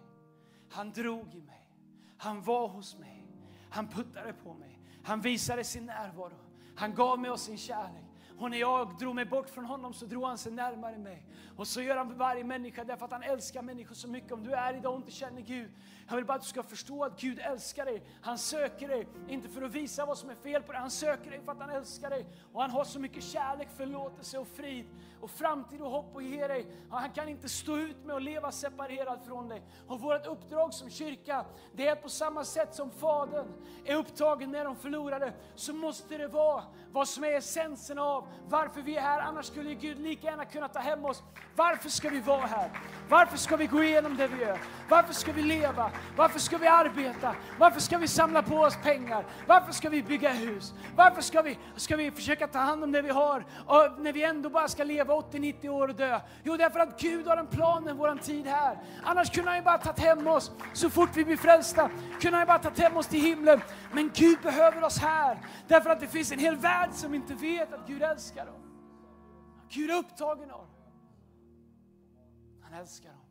Han 0.70 0.92
drog 0.92 1.35
i 1.35 1.42
mig. 1.42 1.70
Han 2.18 2.42
var 2.42 2.68
hos 2.68 2.98
mig. 2.98 3.24
Han 3.70 3.88
puttade 3.88 4.33
på 4.33 4.55
mig. 4.55 4.79
Han 5.03 5.20
visade 5.20 5.64
sin 5.64 5.87
närvaro. 5.87 6.38
Han 6.77 6.94
gav 6.94 7.18
mig 7.18 7.31
av 7.31 7.37
sin 7.37 7.57
kärlek. 7.57 8.08
Och 8.38 8.51
när 8.51 8.59
jag 8.59 8.98
drog 8.98 9.14
mig 9.14 9.24
bort 9.24 9.51
från 9.51 9.64
honom 9.64 9.94
så 9.94 10.07
drog 10.07 10.24
han 10.24 10.38
sig 10.38 10.53
närmare 10.53 10.98
mig. 10.98 11.24
Och 11.57 11.66
så 11.66 11.83
gör 11.83 11.96
han 11.96 12.09
för 12.09 12.14
varje 12.14 12.44
människa 12.44 12.85
därför 12.85 13.05
att 13.05 13.12
han 13.12 13.22
älskar 13.22 13.62
människor 13.62 13.94
så 13.94 14.09
mycket. 14.09 14.33
Om 14.33 14.44
du 14.44 14.53
är 14.53 14.74
idag 14.74 14.92
och 14.92 14.98
inte 14.98 15.11
känner 15.11 15.42
Gud, 15.42 15.70
jag 16.09 16.16
vill 16.16 16.24
bara 16.24 16.35
att 16.35 16.42
du 16.42 16.48
ska 16.48 16.62
förstå 16.62 17.05
att 17.05 17.20
Gud 17.20 17.38
älskar 17.38 17.85
dig. 17.85 18.03
Han 18.22 18.38
söker 18.38 18.88
dig, 18.88 19.09
inte 19.29 19.48
för 19.48 19.62
att 19.62 19.72
visa 19.72 20.07
vad 20.07 20.18
som 20.18 20.31
är 20.31 20.35
fel 20.35 20.62
på 20.62 20.72
dig, 20.72 20.81
han 20.81 20.90
söker 20.90 21.31
dig 21.31 21.40
för 21.44 21.53
att 21.53 21.61
han 21.61 21.70
älskar 21.70 22.11
dig. 22.11 22.27
Och 22.53 22.61
han 22.61 22.70
har 22.70 22.85
så 22.85 23.01
mycket 23.01 23.24
kärlek, 23.24 23.68
förlåtelse 23.77 24.38
och 24.38 24.48
frid 24.48 24.87
och 25.20 25.31
framtid 25.31 25.81
och 25.81 25.90
hopp 25.90 26.16
att 26.16 26.24
ge 26.24 26.46
dig. 26.46 26.66
Och 26.90 26.98
han 26.98 27.11
kan 27.11 27.29
inte 27.29 27.48
stå 27.48 27.77
ut 27.77 28.05
med 28.05 28.16
att 28.16 28.22
leva 28.22 28.53
separerad 28.53 29.20
från 29.27 29.48
dig. 29.48 29.62
Och 29.87 30.01
vårt 30.01 30.27
uppdrag 30.27 30.74
som 30.74 30.90
kyrka, 30.90 31.44
det 31.72 31.88
är 31.88 31.92
att 31.92 32.03
på 32.03 32.09
samma 32.09 32.44
sätt 32.44 32.74
som 32.74 32.90
Fadern 32.90 33.53
är 33.85 33.96
upptagen 33.96 34.51
med 34.51 34.66
de 34.66 34.77
förlorade, 34.77 35.33
så 35.55 35.72
måste 35.72 36.18
det 36.18 36.29
vara 36.29 36.64
vad 36.92 37.09
som 37.09 37.24
är 37.24 37.33
essensen 37.33 37.98
av 37.98 38.28
varför 38.49 38.83
vi 38.83 38.97
är 38.97 39.01
här. 39.01 39.21
Annars 39.21 39.47
skulle 39.47 39.75
Gud 39.75 39.99
lika 39.99 40.27
gärna 40.27 40.45
kunna 40.45 40.69
ta 40.69 40.79
hem 40.79 41.05
oss. 41.05 41.23
Varför 41.57 41.88
ska 41.88 42.09
vi 42.09 42.21
vara 42.21 42.47
här? 42.47 42.71
Varför 43.09 43.38
ska 43.38 43.57
vi 43.57 43.67
gå 43.67 43.83
igenom 43.83 44.17
det 44.17 44.29
vi 44.29 44.43
gör? 44.43 44.59
Varför 44.88 45.14
ska 45.14 45.33
vi 45.33 45.43
leva? 45.43 45.91
Varför 46.17 46.38
ska 46.38 46.59
vi 46.59 46.67
arbeta? 46.67 47.35
Varför 47.59 47.81
ska 47.81 47.99
vi 47.99 48.09
samla 48.09 48.43
på 48.43 48.57
oss 48.57 48.77
pengar? 48.83 49.25
Varför 49.47 49.73
ska 49.73 49.88
vi 49.88 50.03
bygga 50.03 50.33
hus? 50.33 50.75
Varför 50.97 51.23
ska 51.23 51.43
vi, 51.43 51.59
ska 51.77 51.97
vi 51.97 52.11
försöka 52.11 52.47
ta 52.47 52.59
hand 52.59 52.85
om 52.85 52.93
det 52.93 53.03
vi 53.03 53.11
har 53.11 53.45
och 53.67 54.01
när 54.01 54.12
vi 54.12 54.23
ändå 54.23 54.51
bara 54.51 54.69
ska 54.69 54.85
leva 54.85 55.14
80-90 55.14 55.69
år 55.69 55.88
och 55.88 55.95
dö? 55.95 56.21
Jo, 56.43 56.57
därför 56.57 56.81
att 56.81 57.01
Gud 57.01 57.27
har 57.27 57.37
en 57.37 57.47
plan 57.47 57.85
med 57.85 57.97
vår 57.97 58.14
tid 58.23 58.47
här. 58.47 58.79
Annars 59.05 59.31
kunde 59.31 59.51
han 59.51 59.59
ju 59.59 59.64
bara 59.64 59.79
tagit 59.79 60.01
hem 60.01 60.27
oss 60.27 60.53
så 60.73 60.91
fort 60.91 61.11
vi 61.14 61.25
blir 61.25 61.37
frälsta. 61.37 61.91
Kunde 62.21 62.37
han 62.37 62.41
ju 62.43 62.47
bara 62.47 62.59
tagit 62.59 62.79
hem 62.79 62.97
oss 62.97 63.07
till 63.07 63.21
himlen. 63.21 63.61
Men 63.93 64.11
Gud 64.14 64.38
behöver 64.43 64.85
oss 64.85 64.99
här. 64.99 65.38
Därför 65.69 65.91
att 65.91 66.01
det 66.01 66.07
finns 66.07 66.33
en 66.33 66.38
hel 66.38 66.57
värld 66.57 66.91
som 66.93 67.14
inte 67.14 67.35
vet 67.35 67.75
att 67.75 67.87
Gud 67.87 68.03
älskar 68.03 68.17
älskar 68.18 68.46
dem. 68.46 68.62
Gud 69.68 69.90
är 69.90 69.98
upptagen 69.98 70.50
av 70.50 70.66
dem. 70.66 70.92
Han 72.62 72.72
älskar 72.72 73.11
dem. 73.11 73.24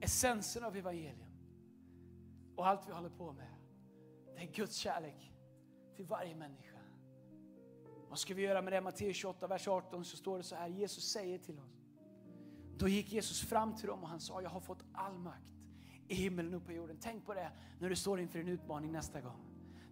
Essensen 0.00 0.64
av 0.64 0.76
evangelium 0.76 1.28
och 2.56 2.66
allt 2.66 2.88
vi 2.88 2.92
håller 2.92 3.08
på 3.08 3.32
med, 3.32 3.54
det 4.34 4.42
är 4.42 4.52
Guds 4.52 4.76
kärlek 4.76 5.32
till 5.96 6.04
varje 6.04 6.34
människa. 6.34 6.78
Vad 8.08 8.18
ska 8.18 8.34
vi 8.34 8.42
göra 8.42 8.62
med 8.62 8.72
det? 8.72 8.80
Matteus 8.80 9.16
28, 9.16 9.46
vers 9.46 9.68
18 9.68 10.04
så 10.04 10.16
står 10.16 10.36
det 10.36 10.44
så 10.44 10.54
här, 10.54 10.68
Jesus 10.68 11.12
säger 11.12 11.38
till 11.38 11.58
oss. 11.58 11.82
Då 12.78 12.88
gick 12.88 13.12
Jesus 13.12 13.40
fram 13.40 13.76
till 13.76 13.86
dem 13.86 14.02
och 14.02 14.08
han 14.08 14.20
sa, 14.20 14.42
jag 14.42 14.50
har 14.50 14.60
fått 14.60 14.84
all 14.92 15.18
makt 15.18 15.44
i 16.08 16.14
himlen 16.14 16.54
och 16.54 16.66
på 16.66 16.72
jorden. 16.72 16.98
Tänk 17.00 17.26
på 17.26 17.34
det 17.34 17.52
när 17.78 17.88
du 17.88 17.96
står 17.96 18.20
inför 18.20 18.38
en 18.38 18.48
utmaning 18.48 18.92
nästa 18.92 19.20
gång. 19.20 19.47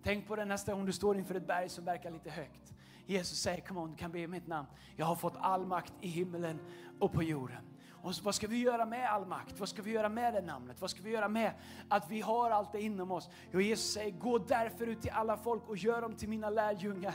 Tänk 0.07 0.27
på 0.27 0.37
det 0.37 0.45
nästa 0.45 0.73
gång 0.73 0.87
du 0.87 0.93
står 0.93 1.17
inför 1.17 1.35
ett 1.35 1.47
berg 1.47 1.69
som 1.69 1.85
verkar 1.85 2.11
lite 2.11 2.31
högt. 2.31 2.75
Jesus 3.07 3.39
säger, 3.39 3.61
kom 3.61 3.77
on, 3.77 3.91
du 3.91 3.97
kan 3.97 4.13
be 4.13 4.19
i 4.19 4.27
mitt 4.27 4.47
namn. 4.47 4.69
Jag 4.97 5.07
har 5.07 5.15
fått 5.15 5.35
all 5.37 5.67
makt 5.67 5.93
i 6.01 6.09
himlen 6.09 6.59
och 6.99 7.13
på 7.13 7.23
jorden. 7.23 7.63
Och 7.91 8.13
vad 8.23 8.35
ska 8.35 8.47
vi 8.47 8.59
göra 8.59 8.87
med 8.87 9.11
all 9.11 9.27
makt? 9.27 9.61
Vad 9.61 9.69
ska 9.69 9.83
vi 9.83 9.91
göra 9.91 10.09
med 10.09 10.35
det 10.35 10.41
namnet? 10.41 10.81
Vad 10.81 10.91
ska 10.91 11.03
vi 11.03 11.11
göra 11.11 11.29
med 11.29 11.53
att 11.89 12.11
vi 12.11 12.21
har 12.21 12.51
allt 12.51 12.73
det 12.73 12.81
inom 12.81 13.11
oss? 13.11 13.29
Jo, 13.53 13.61
Jesus 13.61 13.93
säger, 13.93 14.11
gå 14.11 14.39
därför 14.39 14.87
ut 14.87 15.03
till 15.03 15.11
alla 15.11 15.37
folk 15.37 15.69
och 15.69 15.77
gör 15.77 16.03
dem 16.03 16.15
till 16.15 16.29
mina 16.29 16.51
lärjungar. 16.51 17.15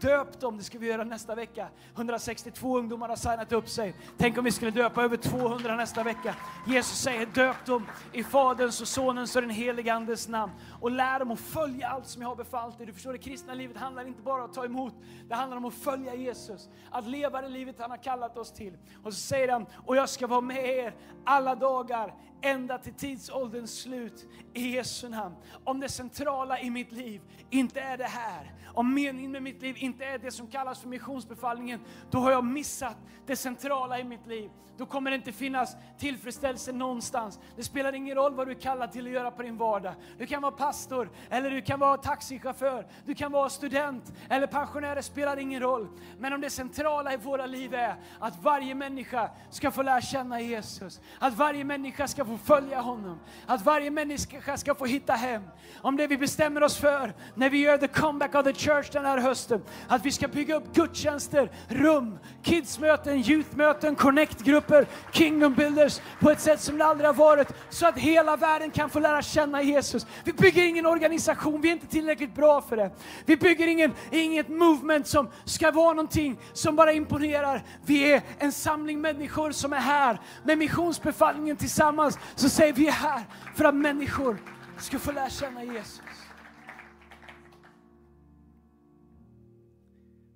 Döp 0.00 0.40
dem, 0.40 0.56
det 0.56 0.64
ska 0.64 0.78
vi 0.78 0.86
göra 0.86 1.04
nästa 1.04 1.34
vecka. 1.34 1.68
162 1.94 2.78
ungdomar 2.78 3.08
har 3.08 3.16
signat 3.16 3.52
upp 3.52 3.68
sig. 3.68 3.94
Tänk 4.16 4.38
om 4.38 4.44
vi 4.44 4.52
skulle 4.52 4.70
döpa 4.70 5.02
över 5.02 5.16
200 5.16 5.76
nästa 5.76 6.02
vecka. 6.02 6.34
Jesus 6.66 6.98
säger, 6.98 7.26
döp 7.26 7.66
dem 7.66 7.86
i 8.12 8.24
Faderns 8.24 8.80
och 8.80 8.88
Sonens 8.88 9.36
och 9.36 9.42
den 9.42 9.50
helige 9.50 9.94
Andes 9.94 10.28
namn. 10.28 10.52
Och 10.80 10.90
lär 10.90 11.18
dem 11.18 11.30
att 11.30 11.40
följa 11.40 11.88
allt 11.88 12.06
som 12.06 12.22
jag 12.22 12.28
har 12.28 12.36
befallt 12.36 12.78
dig. 12.78 12.86
Du 12.86 12.92
förstår, 12.92 13.12
det 13.12 13.18
kristna 13.18 13.54
livet 13.54 13.76
handlar 13.76 14.06
inte 14.06 14.22
bara 14.22 14.42
om 14.42 14.50
att 14.50 14.54
ta 14.54 14.64
emot. 14.64 14.94
Det 15.28 15.34
handlar 15.34 15.56
om 15.56 15.64
att 15.64 15.74
följa 15.74 16.14
Jesus. 16.14 16.68
Att 16.90 17.06
leva 17.06 17.42
det 17.42 17.48
livet 17.48 17.76
han 17.78 17.90
har 17.90 18.02
kallat 18.02 18.38
oss 18.38 18.52
till. 18.52 18.76
Och 19.04 19.12
så 19.12 19.20
säger 19.20 19.48
han, 19.48 19.66
och 19.86 19.96
jag 19.96 20.08
ska 20.08 20.26
vara 20.26 20.40
med 20.40 20.66
er 20.66 20.94
alla 21.24 21.54
dagar 21.54 22.14
ända 22.42 22.78
till 22.78 22.94
tidsålderns 22.94 23.80
slut 23.80 24.26
i 24.54 24.68
Jesu 24.68 25.08
namn. 25.08 25.34
Om 25.64 25.80
det 25.80 25.88
centrala 25.88 26.60
i 26.60 26.70
mitt 26.70 26.92
liv 26.92 27.20
inte 27.50 27.80
är 27.80 27.96
det 27.96 28.04
här, 28.04 28.52
om 28.74 28.94
meningen 28.94 29.32
med 29.32 29.42
mitt 29.42 29.62
liv 29.62 29.76
inte 29.78 30.04
är 30.04 30.18
det 30.18 30.30
som 30.30 30.46
kallas 30.46 30.80
för 30.80 30.88
missionsbefallningen, 30.88 31.80
då 32.10 32.18
har 32.18 32.30
jag 32.30 32.44
missat 32.44 32.96
det 33.26 33.36
centrala 33.36 33.98
i 33.98 34.04
mitt 34.04 34.26
liv. 34.26 34.50
Då 34.78 34.86
kommer 34.86 35.10
det 35.10 35.16
inte 35.16 35.32
finnas 35.32 35.76
tillfredsställelse 35.98 36.72
någonstans. 36.72 37.40
Det 37.56 37.62
spelar 37.62 37.92
ingen 37.92 38.14
roll 38.14 38.34
vad 38.34 38.46
du 38.46 38.50
är 38.50 38.60
kallad 38.60 38.92
till 38.92 39.06
att 39.06 39.12
göra 39.12 39.30
på 39.30 39.42
din 39.42 39.56
vardag. 39.56 39.94
Du 40.18 40.26
kan 40.26 40.42
vara 40.42 40.52
pastor, 40.52 41.10
eller 41.30 41.50
du 41.50 41.62
kan 41.62 41.80
vara 41.80 41.96
taxichaufför, 41.96 42.86
du 43.04 43.14
kan 43.14 43.32
vara 43.32 43.48
student 43.48 44.12
eller 44.28 44.46
pensionär, 44.46 44.94
det 44.94 45.02
spelar 45.02 45.36
ingen 45.36 45.60
roll. 45.60 45.88
Men 46.18 46.32
om 46.32 46.40
det 46.40 46.50
centrala 46.50 47.14
i 47.14 47.16
våra 47.16 47.46
liv 47.46 47.74
är 47.74 47.96
att 48.18 48.42
varje 48.42 48.74
människa 48.74 49.30
ska 49.50 49.70
få 49.70 49.82
lära 49.82 50.00
känna 50.00 50.40
Jesus, 50.40 51.00
att 51.18 51.34
varje 51.34 51.64
människa 51.64 52.08
ska 52.08 52.24
få 52.28 52.38
följa 52.44 52.80
honom, 52.80 53.18
att 53.46 53.64
varje 53.64 53.90
människa 53.90 54.56
ska 54.56 54.74
få 54.74 54.86
hitta 54.86 55.12
hem. 55.12 55.42
Om 55.80 55.96
det 55.96 56.06
vi 56.06 56.18
bestämmer 56.18 56.62
oss 56.62 56.76
för 56.76 57.14
när 57.34 57.50
vi 57.50 57.58
gör 57.58 57.78
the 57.78 57.88
comeback 57.88 58.34
of 58.34 58.44
the 58.44 58.52
church 58.52 58.90
den 58.92 59.04
här 59.04 59.18
hösten, 59.18 59.62
att 59.88 60.06
vi 60.06 60.12
ska 60.12 60.28
bygga 60.28 60.56
upp 60.56 60.74
gudstjänster, 60.74 61.50
rum, 61.68 62.18
kidsmöten, 62.42 63.16
youthmöten, 63.16 63.94
connectgrupper, 63.94 64.86
kingdom 65.12 65.54
builders 65.54 66.00
på 66.20 66.30
ett 66.30 66.40
sätt 66.40 66.60
som 66.60 66.78
det 66.78 66.84
aldrig 66.84 67.08
har 67.08 67.14
varit, 67.14 67.48
så 67.70 67.86
att 67.86 67.98
hela 67.98 68.36
världen 68.36 68.70
kan 68.70 68.90
få 68.90 68.98
lära 68.98 69.22
känna 69.22 69.62
Jesus. 69.62 70.06
Vi 70.24 70.32
bygger 70.32 70.64
ingen 70.64 70.86
organisation, 70.86 71.60
vi 71.60 71.68
är 71.68 71.72
inte 71.72 71.86
tillräckligt 71.86 72.34
bra 72.34 72.60
för 72.60 72.76
det. 72.76 72.90
Vi 73.26 73.36
bygger 73.36 73.66
ingen, 73.66 73.92
inget 74.10 74.48
movement 74.48 75.06
som 75.06 75.28
ska 75.44 75.70
vara 75.70 75.94
någonting 75.94 76.38
som 76.52 76.76
bara 76.76 76.92
imponerar. 76.92 77.62
Vi 77.86 78.12
är 78.12 78.22
en 78.38 78.52
samling 78.52 79.00
människor 79.00 79.52
som 79.52 79.72
är 79.72 79.76
här 79.76 80.20
med 80.44 80.58
missionsbefallningen 80.58 81.56
tillsammans. 81.56 82.17
Så 82.34 82.48
säger 82.48 82.72
vi 82.72 82.88
är 82.88 82.92
här 82.92 83.26
för 83.54 83.64
att 83.64 83.74
människor 83.74 84.42
ska 84.78 84.98
få 84.98 85.12
lära 85.12 85.30
känna 85.30 85.64
Jesus. 85.64 86.00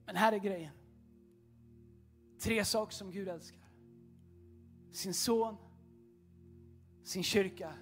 Men 0.06 0.16
här 0.16 0.32
är 0.32 0.38
grejen. 0.38 0.72
Tre 2.42 2.64
saker 2.64 2.92
som 2.92 3.10
Gud 3.10 3.28
älskar. 3.28 3.62
Sin 4.92 5.14
son, 5.14 5.56
sin 7.04 7.22
kyrka 7.22 7.74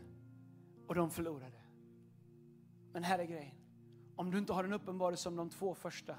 och 0.87 0.95
de 0.95 1.11
förlorade. 1.11 1.61
Men 2.93 3.05
här 3.05 3.19
är 3.19 3.25
grejen. 3.25 3.57
Om 4.17 4.31
du 4.31 4.39
inte 4.39 4.53
har 4.53 4.65
en 4.65 4.73
uppenbarelse 4.73 5.29
om 5.29 5.37
de 5.37 5.51
två 5.51 5.75
första, 5.75 6.17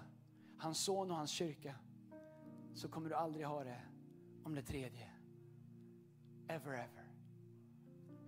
hans 0.57 0.83
son 0.83 1.11
och 1.11 1.17
hans 1.17 1.31
kyrka, 1.31 1.75
så 2.73 2.89
kommer 2.89 3.09
du 3.09 3.15
aldrig 3.15 3.45
ha 3.45 3.63
det 3.63 3.81
om 4.43 4.55
det 4.55 4.61
tredje. 4.61 5.09
Ever, 6.47 6.73
ever. 6.73 7.00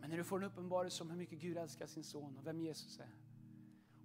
Men 0.03 0.09
när 0.09 0.17
du 0.17 0.23
får 0.23 0.37
en 0.37 0.43
uppenbarelse 0.43 1.03
om 1.03 1.09
hur 1.09 1.17
mycket 1.17 1.39
Gud 1.39 1.57
älskar 1.57 1.87
sin 1.87 2.03
son 2.03 2.37
och 2.37 2.47
vem 2.47 2.59
Jesus 2.59 2.99
är, 2.99 3.15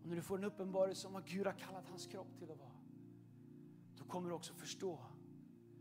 Och 0.02 0.08
när 0.08 0.16
du 0.16 0.22
får 0.22 0.38
en 0.38 0.44
uppenbarelse 0.44 1.06
om 1.06 1.12
vad 1.12 1.26
Gud 1.26 1.46
har 1.46 1.52
kallat 1.52 1.88
hans 1.88 2.06
kropp 2.06 2.38
till 2.38 2.50
att 2.50 2.58
vara, 2.58 2.78
då 3.96 4.04
kommer 4.04 4.28
du 4.28 4.34
också 4.34 4.54
förstå 4.54 5.00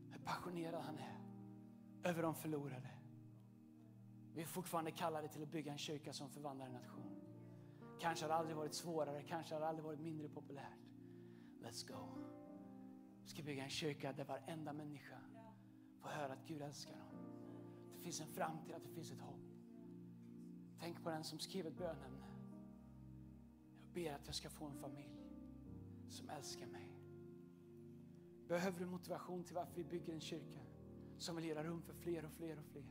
hur 0.10 0.20
passionerad 0.20 0.84
han 0.84 0.98
är 0.98 1.20
över 2.04 2.24
de 2.24 2.36
förlorade. 2.36 2.90
Vi 4.34 4.42
är 4.42 4.46
fortfarande 4.46 4.92
kallade 4.92 5.28
till 5.28 5.44
att 5.44 5.52
bygga 5.52 5.72
en 5.72 5.78
kyrka 5.78 6.14
som 6.14 6.30
förvandlar 6.30 6.66
en 6.66 6.74
nation. 6.74 7.22
Kanske 8.00 8.26
har 8.26 8.30
det 8.30 8.36
aldrig 8.36 8.58
varit 8.58 8.74
svårare, 8.74 9.24
kanske 9.24 9.56
har 9.56 9.62
det 9.62 9.68
aldrig 9.68 9.86
varit 9.86 10.00
mindre 10.00 10.30
populärt. 10.30 10.90
Let's 11.62 11.88
go. 11.88 12.08
Vi 13.22 13.28
ska 13.28 13.44
bygga 13.44 13.64
en 13.64 13.70
kyrka 13.70 14.14
där 14.14 14.26
varenda 14.26 14.74
människa 14.74 15.18
får 16.02 16.10
höra 16.10 16.34
att 16.34 16.48
Gud 16.48 16.62
älskar 16.62 16.94
dem. 16.94 17.08
Det 17.94 18.00
finns 18.04 18.22
en 18.22 18.28
framtid, 18.28 18.76
att 18.76 18.84
det 18.84 18.90
finns 18.90 19.12
ett 19.12 19.22
hopp. 19.22 19.47
Tänk 20.80 21.04
på 21.04 21.10
den 21.10 21.24
som 21.24 21.40
skrivit 21.40 21.82
ett. 21.82 21.98
Jag 23.82 23.94
ber 23.94 24.14
att 24.14 24.26
jag 24.26 24.36
ska 24.36 24.50
få 24.50 24.66
en 24.66 24.76
familj 24.76 25.28
som 26.10 26.30
älskar 26.30 26.68
mig. 26.68 26.98
Behöver 28.48 28.80
du 28.80 28.86
motivation 28.86 29.44
till 29.44 29.56
varför 29.56 29.76
vi 29.76 29.84
bygger 29.84 30.14
en 30.14 30.22
kyrka 30.22 30.60
som 31.18 31.36
vill 31.36 31.46
göra 31.46 31.64
rum 31.64 31.82
för 31.82 31.94
fler 31.94 32.26
och 32.26 32.32
fler 32.32 32.60
och 32.60 32.66
fler? 32.66 32.86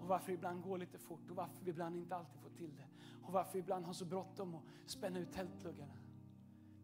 Och 0.00 0.08
varför 0.08 0.26
det 0.26 0.34
ibland 0.34 0.62
går 0.62 0.78
lite 0.78 0.98
fort 0.98 1.30
och 1.30 1.36
varför 1.36 1.64
vi 1.64 1.70
ibland 1.70 1.96
inte 1.96 2.16
alltid 2.16 2.40
får 2.40 2.50
till 2.50 2.76
det. 2.76 2.88
Och 3.22 3.32
varför 3.32 3.52
vi 3.52 3.58
ibland 3.58 3.86
har 3.86 3.92
så 3.92 4.04
bråttom 4.04 4.54
att 4.54 4.64
spänna 4.86 5.18
ut 5.18 5.32
tältpluggarna. 5.32 5.94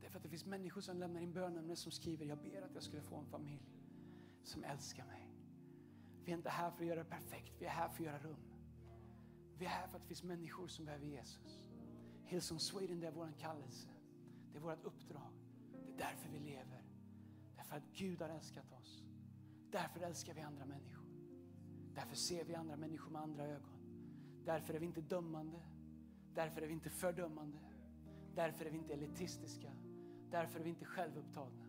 Det 0.00 0.06
är 0.06 0.10
för 0.10 0.16
att 0.16 0.22
det 0.22 0.28
finns 0.28 0.46
människor 0.46 0.80
som 0.80 0.96
lämnar 0.96 1.20
in 1.20 1.32
bönämnen 1.32 1.76
som 1.76 1.92
skriver, 1.92 2.26
jag 2.26 2.38
ber 2.38 2.62
att 2.62 2.74
jag 2.74 2.82
skulle 2.82 3.02
få 3.02 3.16
en 3.16 3.26
familj 3.26 3.62
som 4.42 4.64
älskar 4.64 5.04
mig. 5.04 5.30
Vi 6.24 6.32
är 6.32 6.36
inte 6.36 6.50
här 6.50 6.70
för 6.70 6.82
att 6.82 6.88
göra 6.88 6.98
det 6.98 7.10
perfekt, 7.10 7.52
vi 7.58 7.66
är 7.66 7.70
här 7.70 7.88
för 7.88 7.94
att 7.94 8.06
göra 8.06 8.18
rum. 8.18 8.49
Vi 9.60 9.66
är 9.66 9.70
här 9.70 9.86
för 9.86 9.96
att 9.96 10.02
det 10.02 10.08
finns 10.08 10.22
människor 10.22 10.66
som 10.66 10.84
behöver 10.84 11.06
Jesus. 11.06 11.60
Hillsong 12.24 12.60
Sweden, 12.60 13.00
det 13.00 13.06
är 13.06 13.12
vår 13.12 13.32
kallelse. 13.38 13.88
Det 14.52 14.58
är 14.58 14.62
vårt 14.62 14.84
uppdrag. 14.84 15.32
Det 15.86 15.92
är 15.92 15.96
därför 15.96 16.28
vi 16.28 16.38
lever. 16.38 16.84
Därför 17.56 17.76
att 17.76 17.82
Gud 17.92 18.20
har 18.20 18.28
älskat 18.28 18.72
oss. 18.72 19.04
Därför 19.70 20.00
älskar 20.00 20.34
vi 20.34 20.40
andra 20.40 20.64
människor. 20.64 21.06
Därför 21.94 22.16
ser 22.16 22.44
vi 22.44 22.54
andra 22.54 22.76
människor 22.76 23.10
med 23.10 23.22
andra 23.22 23.46
ögon. 23.46 23.80
Därför 24.44 24.74
är 24.74 24.78
vi 24.78 24.86
inte 24.86 25.00
dömande. 25.00 25.60
Därför 26.34 26.62
är 26.62 26.66
vi 26.66 26.72
inte 26.72 26.90
fördömande. 26.90 27.58
Därför 28.34 28.64
är 28.64 28.70
vi 28.70 28.78
inte 28.78 28.92
elitistiska. 28.92 29.72
Därför 30.30 30.60
är 30.60 30.64
vi 30.64 30.70
inte 30.70 30.84
självupptagna. 30.84 31.66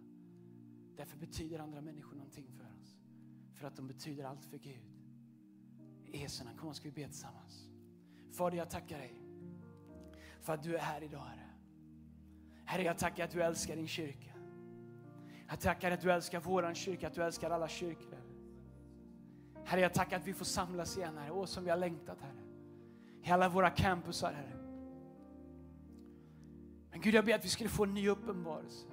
Därför 0.96 1.18
betyder 1.18 1.60
andra 1.60 1.82
människor 1.82 2.16
någonting 2.16 2.52
för 2.52 2.82
oss. 2.82 2.98
För 3.54 3.68
att 3.68 3.76
de 3.76 3.88
betyder 3.88 4.24
allt 4.24 4.46
för 4.46 4.58
Gud. 4.58 4.92
I 6.06 6.18
Jesu 6.18 6.44
namn, 6.44 6.58
kom 6.58 6.74
ska 6.74 6.90
vi 6.90 6.92
be 6.92 7.08
tillsammans. 7.08 7.71
Fader, 8.32 8.58
jag 8.58 8.70
tackar 8.70 8.98
dig 8.98 9.22
för 10.42 10.54
att 10.54 10.64
du 10.64 10.76
är 10.76 10.80
här 10.80 11.04
idag, 11.04 11.20
Herre. 11.20 11.50
Herre, 12.66 12.84
jag 12.84 12.98
tackar 12.98 13.24
att 13.24 13.32
du 13.32 13.44
älskar 13.44 13.76
din 13.76 13.88
kyrka. 13.88 14.34
Jag 15.48 15.60
tackar 15.60 15.92
att 15.92 16.02
du 16.02 16.12
älskar 16.12 16.40
våran 16.40 16.76
kyrka, 16.76 17.08
att 17.08 17.14
du 17.14 17.24
älskar 17.24 17.50
alla 17.50 17.68
kyrkor. 17.68 18.20
Herre, 19.66 19.82
jag 19.82 19.94
tackar 19.94 20.18
att 20.18 20.28
vi 20.28 20.34
får 20.34 20.46
samlas 20.46 20.98
igen, 20.98 21.18
Herre. 21.18 21.32
Åh, 21.32 21.46
som 21.46 21.64
vi 21.64 21.70
har 21.70 21.78
längtat, 21.78 22.22
Herre. 22.22 22.42
I 23.24 23.32
alla 23.32 23.50
våra 23.50 23.70
campusar, 23.70 24.34
Herre. 24.34 24.58
Men 26.92 27.02
Gud, 27.02 27.14
jag 27.14 27.26
ber 27.26 27.36
att 27.36 27.46
vi 27.46 27.50
skulle 27.50 27.70
få 27.70 27.84
en 27.84 27.94
ny 27.94 28.10
uppenbarelse. 28.10 28.88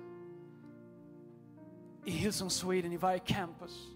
I 2.05 2.11
Hillsong 2.11 2.51
Sweden, 2.51 2.92
i 2.92 2.96
varje 2.96 3.18
campus. 3.18 3.88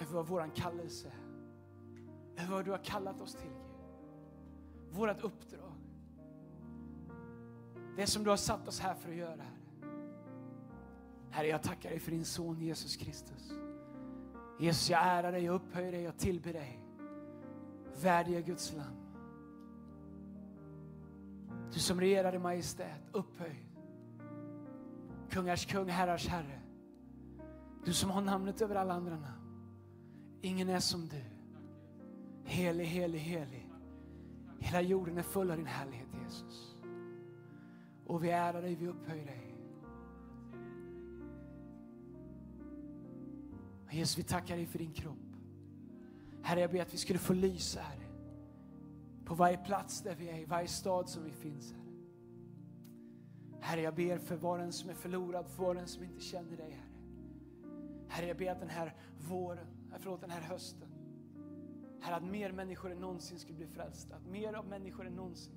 Över 0.00 0.12
vad 0.12 0.26
vår 0.26 0.50
kallelse 0.54 1.08
är. 1.08 1.23
Över 2.36 2.54
vad 2.54 2.64
du 2.64 2.70
har 2.70 2.78
kallat 2.78 3.20
oss 3.20 3.34
till, 3.34 3.48
Gud. 3.48 3.64
Vårat 4.90 5.20
uppdrag. 5.20 5.72
Det 7.96 8.06
som 8.06 8.24
du 8.24 8.30
har 8.30 8.36
satt 8.36 8.68
oss 8.68 8.80
här 8.80 8.94
för 8.94 9.10
att 9.10 9.16
göra, 9.16 9.30
Herre. 9.30 9.64
Herre, 11.30 11.48
jag 11.48 11.62
tackar 11.62 11.90
dig 11.90 11.98
för 11.98 12.10
din 12.10 12.24
son 12.24 12.60
Jesus 12.60 12.96
Kristus. 12.96 13.52
Jesus, 14.60 14.90
jag 14.90 15.00
ärar 15.02 15.32
dig, 15.32 15.44
jag 15.44 15.54
upphöjer 15.54 15.92
dig, 15.92 16.02
jag 16.02 16.16
tillber 16.16 16.52
dig. 16.52 16.80
Värdiga 18.02 18.40
Guds 18.40 18.72
lamm. 18.72 18.96
Du 21.72 21.78
som 21.78 22.00
regerar 22.00 22.34
i 22.34 22.38
majestät, 22.38 23.00
upphöjd. 23.12 23.66
Kungars 25.30 25.66
kung, 25.66 25.88
herrars 25.88 26.28
herre. 26.28 26.60
Du 27.84 27.92
som 27.92 28.10
har 28.10 28.20
namnet 28.20 28.62
över 28.62 28.74
alla 28.74 28.94
andra 28.94 29.16
namn. 29.16 30.38
Ingen 30.42 30.68
är 30.68 30.80
som 30.80 31.08
du. 31.08 31.33
Helig, 32.44 32.84
helig, 32.84 33.18
helig. 33.18 33.70
Hela 34.58 34.80
jorden 34.80 35.18
är 35.18 35.22
full 35.22 35.50
av 35.50 35.56
din 35.56 35.66
härlighet, 35.66 36.08
Jesus. 36.24 36.76
Och 38.06 38.24
vi 38.24 38.30
ärar 38.30 38.62
dig, 38.62 38.74
vi 38.74 38.88
upphöjer 38.88 39.26
dig. 39.26 39.54
Jesus, 43.90 44.18
vi 44.18 44.22
tackar 44.22 44.56
dig 44.56 44.66
för 44.66 44.78
din 44.78 44.92
kropp. 44.92 45.18
Herre, 46.42 46.60
jag 46.60 46.70
ber 46.70 46.82
att 46.82 46.94
vi 46.94 46.98
skulle 46.98 47.18
få 47.18 47.32
lysa, 47.32 47.80
Herre. 47.80 48.06
På 49.24 49.34
varje 49.34 49.56
plats 49.56 50.02
där 50.02 50.14
vi 50.14 50.28
är, 50.28 50.38
i 50.38 50.44
varje 50.44 50.68
stad 50.68 51.08
som 51.08 51.24
vi 51.24 51.30
finns, 51.30 51.72
Herre. 51.72 51.84
Herre, 53.60 53.80
jag 53.80 53.94
ber 53.94 54.18
för 54.18 54.36
var 54.36 54.58
en 54.58 54.72
som 54.72 54.90
är 54.90 54.94
förlorad, 54.94 55.48
för 55.48 55.62
var 55.62 55.74
en 55.74 55.88
som 55.88 56.04
inte 56.04 56.20
känner 56.20 56.56
dig, 56.56 56.70
Herre. 56.70 56.94
Herre, 58.08 58.26
jag 58.26 58.36
ber 58.36 58.50
att 58.50 58.60
den 58.60 58.68
här 58.68 58.94
våren, 59.18 59.66
eh, 59.92 59.98
förlåt, 60.00 60.20
den 60.20 60.30
här 60.30 60.40
hösten, 60.40 60.88
Herre, 62.04 62.16
att 62.16 62.22
mer 62.22 62.52
människor 62.52 62.92
än 62.92 62.98
någonsin 62.98 63.38
skulle 63.38 63.56
bli 63.56 63.66
frälsta. 63.66 64.16
Att 64.16 64.26
mer 64.26 64.54
av 64.54 64.66
människor 64.66 65.06
än 65.06 65.16
någonsin. 65.16 65.52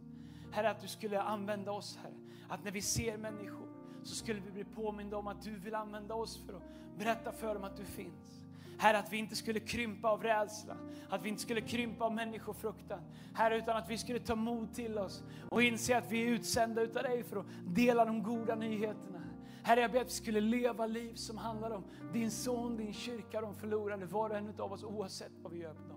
Herre, 0.51 0.69
att 0.69 0.81
du 0.81 0.87
skulle 0.87 1.21
använda 1.21 1.71
oss, 1.71 1.97
Herre. 2.03 2.13
Att 2.49 2.63
när 2.63 2.71
vi 2.71 2.81
ser 2.81 3.17
människor 3.17 3.67
så 4.03 4.15
skulle 4.15 4.39
vi 4.39 4.51
bli 4.51 4.63
påminda 4.63 5.17
om 5.17 5.27
att 5.27 5.41
du 5.41 5.59
vill 5.59 5.75
använda 5.75 6.13
oss 6.13 6.45
för 6.45 6.53
att 6.53 6.63
berätta 6.97 7.31
för 7.31 7.53
dem 7.53 7.63
att 7.63 7.77
du 7.77 7.85
finns. 7.85 8.45
Herre, 8.79 8.97
att 8.97 9.13
vi 9.13 9.17
inte 9.17 9.35
skulle 9.35 9.59
krympa 9.59 10.09
av 10.09 10.23
rädsla, 10.23 10.77
att 11.09 11.23
vi 11.23 11.29
inte 11.29 11.41
skulle 11.41 11.61
krympa 11.61 12.05
av 12.05 12.13
människofruktan. 12.13 13.01
Herre, 13.33 13.57
utan 13.57 13.77
att 13.77 13.89
vi 13.89 13.97
skulle 13.97 14.19
ta 14.19 14.35
mod 14.35 14.73
till 14.73 14.97
oss 14.97 15.23
och 15.49 15.63
inse 15.63 15.97
att 15.97 16.11
vi 16.11 16.23
är 16.23 16.27
utsända 16.27 16.81
utav 16.81 17.03
dig 17.03 17.23
för 17.23 17.37
att 17.37 17.45
dela 17.65 18.05
de 18.05 18.23
goda 18.23 18.55
nyheterna. 18.55 19.23
Herre, 19.63 19.81
jag 19.81 19.91
ber 19.91 20.01
att 20.01 20.07
vi 20.07 20.11
skulle 20.11 20.41
leva 20.41 20.85
liv 20.85 21.13
som 21.13 21.37
handlar 21.37 21.71
om 21.71 21.83
din 22.13 22.31
son, 22.31 22.77
din 22.77 22.93
kyrka, 22.93 23.41
de 23.41 23.55
förlorade, 23.55 24.05
var 24.05 24.29
och 24.29 24.37
en 24.37 24.61
av 24.61 24.73
oss 24.73 24.83
oavsett 24.83 25.31
vad 25.41 25.51
vi 25.51 25.59
gör 25.59 25.73
på 25.73 25.81
dagen. 25.81 25.96